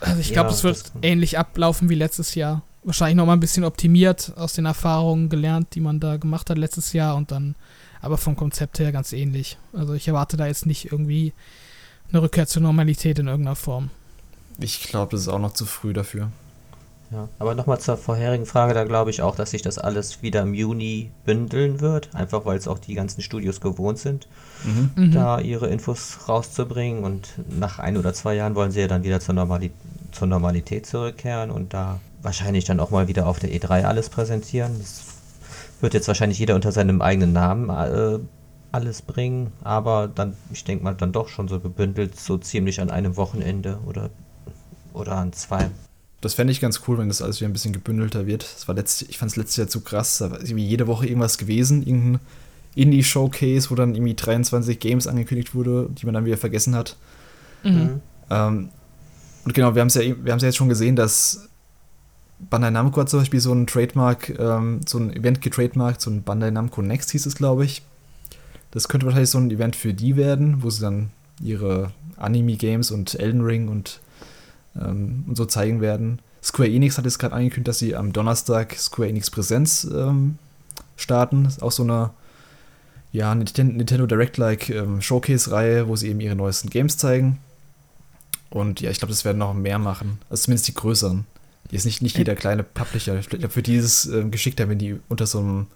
[0.00, 2.62] Also ich glaube, ja, es wird ähnlich ablaufen wie letztes Jahr.
[2.82, 6.58] Wahrscheinlich noch mal ein bisschen optimiert aus den Erfahrungen gelernt, die man da gemacht hat
[6.58, 7.54] letztes Jahr und dann
[8.02, 9.56] aber vom Konzept her ganz ähnlich.
[9.72, 11.32] Also ich erwarte da jetzt nicht irgendwie
[12.10, 13.88] eine Rückkehr zur Normalität in irgendeiner Form.
[14.58, 16.30] Ich glaube, das ist auch noch zu früh dafür.
[17.10, 20.42] Ja, aber nochmal zur vorherigen Frage, da glaube ich auch, dass sich das alles wieder
[20.42, 24.26] im Juni bündeln wird, einfach weil es auch die ganzen Studios gewohnt sind,
[24.64, 24.90] mhm.
[24.96, 25.12] mhm.
[25.12, 29.20] da ihre Infos rauszubringen und nach ein oder zwei Jahren wollen sie ja dann wieder
[29.20, 29.70] zur, Normali
[30.12, 34.78] zur Normalität zurückkehren und da wahrscheinlich dann auch mal wieder auf der E3 alles präsentieren.
[34.78, 35.04] Das
[35.80, 38.18] wird jetzt wahrscheinlich jeder unter seinem eigenen Namen äh,
[38.72, 42.90] alles bringen, aber dann, ich denke mal, dann doch schon so gebündelt, so ziemlich an
[42.90, 44.10] einem Wochenende oder,
[44.94, 45.68] oder an zwei.
[46.24, 48.44] Das fände ich ganz cool, wenn das alles wieder ein bisschen gebündelter wird.
[48.54, 50.18] Das war letzt, ich fand es letztes Jahr zu krass.
[50.18, 52.20] Da war irgendwie jede Woche irgendwas gewesen, irgendein
[52.74, 56.96] Indie-Showcase, wo dann irgendwie 23 Games angekündigt wurde, die man dann wieder vergessen hat.
[57.62, 58.00] Mhm.
[58.30, 58.70] Ähm,
[59.44, 61.48] und genau, wir haben es ja, ja jetzt schon gesehen, dass
[62.38, 66.22] Bandai Namco hat zum Beispiel so ein Trademark, ähm, so ein Event getrademarkt, so ein
[66.22, 67.82] Bandai Namco Next hieß es, glaube ich.
[68.70, 71.10] Das könnte wahrscheinlich so ein Event für die werden, wo sie dann
[71.40, 74.00] ihre Anime-Games und Elden Ring und,
[74.80, 76.20] ähm, und so zeigen werden.
[76.42, 80.38] Square Enix hat jetzt gerade angekündigt, dass sie am Donnerstag Square Enix Präsenz ähm,
[80.96, 81.46] starten.
[81.46, 82.10] Ist auch so eine
[83.12, 87.38] ja, Nintendo Direct-like ähm, Showcase-Reihe, wo sie eben ihre neuesten Games zeigen.
[88.50, 90.18] Und ja, ich glaube, das werden noch mehr machen.
[90.28, 91.24] Also zumindest die größeren.
[91.70, 93.18] Die ist nicht, nicht jeder kleine Publisher.
[93.18, 95.66] Ich glaube, für dieses äh, geschickter, wenn die unter so einem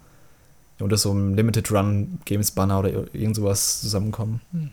[0.81, 4.41] unter so einem Limited Run Games Banner oder irgend sowas zusammenkommen.
[4.53, 4.71] Hm.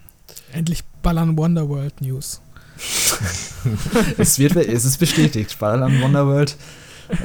[0.52, 2.41] Endlich ballern Wonderworld News.
[4.18, 5.57] es, wird, es ist bestätigt.
[5.60, 6.56] Ballern Wonderworld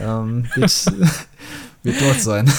[0.00, 0.86] ähm, wird,
[1.82, 2.50] wird dort sein.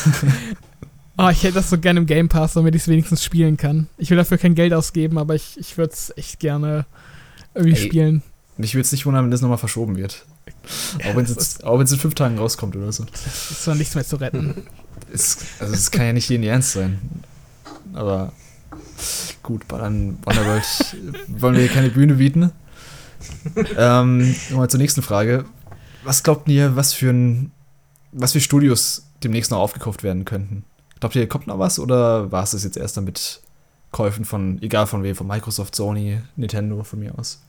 [1.17, 3.87] Oh, ich hätte das so gerne im Game Pass, damit ich es wenigstens spielen kann.
[3.97, 6.85] Ich will dafür kein Geld ausgeben, aber ich, ich würde es echt gerne
[7.53, 8.23] irgendwie Ey, spielen.
[8.57, 10.25] Mich würde es nicht wundern, wenn das nochmal verschoben wird.
[10.99, 13.05] Ja, auch wenn es in fünf Tagen rauskommt oder so.
[13.05, 14.63] Das ist doch nichts mehr zu retten.
[15.13, 16.99] Es, also es kann ja nicht jeden Ernst sein.
[17.93, 18.31] Aber
[19.43, 20.63] gut, dann Wonderworld
[21.27, 22.51] wollen wir hier keine Bühne bieten.
[23.77, 25.45] Ähm, Nochmal zur nächsten Frage.
[26.03, 27.51] Was glaubt ihr, was für ein,
[28.11, 30.63] was für Studios demnächst noch aufgekauft werden könnten?
[30.99, 33.41] Glaubt ihr, kommt noch was oder war es das jetzt erst damit
[33.91, 37.41] Käufen von, egal von wem, von Microsoft, Sony, Nintendo von mir aus?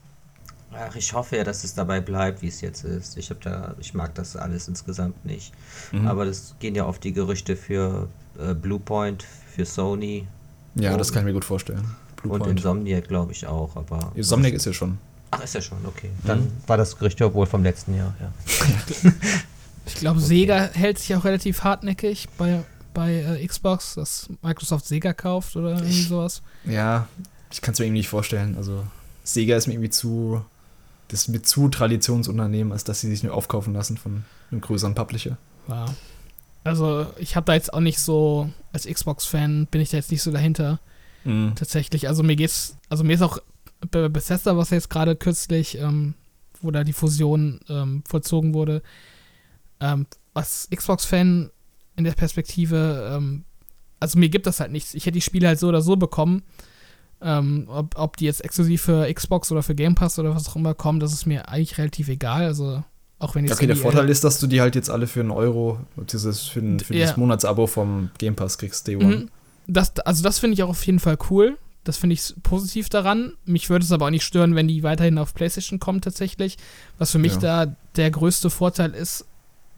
[0.75, 3.17] Ach, ich hoffe ja, dass es dabei bleibt, wie es jetzt ist.
[3.19, 5.53] Ich habe da, ich mag das alles insgesamt nicht.
[5.93, 6.07] Mhm.
[6.07, 8.09] Aber das gehen ja oft die Gerüchte für
[8.39, 9.25] äh, Bluepoint,
[9.55, 10.27] für Sony.
[10.75, 11.85] Ja, das kann ich mir gut vorstellen.
[12.17, 12.47] Bluepoint.
[12.47, 13.77] Und Insomniac, glaube ich, auch.
[13.77, 14.99] Aber Insomniac ist ja schon.
[15.33, 16.09] Ach, ist ja schon, okay.
[16.09, 16.27] Mhm.
[16.27, 16.53] Dann mhm.
[16.67, 18.33] war das Gerücht ja wohl vom letzten Jahr, ja.
[19.87, 20.29] ich glaube, okay.
[20.29, 22.63] Sega hält sich auch relativ hartnäckig bei,
[22.95, 26.43] bei äh, Xbox, dass Microsoft Sega kauft oder irgendwie sowas.
[26.65, 27.09] Ja,
[27.51, 28.57] ich kann es mir irgendwie nicht vorstellen.
[28.57, 28.85] Also
[29.25, 30.45] Sega ist mir irgendwie zu
[31.13, 34.95] das ist mir zu Traditionsunternehmen, als dass sie sich nur aufkaufen lassen von einem größeren
[34.95, 35.37] Publisher.
[35.69, 35.85] Ja.
[36.65, 40.23] Also ich habe da jetzt auch nicht so, als Xbox-Fan bin ich da jetzt nicht
[40.23, 40.81] so dahinter.
[41.25, 41.53] Mhm.
[41.55, 42.09] Tatsächlich.
[42.09, 43.39] Also mir geht's, also mir ist auch
[43.91, 46.15] Bethesda, was jetzt gerade kürzlich, ähm,
[46.61, 48.83] wo da die Fusion ähm, vollzogen wurde,
[49.81, 51.51] ähm, als Xbox-Fan
[51.97, 53.45] in der Perspektive, ähm,
[54.01, 54.95] also mir gibt das halt nichts.
[54.95, 56.43] Ich hätte die Spiele halt so oder so bekommen.
[57.21, 60.57] Ähm, ob, ob die jetzt exklusiv für Xbox oder für Game Pass oder was auch
[60.57, 62.47] immer kommen, das ist mir eigentlich relativ egal.
[62.47, 62.83] Also
[63.21, 65.31] auch wenn ich Okay, der Vorteil ist, dass du die halt jetzt alle für einen
[65.31, 67.07] Euro, dieses für, ein, für ja.
[67.07, 69.17] das Monatsabo vom Game Pass kriegst, Day One.
[69.17, 69.29] Mhm.
[69.69, 71.57] Das, also das finde ich auch auf jeden Fall cool.
[71.85, 73.33] Das finde ich positiv daran.
[73.45, 76.57] Mich würde es aber auch nicht stören, wenn die weiterhin auf PlayStation kommen tatsächlich.
[76.99, 77.67] Was für mich ja.
[77.67, 79.27] da der größte Vorteil ist,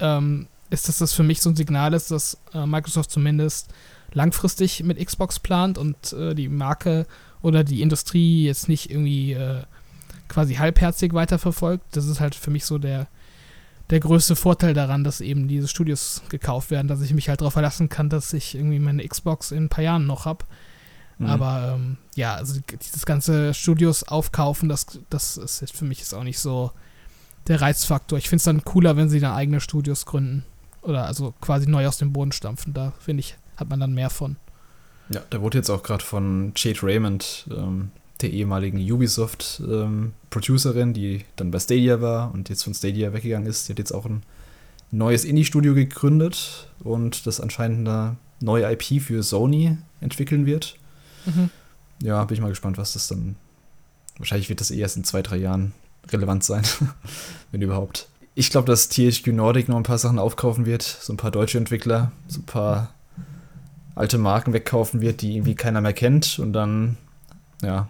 [0.01, 3.72] ähm, ist, dass das für mich so ein Signal ist, dass äh, Microsoft zumindest
[4.12, 7.06] langfristig mit Xbox plant und äh, die Marke
[7.43, 9.62] oder die Industrie jetzt nicht irgendwie äh,
[10.28, 11.85] quasi halbherzig weiterverfolgt.
[11.93, 13.06] Das ist halt für mich so der,
[13.90, 17.52] der größte Vorteil daran, dass eben diese Studios gekauft werden, dass ich mich halt darauf
[17.52, 20.44] verlassen kann, dass ich irgendwie meine Xbox in ein paar Jahren noch habe.
[21.19, 21.27] Mhm.
[21.27, 26.15] Aber ähm, ja, also dieses ganze Studios aufkaufen, das, das ist jetzt für mich ist
[26.15, 26.73] auch nicht so
[27.47, 28.19] der Reizfaktor.
[28.19, 30.45] Ich finde es dann cooler, wenn sie dann eigene Studios gründen.
[30.82, 32.74] Oder also quasi neu aus dem Boden stampfen.
[32.74, 34.36] Da finde ich, hat man dann mehr von.
[35.09, 41.24] Ja, da wurde jetzt auch gerade von Jade Raymond, ähm, der ehemaligen Ubisoft-Producerin, ähm, die
[41.36, 43.69] dann bei Stadia war und jetzt von Stadia weggegangen ist.
[43.69, 44.23] Die hat jetzt auch ein
[44.91, 50.77] neues Indie-Studio gegründet und das anscheinend eine neue IP für Sony entwickeln wird.
[51.26, 51.51] Mhm.
[52.02, 53.36] Ja, bin ich mal gespannt, was das dann.
[54.18, 55.72] Wahrscheinlich wird das eh erst in zwei, drei Jahren
[56.12, 56.62] relevant sein,
[57.51, 58.09] wenn überhaupt.
[58.34, 61.59] Ich glaube, dass THQ Nordic noch ein paar Sachen aufkaufen wird, so ein paar deutsche
[61.59, 62.92] Entwickler, so ein paar
[63.94, 66.96] alte Marken wegkaufen wird, die irgendwie keiner mehr kennt und dann,
[67.62, 67.88] ja.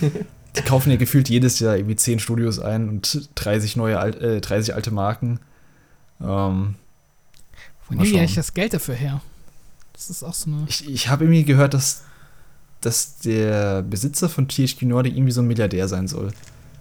[0.56, 4.74] die kaufen ja gefühlt jedes Jahr irgendwie zehn Studios ein und 30 neue, äh, 30
[4.74, 5.38] alte Marken.
[6.20, 6.74] Ähm,
[7.88, 9.20] Wo nehmen die eigentlich das Geld dafür her?
[9.92, 10.64] Das ist auch so eine.
[10.68, 12.02] Ich, ich habe irgendwie gehört, dass,
[12.80, 16.32] dass der Besitzer von THQ Nordic irgendwie so ein Milliardär sein soll.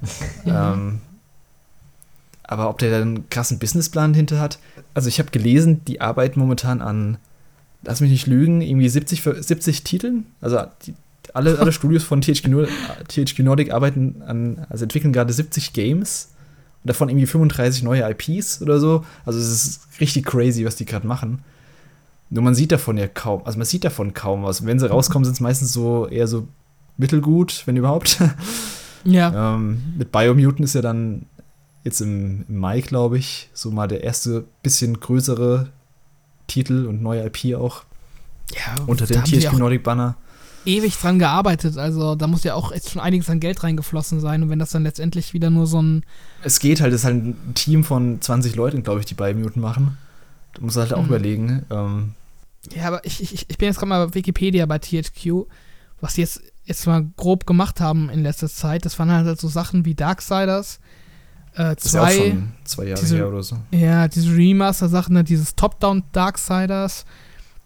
[0.46, 1.02] ähm,
[2.44, 4.60] aber ob der da einen krassen Businessplan hinter hat.
[4.94, 7.18] Also ich habe gelesen, die arbeiten momentan an,
[7.84, 10.26] lass mich nicht lügen, irgendwie 70, 70 Titeln.
[10.42, 10.94] Also die,
[11.34, 12.68] alle, alle Studios von THQ,
[13.08, 16.30] THQ Nordic arbeiten an, also entwickeln gerade 70 Games
[16.84, 19.06] und davon irgendwie 35 neue IPs oder so.
[19.26, 21.44] Also es ist richtig crazy, was die gerade machen.
[22.32, 24.66] Nur man sieht davon ja kaum, also man sieht davon kaum was.
[24.66, 26.48] wenn sie rauskommen, sind es meistens so eher so
[26.98, 28.20] mittelgut, wenn überhaupt.
[29.04, 29.56] Ja.
[29.56, 31.26] Ähm, mit Biomutant ist ja dann
[31.84, 35.70] jetzt im, im Mai, glaube ich, so mal der erste bisschen größere
[36.46, 37.84] Titel und neue IP auch.
[38.54, 40.18] Ja, unter dem THQ Nordic Banner.
[40.66, 44.44] Ewig dran gearbeitet, also da muss ja auch jetzt schon einiges an Geld reingeflossen sein
[44.44, 46.04] und wenn das dann letztendlich wieder nur so ein.
[46.44, 49.58] Es geht halt, es ist halt ein Team von 20 Leuten, glaube ich, die Biomutant
[49.58, 49.98] machen.
[50.54, 51.08] Du musst halt auch mhm.
[51.08, 51.66] überlegen.
[51.72, 52.14] Ähm,
[52.76, 55.48] ja, aber ich, ich, ich bin jetzt gerade mal bei Wikipedia bei THQ,
[56.00, 58.86] was die jetzt, jetzt mal grob gemacht haben in letzter Zeit.
[58.86, 60.80] Das waren halt so Sachen wie Darksiders,
[61.56, 62.34] äh, zwei, ja
[62.64, 63.58] zwei Jahre diese, her oder so.
[63.72, 67.06] Ja, diese Remaster-Sachen, ne, dieses Top-Down Darksiders.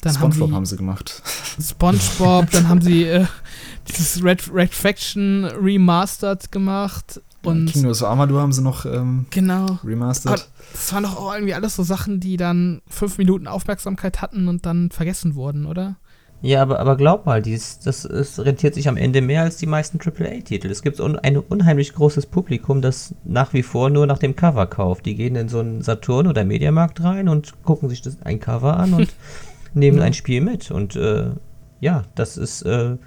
[0.01, 1.23] Dann SpongeBob haben, sie, haben sie gemacht.
[1.61, 3.25] SpongeBob, dann haben sie äh,
[3.87, 7.21] dieses Red, Red Faction Remastered gemacht.
[7.45, 9.79] Und ja, Kingdom of Amador haben sie noch ähm, genau.
[9.83, 10.33] remastered.
[10.33, 14.47] Aber das waren doch auch irgendwie alles so Sachen, die dann fünf Minuten Aufmerksamkeit hatten
[14.47, 15.97] und dann vergessen wurden, oder?
[16.41, 19.65] Ja, aber, aber glaub mal, dies, das ist, rentiert sich am Ende mehr als die
[19.65, 20.69] meisten AAA-Titel.
[20.69, 24.67] Es gibt un, ein unheimlich großes Publikum, das nach wie vor nur nach dem Cover
[24.67, 25.05] kauft.
[25.05, 28.77] Die gehen in so einen Saturn oder Mediamarkt rein und gucken sich das, ein Cover
[28.77, 29.15] an und
[29.73, 30.69] nehmen ein Spiel mit.
[30.69, 31.31] Und äh,
[31.79, 32.97] ja, das ist äh,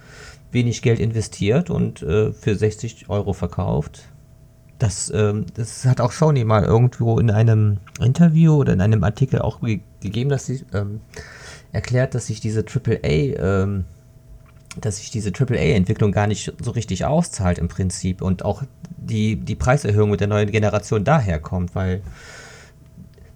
[0.50, 4.08] wenig Geld investiert und äh, für 60 Euro verkauft.
[4.78, 9.40] Das, ähm, das hat auch Sony mal irgendwo in einem Interview oder in einem Artikel
[9.40, 11.00] auch ge gegeben, dass sie ähm,
[11.72, 13.84] erklärt, dass sich diese AAA, ähm,
[14.80, 18.62] dass sich diese AAA-Entwicklung gar nicht so richtig auszahlt im Prinzip und auch
[18.96, 22.02] die, die Preiserhöhung mit der neuen Generation daherkommt, weil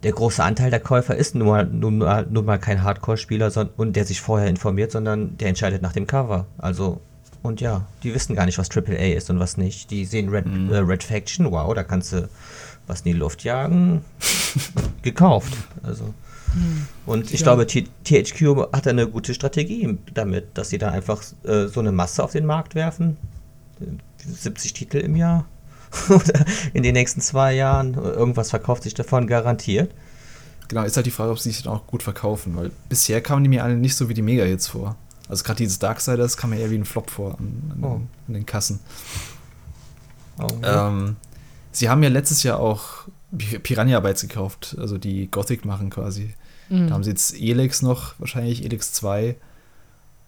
[0.02, 3.97] der große Anteil der Käufer ist nun mal, nun mal, nun mal kein Hardcore-Spieler und
[3.97, 6.47] der sich vorher informiert, sondern der entscheidet nach dem Cover.
[6.59, 7.01] Also,
[7.43, 9.90] und ja, die wissen gar nicht, was AAA ist und was nicht.
[9.90, 10.73] Die sehen Red, mhm.
[10.73, 12.28] äh, Red Faction, wow, da kannst du
[12.86, 14.05] was in die Luft jagen,
[15.02, 15.52] gekauft.
[15.82, 16.14] Also.
[17.06, 17.44] Und ich ja.
[17.44, 22.23] glaube, THQ hat eine gute Strategie damit, dass sie da einfach äh, so eine Masse
[22.23, 23.16] auf den Markt werfen.
[24.19, 25.47] 70 Titel im Jahr
[26.09, 27.94] oder in den nächsten zwei Jahren.
[27.94, 29.90] Irgendwas verkauft sich davon garantiert.
[30.69, 33.43] Genau, ist halt die Frage, ob sie sich dann auch gut verkaufen, weil bisher kamen
[33.43, 34.97] die mir alle nicht so wie die Mega-Hits vor.
[35.32, 38.00] Also gerade dieses Darksiders kam mir eher wie ein Flop vor an, an, oh.
[38.28, 38.80] an den Kassen.
[40.38, 41.16] Oh, ähm,
[41.70, 43.09] sie haben ja letztes Jahr auch
[43.62, 46.34] Piranha Bytes gekauft, also die Gothic machen quasi.
[46.68, 46.88] Mhm.
[46.88, 49.36] Da haben sie jetzt Elex noch, wahrscheinlich Elex 2.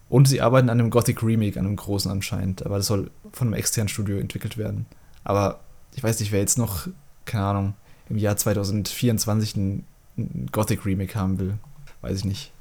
[0.09, 2.64] Und sie arbeiten an einem Gothic Remake, an einem großen anscheinend.
[2.64, 4.86] Aber das soll von einem externen Studio entwickelt werden.
[5.22, 5.60] Aber
[5.94, 6.89] ich weiß nicht, wer jetzt noch,
[7.26, 7.74] keine Ahnung,
[8.09, 9.85] im Jahr 2024 ein,
[10.16, 11.59] ein Gothic Remake haben will.
[12.01, 12.52] Weiß ich nicht.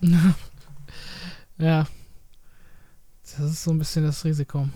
[1.62, 1.86] ja.
[3.22, 4.68] Das ist so ein bisschen das Risiko.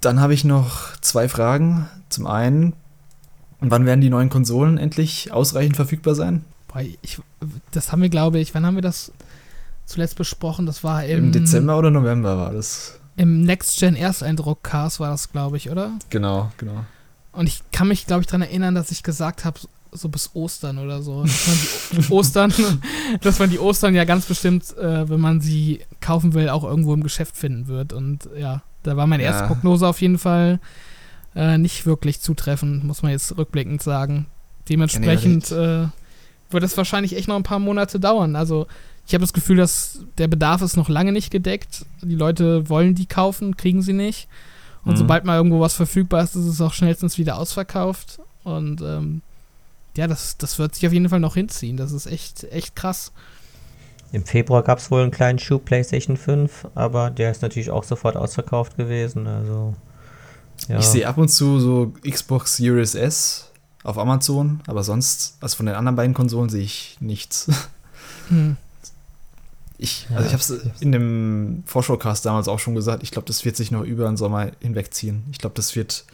[0.00, 1.88] Dann habe ich noch zwei Fragen.
[2.08, 2.72] Zum einen,
[3.60, 6.44] wann werden die neuen Konsolen endlich ausreichend verfügbar sein?
[7.02, 7.20] Ich,
[7.70, 9.12] das haben wir, glaube ich, wann haben wir das
[9.86, 10.66] zuletzt besprochen?
[10.66, 12.98] Das war im, Im Dezember oder November war das.
[13.16, 15.92] Im Next Gen Ersteindruck Cast war das, glaube ich, oder?
[16.10, 16.84] Genau, genau.
[17.32, 19.58] Und ich kann mich, glaube ich, daran erinnern, dass ich gesagt habe,
[19.92, 21.24] so bis Ostern oder so.
[21.24, 22.52] Dass Ostern,
[23.22, 26.94] dass man die Ostern ja ganz bestimmt, äh, wenn man sie kaufen will, auch irgendwo
[26.94, 27.92] im Geschäft finden wird.
[27.92, 29.48] Und ja, da war meine erste ja.
[29.48, 30.60] Prognose auf jeden Fall
[31.34, 34.26] äh, nicht wirklich zutreffend, muss man jetzt rückblickend sagen.
[34.68, 35.86] Dementsprechend äh,
[36.50, 38.36] wird es wahrscheinlich echt noch ein paar Monate dauern.
[38.36, 38.66] Also
[39.06, 41.86] ich habe das Gefühl, dass der Bedarf ist noch lange nicht gedeckt.
[42.02, 44.28] Die Leute wollen die kaufen, kriegen sie nicht.
[44.84, 44.96] Und mhm.
[44.98, 48.20] sobald mal irgendwo was verfügbar ist, ist es auch schnellstens wieder ausverkauft.
[48.44, 49.22] Und ähm,
[49.96, 51.76] ja, das, das wird sich auf jeden Fall noch hinziehen.
[51.76, 53.12] Das ist echt, echt krass.
[54.12, 57.84] Im Februar gab es wohl einen kleinen Schub PlayStation 5, aber der ist natürlich auch
[57.84, 59.26] sofort ausverkauft gewesen.
[59.26, 59.74] Also,
[60.68, 60.78] ja.
[60.78, 63.47] Ich sehe ab und zu so Xbox Series S
[63.88, 67.50] auf Amazon, aber sonst, also von den anderen beiden Konsolen sehe ich nichts.
[68.28, 68.58] Hm.
[69.78, 73.46] Ich, also ich habe es in dem Vorschaucast damals auch schon gesagt, ich glaube, das
[73.46, 75.22] wird sich noch über den Sommer hinwegziehen.
[75.32, 76.04] Ich glaube, das wird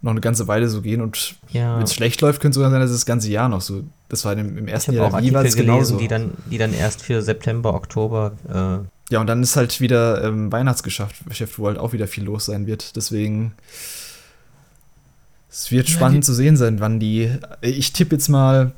[0.00, 1.76] noch eine ganze Weile so gehen und ja.
[1.76, 3.82] wenn es schlecht läuft, könnte es sogar sein, dass es das ganze Jahr noch so.
[4.08, 5.96] Das war im, im ersten Jahr auch jeweils genauso.
[5.96, 8.34] Die dann, die dann erst für September, Oktober.
[8.48, 12.44] Äh ja, und dann ist halt wieder ähm, Weihnachtsgeschäft, wo halt auch wieder viel los
[12.44, 12.94] sein wird.
[12.94, 13.54] Deswegen.
[15.50, 17.30] Es wird ja, spannend zu sehen sein, wann die.
[17.60, 18.72] Ich tippe jetzt mal.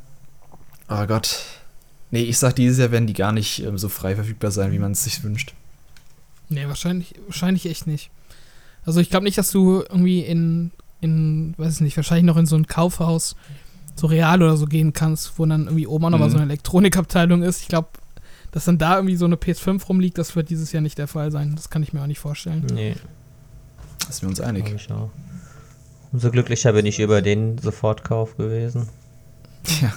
[0.89, 1.45] Oh Gott.
[2.11, 4.79] Nee, ich sag, dieses Jahr werden die gar nicht ähm, so frei verfügbar sein, wie
[4.79, 5.55] man es sich wünscht.
[6.49, 8.11] Nee, wahrscheinlich, wahrscheinlich echt nicht.
[8.85, 12.47] Also ich glaube nicht, dass du irgendwie in in, weiß ich nicht, wahrscheinlich noch in
[12.47, 13.37] so ein Kaufhaus,
[13.95, 16.33] so real oder so gehen kannst, wo dann irgendwie oben auch nochmal mhm.
[16.33, 17.63] so eine Elektronikabteilung ist.
[17.63, 17.89] Ich glaube,
[18.53, 21.31] dass dann da irgendwie so eine PS5 rumliegt, das wird dieses Jahr nicht der Fall
[21.31, 21.55] sein.
[21.55, 22.67] Das kann ich mir auch nicht vorstellen.
[22.73, 22.97] Nee.
[24.07, 24.73] Da sind wir uns einig.
[24.75, 25.11] Ich auch.
[26.13, 28.89] Umso glücklicher bin ich über den Sofortkauf gewesen.
[29.81, 29.93] Ja.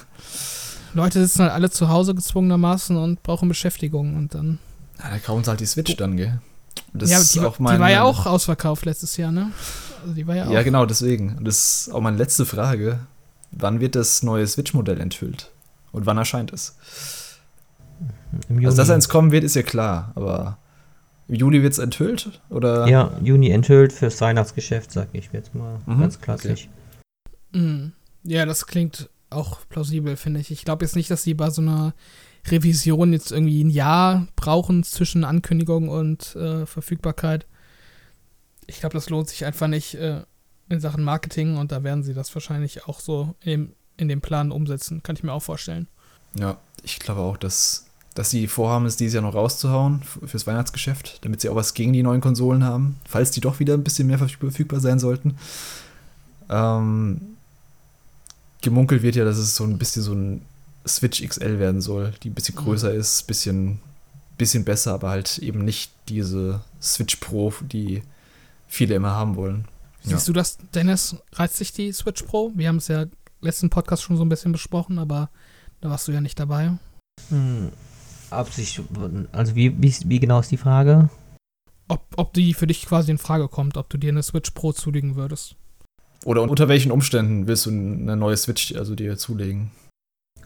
[0.92, 4.58] Leute sitzen halt alle zu Hause gezwungenermaßen und brauchen Beschäftigung und dann.
[4.98, 6.38] Ja, da kaufen sie halt die Switch dann, gell?
[6.92, 9.50] Das ja, die, die war ja auch ausverkauft letztes Jahr, ne?
[10.02, 11.36] Also die war ja, ja genau, deswegen.
[11.36, 13.00] Und das ist auch meine letzte Frage.
[13.50, 15.50] Wann wird das neue Switch-Modell enthüllt?
[15.90, 16.76] Und wann erscheint es?
[18.48, 20.58] Also, dass eins kommen wird, ist ja klar, aber
[21.28, 22.40] im Juli wird es enthüllt?
[22.50, 22.86] Oder?
[22.86, 25.80] Ja, Juni enthüllt fürs Weihnachtsgeschäft, sag ich jetzt mal.
[25.86, 26.68] Mhm, ganz klassisch.
[27.52, 27.60] Okay.
[27.60, 27.92] Mhm.
[28.24, 30.50] Ja, das klingt auch plausibel, finde ich.
[30.50, 31.94] Ich glaube jetzt nicht, dass sie bei so einer
[32.46, 37.46] Revision jetzt irgendwie ein Jahr brauchen zwischen Ankündigung und äh, Verfügbarkeit
[38.66, 40.22] ich glaube, das lohnt sich einfach nicht äh,
[40.68, 44.20] in Sachen Marketing und da werden sie das wahrscheinlich auch so in dem, in dem
[44.20, 45.88] Plan umsetzen, kann ich mir auch vorstellen.
[46.38, 47.83] Ja, ich glaube auch, dass,
[48.14, 51.92] dass sie vorhaben, es dieses Jahr noch rauszuhauen fürs Weihnachtsgeschäft, damit sie auch was gegen
[51.92, 55.36] die neuen Konsolen haben, falls die doch wieder ein bisschen mehr verfügbar sein sollten.
[56.48, 57.20] Ähm,
[58.62, 60.42] gemunkelt wird ja, dass es so ein bisschen so ein
[60.86, 63.00] Switch XL werden soll, die ein bisschen größer mhm.
[63.00, 63.80] ist, bisschen,
[64.38, 68.02] bisschen besser, aber halt eben nicht diese Switch Pro, die
[68.68, 69.66] viele immer haben wollen.
[70.02, 70.32] Siehst ja.
[70.32, 71.16] du das, Dennis?
[71.32, 72.52] Reizt sich die Switch Pro?
[72.54, 73.06] Wir haben es ja
[73.40, 75.30] letzten Podcast schon so ein bisschen besprochen, aber
[75.80, 76.72] da warst du ja nicht dabei.
[77.30, 77.70] Hm,
[78.34, 78.82] Absicht,
[79.32, 81.08] also wie, wie, wie genau ist die Frage?
[81.88, 84.72] Ob, ob die für dich quasi in Frage kommt, ob du dir eine Switch Pro
[84.72, 85.56] zulegen würdest.
[86.24, 89.70] Oder unter welchen Umständen willst du eine neue Switch also dir zulegen?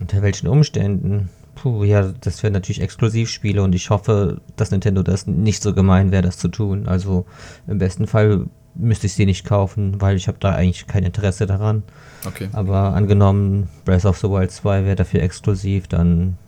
[0.00, 1.28] Unter welchen Umständen?
[1.54, 6.12] Puh, ja, das wären natürlich Exklusivspiele und ich hoffe, dass Nintendo das nicht so gemein
[6.12, 6.86] wäre, das zu tun.
[6.86, 7.26] Also
[7.66, 11.46] im besten Fall müsste ich sie nicht kaufen, weil ich habe da eigentlich kein Interesse
[11.46, 11.82] daran.
[12.26, 12.48] Okay.
[12.52, 16.38] Aber angenommen, Breath of the Wild 2 wäre dafür exklusiv, dann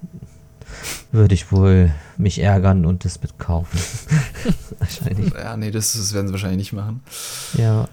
[1.12, 3.80] würde ich wohl mich ärgern und das mitkaufen.
[4.78, 5.32] wahrscheinlich.
[5.34, 7.02] Ja, nee, das, das, werden sie wahrscheinlich nicht machen.
[7.54, 7.88] Ja.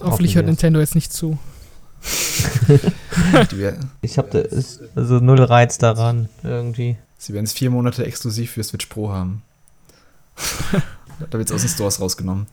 [0.00, 1.38] Hoffentlich hört Nintendo jetzt nicht zu.
[4.00, 4.42] ich habe da
[4.96, 6.96] also null Reiz daran irgendwie.
[7.18, 9.42] Sie werden es vier Monate exklusiv für Switch Pro haben.
[11.30, 12.48] da wird es aus den Stores rausgenommen.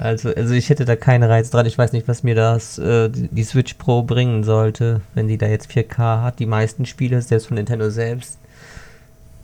[0.00, 1.66] Also, also ich hätte da keinen Reiz dran.
[1.66, 5.46] Ich weiß nicht, was mir das äh, die Switch Pro bringen sollte, wenn die da
[5.46, 6.38] jetzt 4K hat.
[6.38, 8.38] Die meisten Spiele, selbst von Nintendo selbst,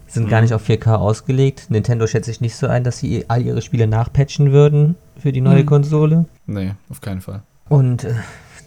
[0.07, 0.31] sind mhm.
[0.31, 1.67] gar nicht auf 4K ausgelegt.
[1.69, 5.43] Nintendo schätze ich nicht so ein, dass sie all ihre Spiele nachpatchen würden für die
[5.43, 5.67] neue mhm.
[5.67, 6.25] Konsole.
[6.47, 7.43] Nee, auf keinen Fall.
[7.69, 8.15] Und äh,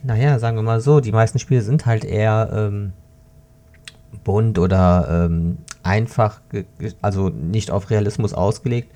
[0.03, 2.94] naja, sagen wir mal so, die meisten Spiele sind halt eher ähm,
[4.24, 6.40] bunt oder ähm, einfach,
[7.02, 8.91] also nicht auf Realismus ausgelegt.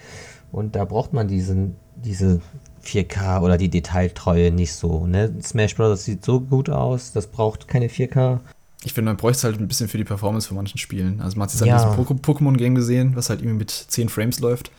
[0.52, 2.40] Und da braucht man diesen, diese
[2.84, 5.08] 4K oder die Detailtreue nicht so.
[5.08, 5.34] Ne?
[5.42, 6.06] Smash Bros.
[6.06, 8.40] sieht so gut aus, das braucht keine 4K.
[8.86, 11.22] Ich finde, man bräuchte es halt ein bisschen für die Performance von manchen Spielen.
[11.22, 11.78] Also man hat es ja.
[11.78, 14.72] an diesem Pokémon-Game gesehen, was halt irgendwie mit 10 Frames läuft.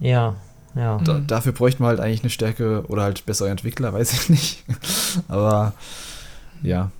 [0.00, 0.36] Ja,
[0.76, 0.98] ja.
[0.98, 4.64] Da, dafür bräuchte man halt eigentlich eine Stärke oder halt bessere Entwickler, weiß ich nicht.
[5.26, 5.72] Aber
[6.62, 6.90] ja.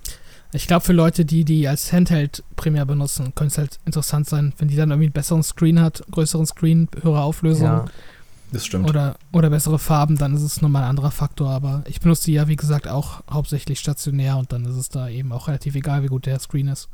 [0.51, 4.53] Ich glaube, für Leute, die die als Handheld primär benutzen, könnte es halt interessant sein,
[4.57, 7.67] wenn die dann irgendwie einen besseren Screen hat, größeren Screen, höhere Auflösung.
[7.67, 7.85] Ja.
[8.51, 8.89] Das stimmt.
[8.89, 11.51] Oder, oder bessere Farben, dann ist es nochmal ein anderer Faktor.
[11.51, 15.07] Aber ich benutze die ja, wie gesagt, auch hauptsächlich stationär und dann ist es da
[15.07, 16.89] eben auch relativ egal, wie gut der Screen ist.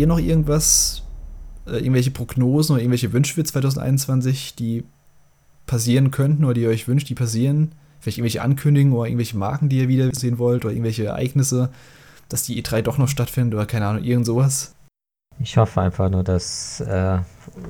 [0.00, 1.02] Ihr noch irgendwas,
[1.66, 4.84] äh, irgendwelche Prognosen oder irgendwelche Wünsche für 2021, die
[5.66, 7.72] passieren könnten oder die ihr euch wünscht, die passieren?
[8.00, 11.70] Vielleicht irgendwelche Ankündigungen oder irgendwelche Marken, die ihr wieder sehen wollt oder irgendwelche Ereignisse,
[12.28, 14.74] dass die E3 doch noch stattfindet oder keine Ahnung, irgend sowas?
[15.42, 17.18] Ich hoffe einfach nur, dass äh,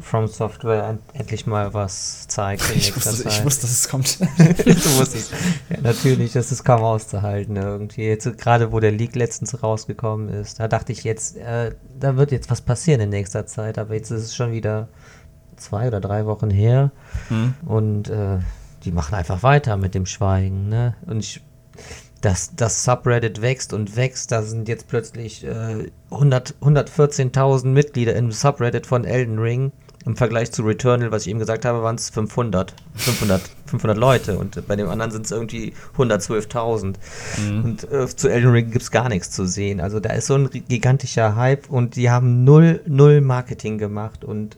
[0.00, 3.28] From Software endlich mal was zeigt ich wusste.
[3.28, 4.20] Ich wusste, dass es kommt.
[4.38, 5.32] du wusstest.
[5.70, 8.02] Ja, natürlich, das ist kaum auszuhalten irgendwie.
[8.02, 12.32] Jetzt gerade, wo der Leak letztens rausgekommen ist, da dachte ich jetzt, äh, da wird
[12.32, 14.88] jetzt was passieren in nächster Zeit, aber jetzt ist es schon wieder
[15.56, 16.90] zwei oder drei Wochen her
[17.28, 17.54] hm.
[17.66, 18.38] und äh,
[18.84, 20.96] die machen einfach weiter mit dem Schweigen, ne?
[21.06, 21.42] Und ich
[22.20, 24.32] dass das Subreddit wächst und wächst.
[24.32, 29.72] Da sind jetzt plötzlich äh, 114.000 Mitglieder im Subreddit von Elden Ring.
[30.06, 34.38] Im Vergleich zu Returnal, was ich eben gesagt habe, waren es 500, 500, 500 Leute
[34.38, 36.94] und bei dem anderen sind es irgendwie 112.000.
[37.38, 37.64] Mhm.
[37.64, 39.78] Und äh, zu Elden Ring gibt es gar nichts zu sehen.
[39.78, 44.56] Also da ist so ein gigantischer Hype und die haben null, null Marketing gemacht und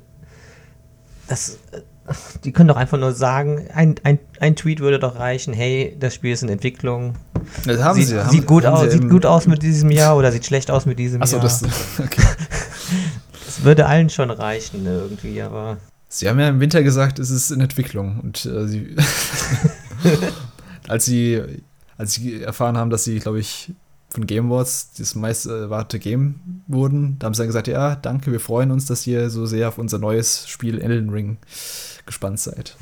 [1.26, 1.58] das,
[2.44, 6.14] die können doch einfach nur sagen, ein, ein, ein Tweet würde doch reichen, hey, das
[6.14, 7.14] Spiel ist in Entwicklung.
[7.64, 8.18] Das haben sieht, sie.
[8.18, 10.98] Haben, sieht, gut, aus, sieht gut aus mit diesem Jahr oder sieht schlecht aus mit
[10.98, 11.44] diesem Achso, Jahr.
[11.44, 11.62] Das,
[11.98, 12.22] okay.
[13.46, 15.78] das würde allen schon reichen irgendwie, aber...
[16.08, 18.96] Sie haben ja im Winter gesagt, es ist in Entwicklung und äh, sie
[20.88, 21.42] als sie
[21.96, 23.72] als sie erfahren haben, dass sie, glaube ich,
[24.12, 28.30] von Game Awards das meist erwartete Game wurden, da haben sie dann gesagt, ja, danke,
[28.30, 31.38] wir freuen uns, dass ihr so sehr auf unser neues Spiel Elden Ring
[32.04, 32.76] gespannt seid.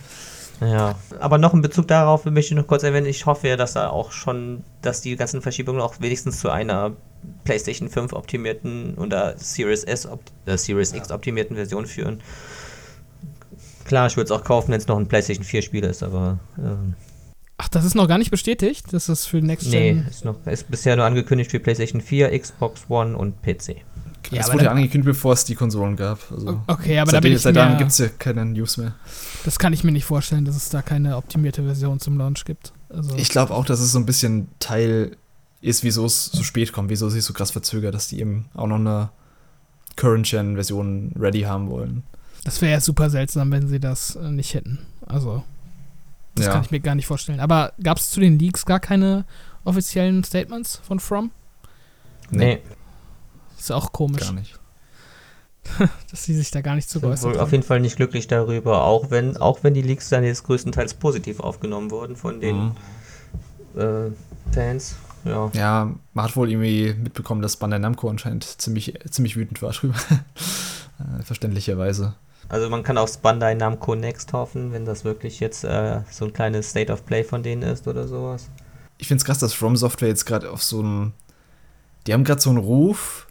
[0.60, 3.72] Ja, aber noch in Bezug darauf möchte ich noch kurz erwähnen, ich hoffe ja, dass
[3.72, 6.92] da auch schon, dass die ganzen Verschiebungen auch wenigstens zu einer
[7.44, 10.06] PlayStation 5 optimierten oder Series S,
[10.46, 12.20] äh, Series X optimierten Version führen.
[13.84, 16.38] Klar, ich würde es auch kaufen, wenn es noch ein PlayStation 4 Spiel ist, aber.
[16.58, 16.94] Ähm,
[17.62, 18.86] Ach, das ist noch gar nicht bestätigt?
[18.92, 19.96] Das ist für Next Gen?
[19.98, 23.76] Nee, ist, noch, ist bisher nur angekündigt für PlayStation 4, Xbox One und PC.
[24.30, 26.20] Ja, es wurde ja angekündigt, bevor es die Konsolen gab.
[26.32, 28.94] Also okay, aber da bin ich Seitdem gibt es ja keine News mehr.
[29.44, 32.72] Das kann ich mir nicht vorstellen, dass es da keine optimierte Version zum Launch gibt.
[32.88, 35.16] Also ich glaube auch, dass es so ein bisschen Teil
[35.60, 38.46] ist, wieso es so spät kommt, wieso es sich so krass verzögert, dass die eben
[38.54, 39.10] auch noch eine
[39.96, 42.04] Current-Gen-Version ready haben wollen.
[42.44, 44.78] Das wäre ja super seltsam, wenn sie das äh, nicht hätten.
[45.06, 45.42] Also,
[46.34, 46.52] das ja.
[46.52, 47.40] kann ich mir gar nicht vorstellen.
[47.40, 49.24] Aber gab es zu den Leaks gar keine
[49.64, 51.30] offiziellen Statements von From?
[52.30, 52.60] Nee.
[53.58, 54.22] Ist auch komisch.
[54.22, 54.58] Gar nicht.
[56.10, 57.40] dass sie sich da gar nicht zu geäußert haben.
[57.40, 60.94] Auf jeden Fall nicht glücklich darüber, auch wenn, auch wenn die Leaks dann jetzt größtenteils
[60.94, 62.72] positiv aufgenommen wurden von den
[63.74, 63.80] mhm.
[63.80, 64.10] äh,
[64.52, 64.96] Fans.
[65.24, 65.50] Ja.
[65.52, 69.94] ja, man hat wohl irgendwie mitbekommen, dass Bandai Namco anscheinend ziemlich, ziemlich wütend war drüber.
[71.00, 72.12] Äh, verständlicherweise.
[72.50, 76.32] Also man kann aufs Bandai Namco Next hoffen, wenn das wirklich jetzt äh, so ein
[76.32, 78.50] kleines State of Play von denen ist oder sowas.
[78.98, 81.12] Ich finde es krass, dass From Software jetzt gerade auf so einem.
[82.06, 83.28] Die haben gerade so einen Ruf,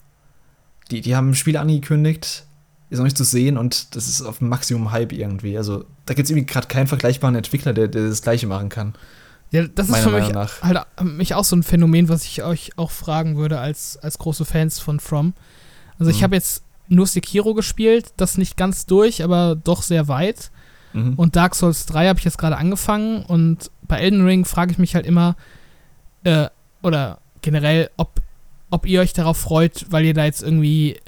[0.90, 2.46] die, die haben Spiele angekündigt,
[2.90, 5.58] ist noch nicht zu sehen und das ist auf Maximum Hype irgendwie.
[5.58, 8.94] Also da gibt es irgendwie gerade keinen vergleichbaren Entwickler, der, der, das gleiche machen kann.
[9.52, 10.62] Ja, das ist für mich nach.
[10.62, 14.18] halt äh, mich auch so ein Phänomen, was ich euch auch fragen würde als, als
[14.18, 15.34] große Fans von From.
[15.98, 16.16] Also mhm.
[16.16, 20.52] ich habe jetzt nur Sekiro gespielt, das nicht ganz durch, aber doch sehr weit.
[20.94, 21.14] Mhm.
[21.14, 24.78] Und Dark Souls 3 habe ich jetzt gerade angefangen und bei Elden Ring frage ich
[24.78, 25.36] mich halt immer,
[26.24, 26.48] äh,
[26.82, 28.22] oder generell, ob
[28.72, 31.00] ob ihr euch darauf freut, weil ihr da jetzt irgendwie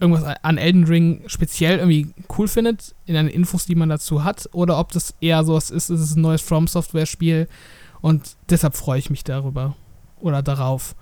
[0.00, 4.48] irgendwas an Elden Ring speziell irgendwie cool findet, in den Infos, die man dazu hat,
[4.52, 7.48] oder ob das eher so was ist, es ist ein neues From Software Spiel
[8.00, 9.76] und deshalb freue ich mich darüber
[10.20, 10.94] oder darauf.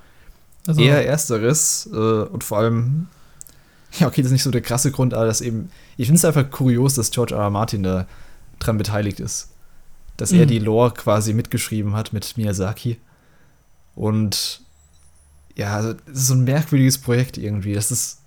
[0.66, 3.08] Also, eher ersteres äh, und vor allem,
[3.98, 6.24] ja, okay, das ist nicht so der krasse Grund, aber das eben, ich finde es
[6.24, 7.42] einfach kurios, dass George R.
[7.42, 7.50] R.
[7.50, 8.06] Martin da
[8.58, 9.50] dran beteiligt ist.
[10.16, 10.48] Dass er mhm.
[10.48, 12.98] die Lore quasi mitgeschrieben hat mit Miyazaki.
[13.94, 14.62] Und
[15.56, 17.74] ja, also, das ist so ein merkwürdiges Projekt irgendwie.
[17.74, 18.20] Das ist,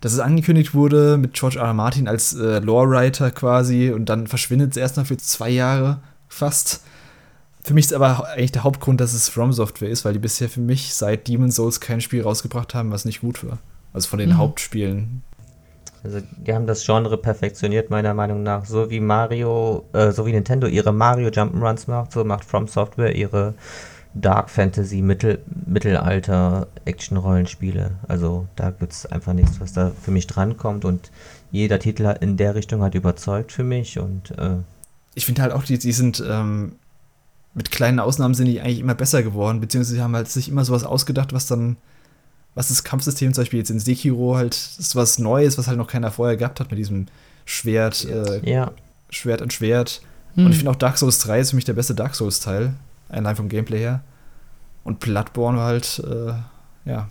[0.00, 1.66] dass es angekündigt wurde mit George R.
[1.66, 1.74] R.
[1.74, 6.82] Martin als äh, Lore-Writer quasi und dann verschwindet es erstmal für zwei Jahre fast.
[7.62, 10.48] Für mich ist aber eigentlich der Hauptgrund, dass es From Software ist, weil die bisher
[10.48, 13.58] für mich seit Demon's Souls kein Spiel rausgebracht haben, was nicht gut war.
[13.92, 14.38] Also von den mhm.
[14.38, 15.22] Hauptspielen.
[16.02, 18.64] Also die haben das Genre perfektioniert, meiner Meinung nach.
[18.64, 23.14] So wie Mario, äh, so wie Nintendo ihre Mario Jump'n'Runs macht, so macht From Software
[23.14, 23.54] ihre
[24.14, 27.92] Dark Fantasy, Mittel, Mittelalter, Action-Rollenspiele.
[28.08, 31.10] Also da gibt es einfach nichts, was da für mich drankommt und
[31.52, 34.56] jeder Titel in der Richtung hat überzeugt für mich und äh
[35.14, 36.76] ich finde halt auch, die, die sind ähm,
[37.54, 40.64] mit kleinen Ausnahmen sind die eigentlich immer besser geworden, beziehungsweise sie haben halt sich immer
[40.64, 41.76] sowas ausgedacht, was dann,
[42.54, 45.86] was das Kampfsystem zum Beispiel jetzt in Sekiro halt, ist was Neues, was halt noch
[45.86, 47.06] keiner vorher gehabt hat mit diesem
[47.44, 48.72] Schwert, äh, ja.
[49.10, 50.02] Schwert an Schwert.
[50.34, 50.46] Hm.
[50.46, 52.74] Und ich finde auch Dark Souls 3 ist für mich der beste Dark Souls-Teil
[53.08, 54.02] allein vom Gameplay her.
[54.84, 57.08] Und Bloodborne war halt, äh, ja,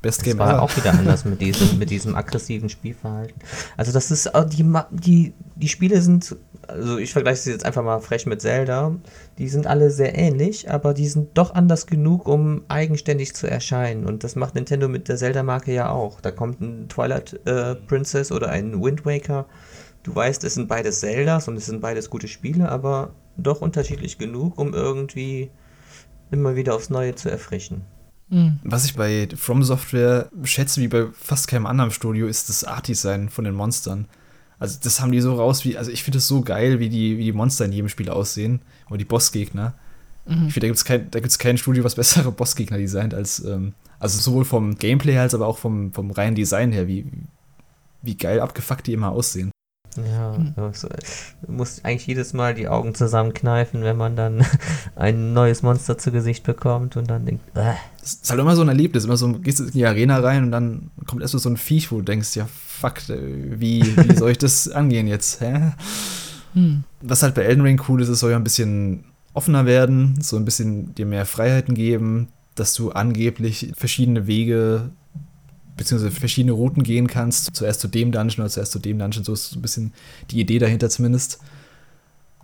[0.00, 0.62] Best das Game war ever.
[0.62, 3.40] auch wieder anders mit diesem, mit diesem aggressiven Spielverhalten.
[3.76, 6.36] Also das ist, äh, die, die, die Spiele sind,
[6.68, 8.94] also ich vergleiche sie jetzt einfach mal frech mit Zelda,
[9.38, 14.06] die sind alle sehr ähnlich, aber die sind doch anders genug, um eigenständig zu erscheinen.
[14.06, 16.20] Und das macht Nintendo mit der Zelda-Marke ja auch.
[16.20, 19.46] Da kommt ein Twilight äh, Princess oder ein Wind Waker.
[20.04, 24.16] Du weißt, es sind beides Zeldas und es sind beides gute Spiele, aber doch unterschiedlich
[24.16, 25.50] genug, um irgendwie
[26.30, 27.82] immer wieder aufs Neue zu erfrischen.
[28.30, 28.58] Mhm.
[28.62, 33.28] Was ich bei From Software schätze, wie bei fast keinem anderen Studio, ist das Art-Design
[33.28, 34.06] von den Monstern.
[34.58, 37.16] Also das haben die so raus, wie, also ich finde es so geil, wie die,
[37.16, 38.60] wie die Monster in jedem Spiel aussehen.
[38.88, 39.74] Oder die Bossgegner.
[40.46, 43.42] Ich finde, da gibt es kein, da gibt's kein Studio, was bessere Bossgegner designt als,
[43.44, 47.06] ähm, also sowohl vom Gameplay als aber auch vom, vom reinen Design her, wie,
[48.02, 49.50] wie geil abgefuckt die immer aussehen.
[49.96, 50.88] Ja, also,
[51.42, 54.44] du musst eigentlich jedes Mal die Augen zusammenkneifen, wenn man dann
[54.96, 58.62] ein neues Monster zu Gesicht bekommt und dann denkt, äh, Das ist halt immer so
[58.62, 61.50] ein Erlebnis, immer so, gehst du in die Arena rein und dann kommt erstmal so
[61.50, 65.40] ein Viech, wo du denkst, ja, fuck, äh, wie, wie soll ich das angehen jetzt,
[65.40, 65.72] hä?
[66.54, 66.84] Hm.
[67.02, 69.04] Was halt bei Elden Ring cool ist, es soll ja ein bisschen
[69.34, 74.90] offener werden, so ein bisschen dir mehr Freiheiten geben, dass du angeblich verschiedene Wege
[75.78, 77.54] beziehungsweise verschiedene Routen gehen kannst.
[77.56, 79.94] Zuerst zu dem Dungeon oder zuerst zu dem Dungeon, so ist so ein bisschen
[80.30, 81.38] die Idee dahinter zumindest.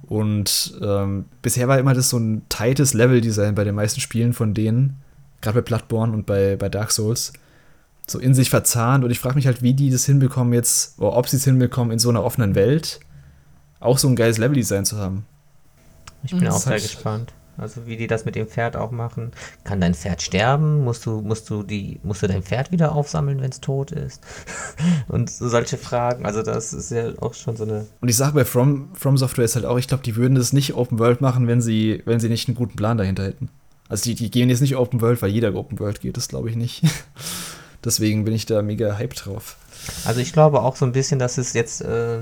[0.03, 4.53] Und ähm, bisher war immer das so ein tightes Level-Design bei den meisten Spielen von
[4.55, 4.97] denen,
[5.41, 7.33] gerade bei Bloodborne und bei, bei Dark Souls,
[8.07, 9.03] so in sich verzahnt.
[9.05, 11.91] Und ich frage mich halt, wie die das hinbekommen jetzt, oder ob sie es hinbekommen,
[11.93, 13.01] in so einer offenen Welt
[13.81, 15.25] auch so ein geiles Level-Design zu haben.
[16.23, 16.49] ich bin Mhm.
[16.49, 17.33] auch Das sehr gespannt.
[17.57, 19.33] Also wie die das mit dem Pferd auch machen.
[19.63, 20.83] Kann dein Pferd sterben?
[20.83, 24.21] Musst du, musst du die, musst du dein Pferd wieder aufsammeln, wenn es tot ist?
[25.09, 26.27] Und so solche Fragen.
[26.27, 27.87] Also das ist ja auch schon so eine.
[28.01, 30.53] Und ich sage bei From, From Software ist halt auch, ich glaube, die würden das
[30.53, 33.49] nicht Open World machen, wenn sie, wenn sie nicht einen guten Plan dahinter hätten.
[33.89, 36.51] Also die, die gehen jetzt nicht Open World, weil jeder Open World geht, das glaube
[36.51, 36.83] ich nicht.
[37.85, 39.57] Deswegen bin ich da mega hyped drauf.
[40.05, 42.21] Also ich glaube auch so ein bisschen, dass es jetzt äh,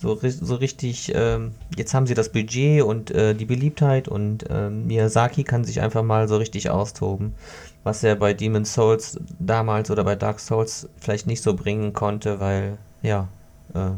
[0.00, 4.44] so, ri- so richtig, ähm, jetzt haben sie das Budget und äh, die Beliebtheit und
[4.48, 7.34] ähm, Miyazaki kann sich einfach mal so richtig austoben,
[7.82, 12.38] was er bei Demon's Souls damals oder bei Dark Souls vielleicht nicht so bringen konnte,
[12.38, 13.26] weil, ja,
[13.74, 13.90] äh,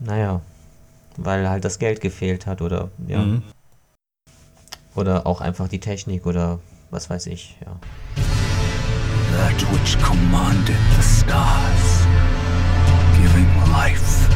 [0.00, 0.40] naja,
[1.16, 3.42] weil halt das Geld gefehlt hat oder, ja, Mhm.
[4.94, 6.58] oder auch einfach die Technik oder
[6.90, 7.76] was weiß ich, ja.
[9.36, 12.06] That which commanded the stars,
[13.16, 14.28] giving life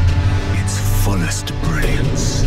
[1.05, 2.43] fullest brilliance.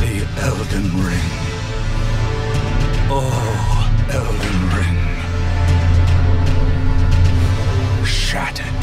[0.00, 0.14] The
[0.48, 1.30] Elden Ring.
[3.12, 3.80] Oh,
[4.18, 5.00] Elden Ring.
[8.04, 8.80] Shattered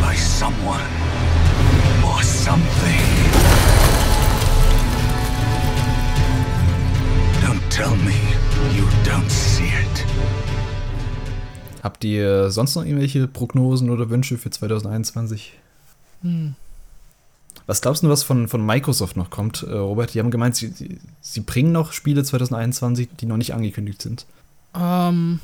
[0.00, 0.92] by someone
[2.08, 3.06] or something.
[7.44, 8.18] Don't tell me
[8.76, 9.89] you don't see it.
[11.82, 15.54] Habt ihr sonst noch irgendwelche Prognosen oder Wünsche für 2021?
[16.22, 16.54] Hm.
[17.66, 20.12] Was glaubst du, was von, von Microsoft noch kommt, äh, Robert?
[20.14, 24.26] Die haben gemeint, sie, sie, sie bringen noch Spiele 2021, die noch nicht angekündigt sind.
[24.74, 25.40] Ähm,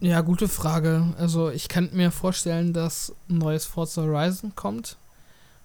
[0.00, 1.04] ja, gute Frage.
[1.18, 4.96] Also ich kann mir vorstellen, dass ein neues Forza Horizon kommt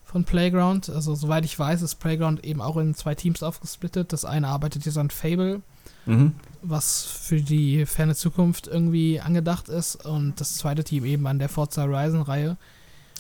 [0.06, 0.90] von Playground.
[0.90, 4.14] Also soweit ich weiß, ist Playground eben auch in zwei Teams aufgesplittet.
[4.14, 5.62] Das eine arbeitet jetzt an Fable,
[6.06, 6.34] Mhm.
[6.62, 10.06] was für die ferne Zukunft irgendwie angedacht ist.
[10.06, 12.58] Und das zweite Team eben an der Forza Horizon-Reihe.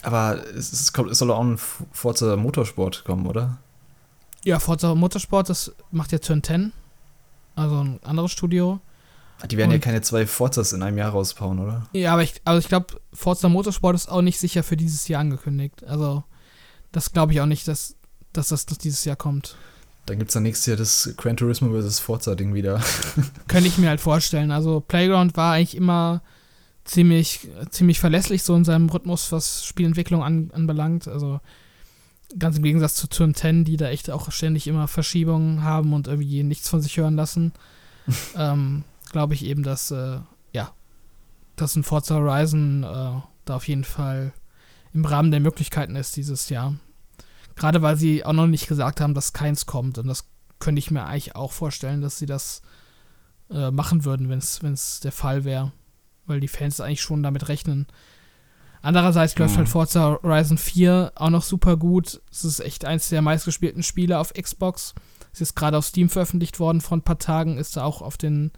[0.03, 3.57] Aber es, es, kommt, es soll auch ein Forza Motorsport kommen, oder?
[4.43, 6.71] Ja, Forza Motorsport, das macht ja Turn 10.
[7.55, 8.79] Also ein anderes Studio.
[9.49, 11.87] Die werden ja Und- keine zwei Forzas in einem Jahr rausbauen, oder?
[11.93, 15.21] Ja, aber ich, also ich glaube, Forza Motorsport ist auch nicht sicher für dieses Jahr
[15.21, 15.83] angekündigt.
[15.85, 16.23] Also,
[16.95, 17.95] das glaube ich auch nicht, dass,
[18.31, 19.57] dass das dass dieses Jahr kommt.
[20.05, 21.99] Dann gibt es dann nächstes Jahr das Gran Turismo vs.
[21.99, 22.81] Forza-Ding wieder.
[23.47, 24.51] Könnte ich mir halt vorstellen.
[24.51, 26.21] Also, Playground war eigentlich immer
[26.85, 31.07] ziemlich, ziemlich verlässlich so in seinem Rhythmus, was Spielentwicklung an, anbelangt.
[31.07, 31.41] Also,
[32.37, 36.07] ganz im Gegensatz zu Turn 10, die da echt auch ständig immer Verschiebungen haben und
[36.07, 37.51] irgendwie nichts von sich hören lassen.
[38.37, 40.19] ähm, glaube ich eben, dass, äh,
[40.53, 40.71] ja,
[41.57, 44.31] dass ein Forza Horizon äh, da auf jeden Fall
[44.93, 46.75] im Rahmen der Möglichkeiten ist dieses Jahr.
[47.55, 49.97] Gerade weil sie auch noch nicht gesagt haben, dass keins kommt.
[49.97, 50.25] Und das
[50.59, 52.61] könnte ich mir eigentlich auch vorstellen, dass sie das
[53.49, 54.39] äh, machen würden, wenn
[54.73, 55.71] es der Fall wäre.
[56.25, 57.85] Weil die Fans eigentlich schon damit rechnen.
[58.81, 59.57] Andererseits läuft Mhm.
[59.59, 62.21] halt Forza Horizon 4 auch noch super gut.
[62.31, 64.93] Es ist echt eins der meistgespielten Spiele auf Xbox.
[65.33, 68.15] Es ist gerade auf Steam veröffentlicht worden vor ein paar Tagen, ist da auch auf
[68.17, 68.51] den,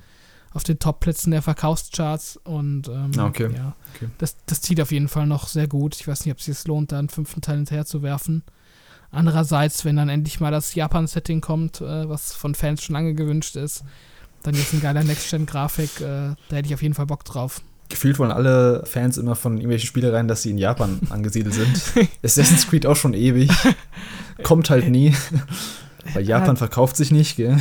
[0.53, 3.49] auf den Top-Plätzen der Verkaufscharts und ähm, Ah, okay.
[3.55, 4.09] ja, Okay.
[4.17, 5.95] das, das zieht auf jeden Fall noch sehr gut.
[5.95, 8.43] Ich weiß nicht, ob es sich lohnt, da einen fünften Teil hinterher zu werfen.
[9.11, 13.55] Andererseits, wenn dann endlich mal das Japan-Setting kommt, äh, was von Fans schon lange gewünscht
[13.55, 13.83] ist,
[14.43, 17.61] dann jetzt ein geiler Next-Gen-Grafik, äh, da hätte ich auf jeden Fall Bock drauf.
[17.89, 22.07] Gefühlt wollen alle Fans immer von irgendwelchen Spielereien, dass sie in Japan angesiedelt sind.
[22.23, 23.49] Assassin's Creed auch schon ewig.
[24.43, 25.15] Kommt halt nie.
[26.13, 27.57] Weil Japan ja, verkauft sich nicht, gell?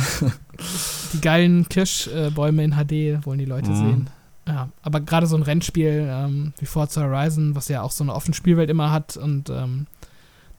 [1.13, 3.75] Die geilen Kirschbäume in HD wollen die Leute mhm.
[3.75, 4.09] sehen.
[4.47, 8.13] Ja, aber gerade so ein Rennspiel ähm, wie Forza Horizon, was ja auch so eine
[8.13, 9.87] offene Spielwelt immer hat und ähm,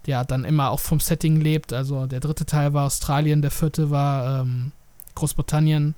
[0.07, 1.73] ja, dann immer auch vom Setting lebt.
[1.73, 4.73] Also der dritte Teil war Australien, der vierte war ähm,
[5.15, 5.95] Großbritannien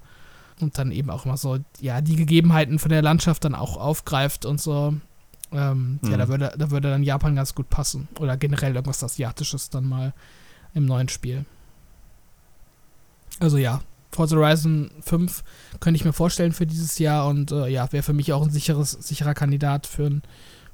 [0.61, 4.45] und dann eben auch immer so, ja, die Gegebenheiten von der Landschaft dann auch aufgreift
[4.45, 4.95] und so.
[5.53, 6.11] Ähm, mhm.
[6.11, 8.09] Ja, da würde, da würde dann Japan ganz gut passen.
[8.19, 10.13] Oder generell irgendwas Asiatisches dann mal
[10.75, 11.45] im neuen Spiel.
[13.41, 13.81] Also ja,
[14.13, 15.43] Forza Horizon 5
[15.81, 18.51] könnte ich mir vorstellen für dieses Jahr und äh, ja, wäre für mich auch ein
[18.51, 20.23] sicheres, sicherer Kandidat für, ein,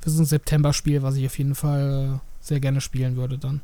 [0.01, 3.60] für so ein September-Spiel, was ich auf jeden Fall äh, sehr gerne spielen würde dann.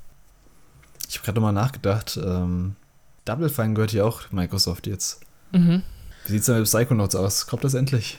[1.08, 2.76] Ich habe gerade mal nachgedacht, ähm,
[3.24, 5.20] Double Fine gehört ja auch Microsoft jetzt.
[5.52, 5.82] Mhm.
[6.24, 7.46] Wie sieht es denn mit Psychonauts aus?
[7.46, 8.18] Kommt das endlich?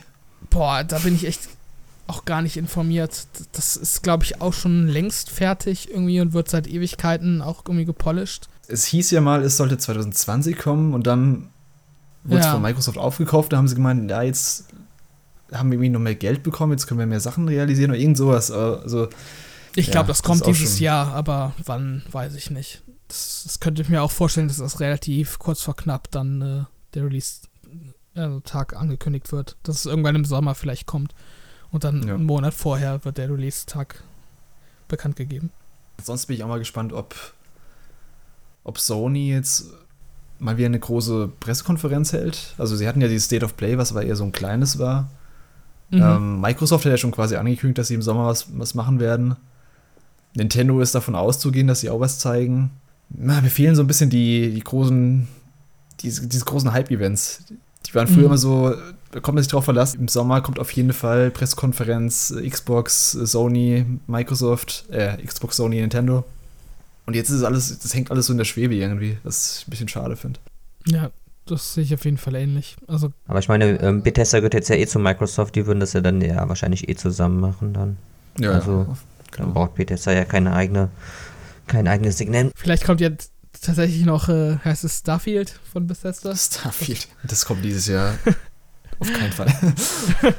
[0.50, 1.48] Boah, da bin ich echt
[2.06, 3.26] auch gar nicht informiert.
[3.52, 7.86] Das ist, glaube ich, auch schon längst fertig irgendwie und wird seit Ewigkeiten auch irgendwie
[7.86, 8.48] gepolished.
[8.68, 11.48] Es hieß ja mal, es sollte 2020 kommen und dann
[12.24, 13.52] wurde es von Microsoft aufgekauft.
[13.52, 14.66] Da haben sie gemeint, ja, jetzt
[15.52, 18.16] haben wir irgendwie noch mehr Geld bekommen, jetzt können wir mehr Sachen realisieren oder irgend
[18.16, 18.50] sowas.
[18.50, 19.08] Also,
[19.76, 22.82] ich glaube, ja, das kommt das dieses Jahr, aber wann, weiß ich nicht.
[23.08, 26.64] Das, das, könnte ich mir auch vorstellen, dass das relativ kurz vor knapp dann äh,
[26.94, 29.56] der Release-Tag äh, angekündigt wird.
[29.62, 31.14] Dass es irgendwann im Sommer vielleicht kommt.
[31.70, 32.14] Und dann ja.
[32.14, 34.02] einen Monat vorher wird der Release-Tag
[34.88, 35.50] bekannt gegeben.
[36.02, 37.14] Sonst bin ich auch mal gespannt, ob,
[38.62, 39.66] ob Sony jetzt
[40.38, 42.54] mal wieder eine große Pressekonferenz hält.
[42.58, 45.10] Also sie hatten ja die State of Play, was aber eher so ein kleines war.
[45.90, 46.02] Mhm.
[46.02, 49.36] Ähm, Microsoft hat ja schon quasi angekündigt, dass sie im Sommer was, was machen werden.
[50.34, 52.70] Nintendo ist davon auszugehen, dass sie auch was zeigen.
[53.10, 55.28] Na, mir fehlen so ein bisschen die, die großen,
[56.00, 57.44] diese, diese großen Hype-Events.
[57.86, 58.24] Die waren früher mhm.
[58.24, 58.74] immer so,
[59.12, 60.00] da kommt man sich drauf verlassen.
[60.00, 66.24] Im Sommer kommt auf jeden Fall Pressekonferenz, Xbox, Sony, Microsoft, äh, Xbox, Sony, Nintendo.
[67.06, 69.68] Und jetzt ist es alles, das hängt alles so in der Schwebe irgendwie, was ich
[69.68, 70.40] ein bisschen schade finde.
[70.86, 71.10] Ja,
[71.46, 72.76] das sehe ich auf jeden Fall ähnlich.
[72.86, 75.92] Also Aber ich meine, ähm, Bethesda gehört jetzt ja eh zu Microsoft, die würden das
[75.92, 77.96] ja dann ja wahrscheinlich eh zusammen machen dann.
[78.40, 78.52] Ja.
[78.52, 78.96] Also
[79.36, 80.90] dann braucht Bethesda ja keine eigene,
[81.66, 82.50] kein eigenes Signal.
[82.56, 86.34] Vielleicht kommt jetzt tatsächlich noch, äh, heißt es Starfield von Bethesda?
[86.34, 87.08] Starfield.
[87.24, 88.18] Das kommt dieses Jahr.
[88.98, 89.46] Auf keinen Fall.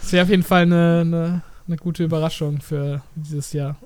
[0.00, 3.76] das wäre auf jeden Fall eine, eine, eine, gute Überraschung für dieses Jahr.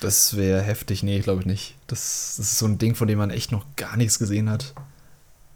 [0.00, 1.02] Das wäre heftig.
[1.02, 1.76] Nee, glaube ich nicht.
[1.86, 4.74] Das, das ist so ein Ding, von dem man echt noch gar nichts gesehen hat.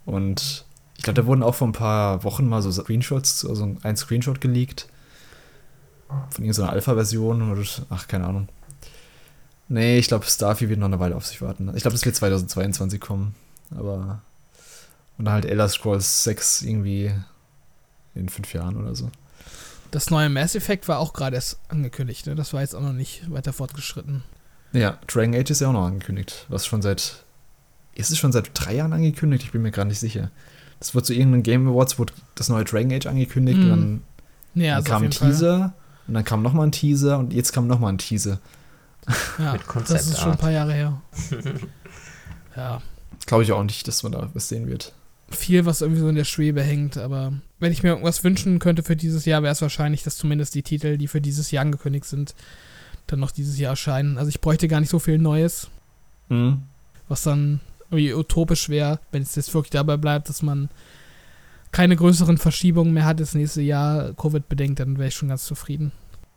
[0.05, 0.65] Und
[0.97, 4.41] ich glaube, da wurden auch vor ein paar Wochen mal so Screenshots, also ein Screenshot
[4.41, 4.87] geleakt.
[6.07, 8.47] Von irgendeiner Alpha-Version oder, ach, keine Ahnung.
[9.69, 11.69] Nee, ich glaube, Starfield wird noch eine Weile auf sich warten.
[11.75, 13.35] Ich glaube, das wird 2022 kommen.
[13.71, 14.21] Aber.
[15.17, 17.11] Und dann halt Elder Scrolls 6 irgendwie
[18.15, 19.09] in fünf Jahren oder so.
[19.91, 22.35] Das neue Mass Effect war auch gerade erst angekündigt, ne?
[22.35, 24.23] Das war jetzt auch noch nicht weiter fortgeschritten.
[24.73, 26.45] Ja, Dragon Age ist ja auch noch angekündigt.
[26.49, 27.23] Was schon seit.
[27.95, 29.43] Ist es schon seit drei Jahren angekündigt?
[29.43, 30.29] Ich bin mir gerade nicht sicher.
[30.79, 33.57] Das wurde zu irgendeinem Game Awards, wurde das neue Dragon Age angekündigt.
[33.57, 33.63] Mm.
[33.63, 34.01] Und dann,
[34.53, 35.57] ja, dann kam ein Teaser.
[35.59, 35.73] Fall.
[36.07, 37.19] Und dann kam nochmal ein Teaser.
[37.19, 38.39] Und jetzt kam nochmal ein Teaser.
[39.39, 39.57] Ja,
[39.87, 41.01] das ist schon ein paar Jahre her.
[42.55, 42.81] ja.
[43.25, 44.93] Glaube ich auch nicht, dass man da was sehen wird
[45.29, 48.83] viel, was irgendwie so in der Schwebe hängt, aber wenn ich mir irgendwas wünschen könnte
[48.83, 52.05] für dieses Jahr, wäre es wahrscheinlich, dass zumindest die Titel, die für dieses Jahr angekündigt
[52.05, 52.33] sind,
[53.07, 54.17] dann noch dieses Jahr erscheinen.
[54.17, 55.69] Also ich bräuchte gar nicht so viel Neues,
[56.29, 56.63] mhm.
[57.07, 57.59] was dann
[57.89, 60.69] irgendwie utopisch wäre, wenn es jetzt wirklich dabei bleibt, dass man
[61.77, 65.45] keine größeren Verschiebungen mehr hat das nächste Jahr, Covid bedenkt, dann wäre ich schon ganz
[65.45, 65.91] zufrieden.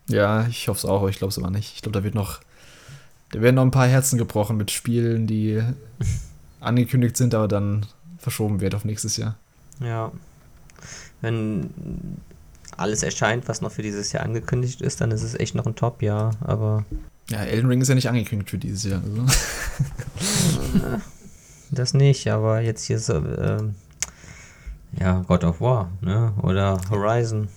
[0.07, 1.77] Ja, ich hoffe es auch, aber ich glaube es aber nicht.
[1.77, 2.41] Ich glaube, da wird noch,
[3.33, 5.63] da werden noch ein paar Herzen gebrochen mit Spielen, die
[6.61, 7.87] angekündigt sind, aber dann
[8.19, 9.39] verschoben wird auf nächstes Jahr.
[9.83, 10.13] Ja.
[11.23, 11.71] Wenn
[12.77, 15.75] alles erscheint, was noch für dieses Jahr angekündigt ist, dann ist es echt noch ein
[15.75, 16.85] Top-Jahr, aber.
[17.31, 19.01] Ja, Elden Ring ist ja nicht angekündigt für dieses Jahr.
[19.03, 19.25] Also.
[21.71, 23.75] das nicht, aber jetzt hier so, ähm,
[24.99, 26.33] ja, God of War, ne?
[26.43, 27.49] Oder Horizon.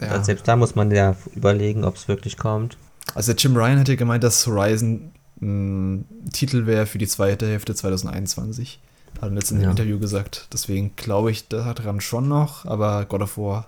[0.00, 0.08] Ja.
[0.08, 2.76] Also selbst da muss man ja überlegen, ob es wirklich kommt.
[3.14, 7.74] Also Jim Ryan hat ja gemeint, dass Horizon ein Titel wäre für die zweite Hälfte
[7.74, 8.80] 2021.
[9.20, 9.70] Hat er jetzt in dem ja.
[9.70, 10.48] Interview gesagt.
[10.52, 13.66] Deswegen glaube ich daran schon noch, aber God of War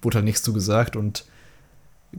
[0.00, 1.24] wurde halt nichts zu gesagt und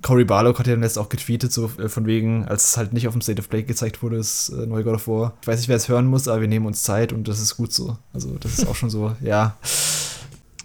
[0.04, 3.08] Cory Barlow hat ja jetzt auch getweetet, so äh, von wegen, als es halt nicht
[3.08, 5.34] auf dem State of Play gezeigt wurde, das äh, neue God of War.
[5.42, 7.58] Ich weiß nicht, wer es hören muss, aber wir nehmen uns Zeit und das ist
[7.58, 7.98] gut so.
[8.14, 9.58] Also, das ist auch schon so, ja.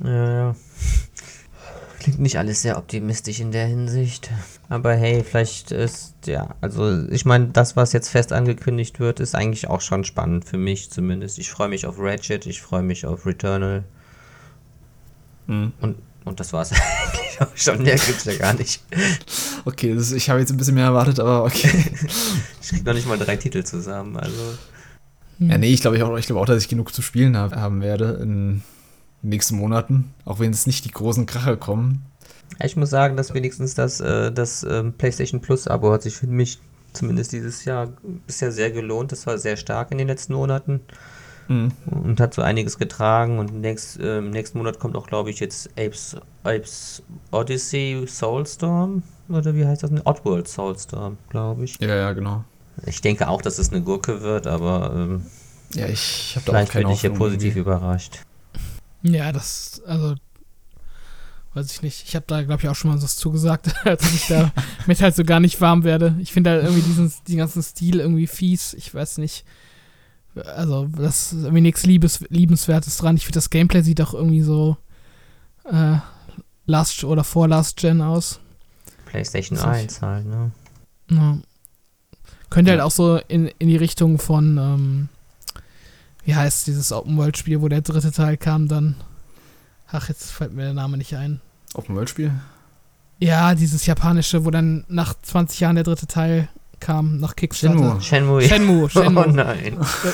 [0.02, 0.56] Ja, ja.
[2.00, 4.30] Klingt nicht alles sehr optimistisch in der Hinsicht.
[4.68, 9.34] Aber hey, vielleicht ist, ja, also ich meine, das, was jetzt fest angekündigt wird, ist
[9.34, 11.38] eigentlich auch schon spannend für mich zumindest.
[11.38, 13.84] Ich freue mich auf Ratchet, ich freue mich auf Returnal.
[15.46, 15.72] Mhm.
[15.80, 17.82] Und, und das war's eigentlich auch schon.
[17.82, 18.82] Mehr gibt's ja gar nicht.
[19.66, 21.70] Okay, das, ich habe jetzt ein bisschen mehr erwartet, aber okay.
[22.60, 24.58] ich krieg noch nicht mal drei Titel zusammen, also.
[25.38, 27.80] Ja, nee, ich glaube auch, ich glaub auch, dass ich genug zu spielen hab, haben
[27.80, 28.62] werde in
[29.24, 30.12] den nächsten Monaten.
[30.24, 32.04] Auch wenn es nicht die großen Kracher kommen.
[32.62, 36.60] Ich muss sagen, dass wenigstens das, äh, das ähm, PlayStation Plus-Abo hat sich für mich
[36.92, 37.88] zumindest dieses Jahr
[38.26, 39.10] bisher sehr gelohnt.
[39.12, 40.80] Das war sehr stark in den letzten Monaten.
[41.48, 41.72] Mhm.
[41.86, 43.38] Und hat so einiges getragen.
[43.38, 47.02] Und nächst, äh, im nächsten Monat kommt auch, glaube ich, jetzt Apes, Apes
[47.32, 49.02] Odyssey Soulstorm.
[49.28, 49.90] Oder wie heißt das?
[50.04, 51.78] Oddworld Soulstorm, glaube ich.
[51.80, 52.44] Ja, ja, genau.
[52.86, 55.26] Ich denke auch, dass es eine Gurke wird, aber ähm,
[55.74, 57.60] ja, ich habe da vielleicht auch keine bin ich hier positiv irgendwie.
[57.60, 58.20] überrascht.
[59.04, 60.16] Ja, das, also
[61.52, 62.04] weiß ich nicht.
[62.08, 64.52] Ich habe da, glaube ich, auch schon mal was zugesagt, dass ich da
[64.86, 66.16] mit halt so gar nicht warm werde.
[66.18, 68.74] Ich finde halt irgendwie diesen, den ganzen Stil irgendwie fies.
[68.74, 69.44] Ich weiß nicht.
[70.34, 73.16] Also, das ist irgendwie nichts Liebes, Liebenswertes dran.
[73.16, 74.76] Ich finde, das Gameplay sieht auch irgendwie so
[75.70, 75.98] äh,
[76.66, 78.40] Last oder vor Last Gen aus.
[79.06, 80.50] PlayStation 1 halt, ne?
[81.10, 81.38] Ja.
[82.50, 85.08] Könnte halt auch so in, in die Richtung von, ähm,
[86.24, 88.96] wie heißt dieses Open-World-Spiel, wo der dritte Teil kam dann.
[89.90, 91.40] Ach, jetzt fällt mir der Name nicht ein.
[91.74, 92.32] Open-World-Spiel?
[93.18, 96.48] Ja, dieses japanische, wo dann nach 20 Jahren der dritte Teil
[96.80, 98.00] kam, nach Kickstarter.
[98.00, 98.42] Shenmue.
[98.42, 98.90] Shenmue.
[98.90, 99.26] Shenmue.
[99.26, 99.76] Oh nein.
[99.78, 100.04] Das,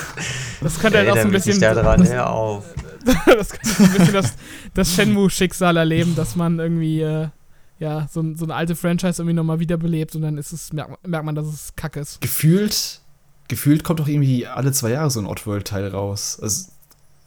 [0.61, 1.59] das könnte halt auch so ein bisschen.
[1.59, 2.65] Da dran, das, auf.
[3.25, 4.33] das könnte so ein bisschen das,
[4.73, 7.01] das Shenmue-Schicksal erleben, dass man irgendwie.
[7.01, 7.27] Äh,
[7.79, 11.25] ja, so, so eine alte Franchise irgendwie nochmal wiederbelebt und dann ist es, merkt, merkt
[11.25, 12.21] man, dass es kacke ist.
[12.21, 13.00] Gefühlt,
[13.51, 16.39] gefühlt kommt doch irgendwie alle zwei Jahre so ein Oddworld-Teil raus.
[16.41, 16.71] Also,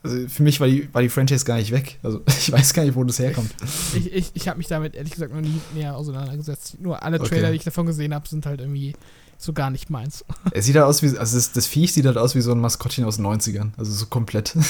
[0.03, 1.99] also, für mich war die, war die Franchise gar nicht weg.
[2.03, 3.55] Also ich weiß gar nicht, wo das herkommt.
[3.95, 6.81] Ich, ich, ich habe mich damit ehrlich gesagt noch nie näher auseinandergesetzt.
[6.81, 7.51] Nur alle Trailer, okay.
[7.53, 8.95] die ich davon gesehen habe, sind halt irgendwie
[9.37, 10.25] so gar nicht meins.
[10.51, 12.61] Er sieht halt aus wie, also das, das Viech sieht halt aus wie so ein
[12.61, 13.73] Maskottchen aus den 90ern.
[13.77, 14.57] Also so komplett.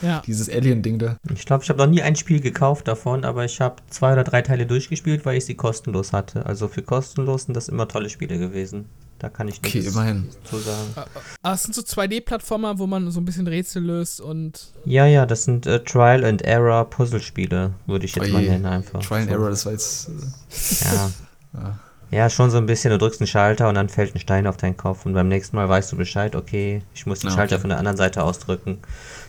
[0.00, 0.22] Ja.
[0.24, 1.16] Dieses Alien-Ding da.
[1.34, 4.22] Ich glaube, ich habe noch nie ein Spiel gekauft davon, aber ich habe zwei oder
[4.22, 6.46] drei Teile durchgespielt, weil ich sie kostenlos hatte.
[6.46, 8.84] Also für kostenlos sind das immer tolle Spiele gewesen.
[9.18, 10.92] Da kann ich nichts okay, zu sagen.
[10.94, 11.08] Aber
[11.42, 14.68] ah, es sind so 2D-Plattformer, wo man so ein bisschen Rätsel löst und.
[14.84, 18.66] Ja, ja, das sind äh, Trial and Error Puzzlespiele, würde ich jetzt oh mal nennen
[18.66, 19.00] einfach.
[19.00, 19.36] Trial and so.
[19.36, 20.08] Error, das war jetzt.
[20.08, 21.10] Äh, ja.
[21.54, 21.78] ja.
[22.10, 22.90] Ja, schon so ein bisschen.
[22.90, 25.56] Du drückst einen Schalter und dann fällt ein Stein auf deinen Kopf und beim nächsten
[25.56, 28.78] Mal weißt du Bescheid, okay, ich muss den ah, Schalter von der anderen Seite ausdrücken.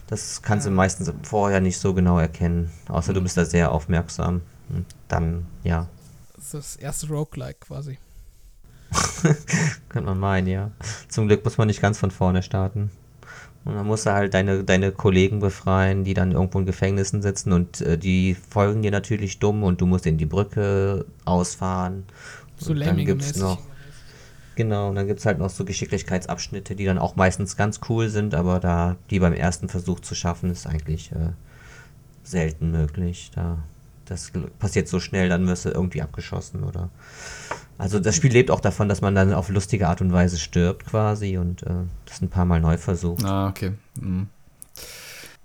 [0.08, 4.42] Das kannst du meistens vorher nicht so genau erkennen, außer du bist da sehr aufmerksam.
[4.70, 5.88] Und dann, ja.
[6.36, 7.98] Das ist das erste Roguelike quasi.
[9.90, 10.72] Könnte man meinen, ja.
[11.08, 12.92] Zum Glück muss man nicht ganz von vorne starten.
[13.66, 17.52] Und dann musst du halt deine, deine Kollegen befreien, die dann irgendwo in Gefängnissen sitzen
[17.52, 22.04] und äh, die folgen dir natürlich dumm und du musst in die Brücke ausfahren
[22.58, 23.60] so und dann gibt's noch
[24.60, 28.10] Genau, und dann gibt es halt noch so Geschicklichkeitsabschnitte, die dann auch meistens ganz cool
[28.10, 31.30] sind, aber da die beim ersten Versuch zu schaffen, ist eigentlich äh,
[32.24, 33.32] selten möglich.
[33.34, 33.60] Da,
[34.10, 36.90] das passiert so schnell, dann wirst du irgendwie abgeschossen oder.
[37.78, 40.86] Also das Spiel lebt auch davon, dass man dann auf lustige Art und Weise stirbt
[40.86, 43.24] quasi und äh, das ein paar Mal neu versucht.
[43.24, 43.72] Ah, okay.
[44.00, 44.28] Mhm.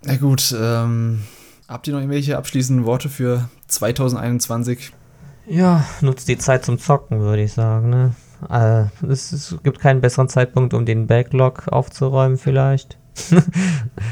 [0.04, 1.22] Na gut, ähm,
[1.68, 4.92] habt ihr noch irgendwelche abschließenden Worte für 2021?
[5.46, 7.90] Ja, nutzt die Zeit zum Zocken, würde ich sagen.
[7.90, 8.14] Ne?
[8.50, 12.98] Äh, es, es, gibt keinen besseren Zeitpunkt, um den Backlog aufzuräumen, vielleicht.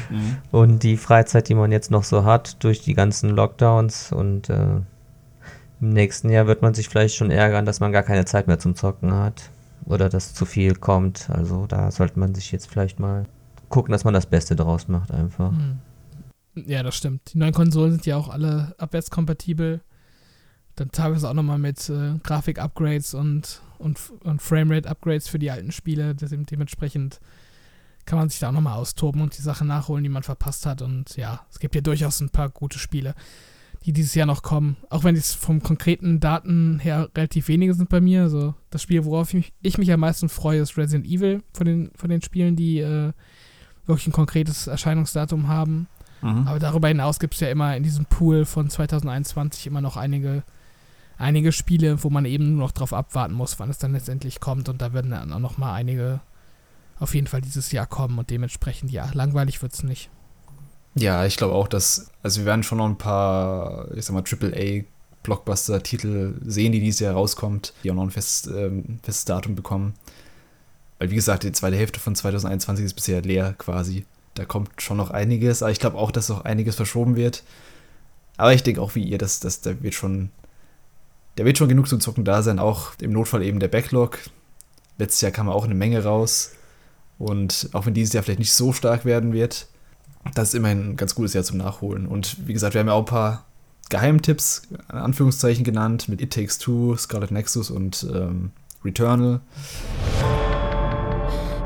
[0.09, 0.37] Mhm.
[0.51, 4.81] Und die Freizeit, die man jetzt noch so hat durch die ganzen Lockdowns und äh,
[5.81, 8.59] im nächsten Jahr wird man sich vielleicht schon ärgern, dass man gar keine Zeit mehr
[8.59, 9.49] zum Zocken hat
[9.85, 11.29] oder dass zu viel kommt.
[11.29, 13.25] Also da sollte man sich jetzt vielleicht mal
[13.69, 15.51] gucken, dass man das Beste draus macht einfach.
[15.51, 15.79] Mhm.
[16.55, 17.33] Ja, das stimmt.
[17.33, 19.81] Die neuen Konsolen sind ja auch alle abwärtskompatibel
[20.75, 26.15] dann teilweise auch nochmal mit äh, Grafik-Upgrades und, und, und Framerate-Upgrades für die alten Spiele.
[26.15, 27.19] dementsprechend
[28.05, 30.81] kann man sich da auch nochmal austoben und die Sachen nachholen, die man verpasst hat.
[30.81, 33.15] Und ja, es gibt ja durchaus ein paar gute Spiele,
[33.85, 34.77] die dieses Jahr noch kommen.
[34.89, 38.23] Auch wenn es vom konkreten Daten her relativ wenige sind bei mir.
[38.23, 41.65] Also das Spiel, worauf ich mich, ich mich am meisten freue, ist Resident Evil von
[41.65, 43.13] den, von den Spielen, die äh,
[43.85, 45.87] wirklich ein konkretes Erscheinungsdatum haben.
[46.21, 46.47] Mhm.
[46.47, 50.43] Aber darüber hinaus gibt es ja immer in diesem Pool von 2021 immer noch einige
[51.17, 54.69] einige Spiele, wo man eben nur noch drauf abwarten muss, wann es dann letztendlich kommt.
[54.69, 56.21] Und da werden dann auch noch mal einige
[57.03, 58.17] auf jeden Fall dieses Jahr kommen.
[58.17, 60.09] Und dementsprechend, ja, langweilig wird es nicht.
[60.95, 64.23] Ja, ich glaube auch, dass, also wir werden schon noch ein paar, ich sag mal,
[64.23, 64.83] AAA
[65.23, 69.93] Blockbuster-Titel sehen, die dieses Jahr rauskommt, die auch noch ein fest, ähm, festes Datum bekommen.
[70.99, 74.05] Weil, wie gesagt, die zweite Hälfte von 2021 ist bisher leer quasi.
[74.35, 77.43] Da kommt schon noch einiges, aber ich glaube auch, dass noch einiges verschoben wird.
[78.37, 80.29] Aber ich denke auch wie ihr, dass, dass da wird schon
[81.35, 84.19] da wird schon genug zum Zocken da sein, auch im Notfall eben der Backlog.
[84.97, 86.51] Letztes Jahr kam auch eine Menge raus.
[87.17, 89.67] Und auch wenn dieses Jahr vielleicht nicht so stark werden wird,
[90.33, 92.07] das ist immerhin ein ganz gutes Jahr zum Nachholen.
[92.07, 93.45] Und wie gesagt, wir haben ja auch ein paar
[93.89, 98.51] Geheimtipps, in Anführungszeichen genannt, mit It Takes Two, Scarlet Nexus und ähm,
[98.83, 99.41] Returnal.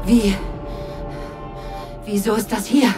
[0.05, 0.35] Wie?
[2.05, 2.93] Wieso ist das hier?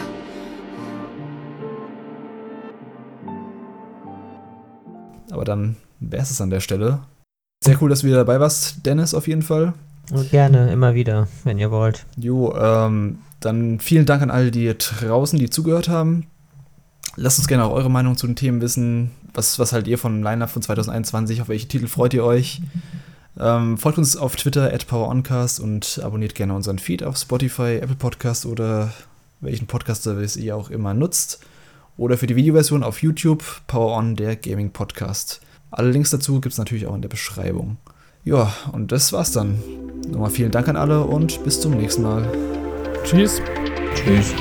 [5.30, 7.00] Aber dann wäre es an der Stelle.
[7.62, 9.74] Sehr cool, dass du wieder dabei warst, Dennis, auf jeden Fall.
[10.30, 12.04] Gerne, immer wieder, wenn ihr wollt.
[12.16, 16.26] Jo, ähm, dann vielen Dank an alle, die draußen, die zugehört haben.
[17.16, 19.10] Lasst uns gerne auch eure Meinung zu den Themen wissen.
[19.34, 21.42] Was, was haltet ihr von Line-Up von 2021?
[21.42, 22.60] Auf welche Titel freut ihr euch?
[23.38, 27.96] Ähm, folgt uns auf Twitter at PowerOncast und abonniert gerne unseren Feed auf Spotify, Apple
[27.96, 28.92] Podcast oder
[29.40, 31.40] welchen Podcast-Service ihr auch immer nutzt.
[31.96, 35.40] Oder für die Videoversion auf YouTube, PowerOn, der Gaming Podcast.
[35.70, 37.76] Alle Links dazu gibt es natürlich auch in der Beschreibung.
[38.24, 39.58] Ja, und das war's dann.
[40.08, 42.26] Nochmal vielen Dank an alle und bis zum nächsten Mal.
[43.04, 43.40] Tschüss.
[43.94, 44.34] Tschüss.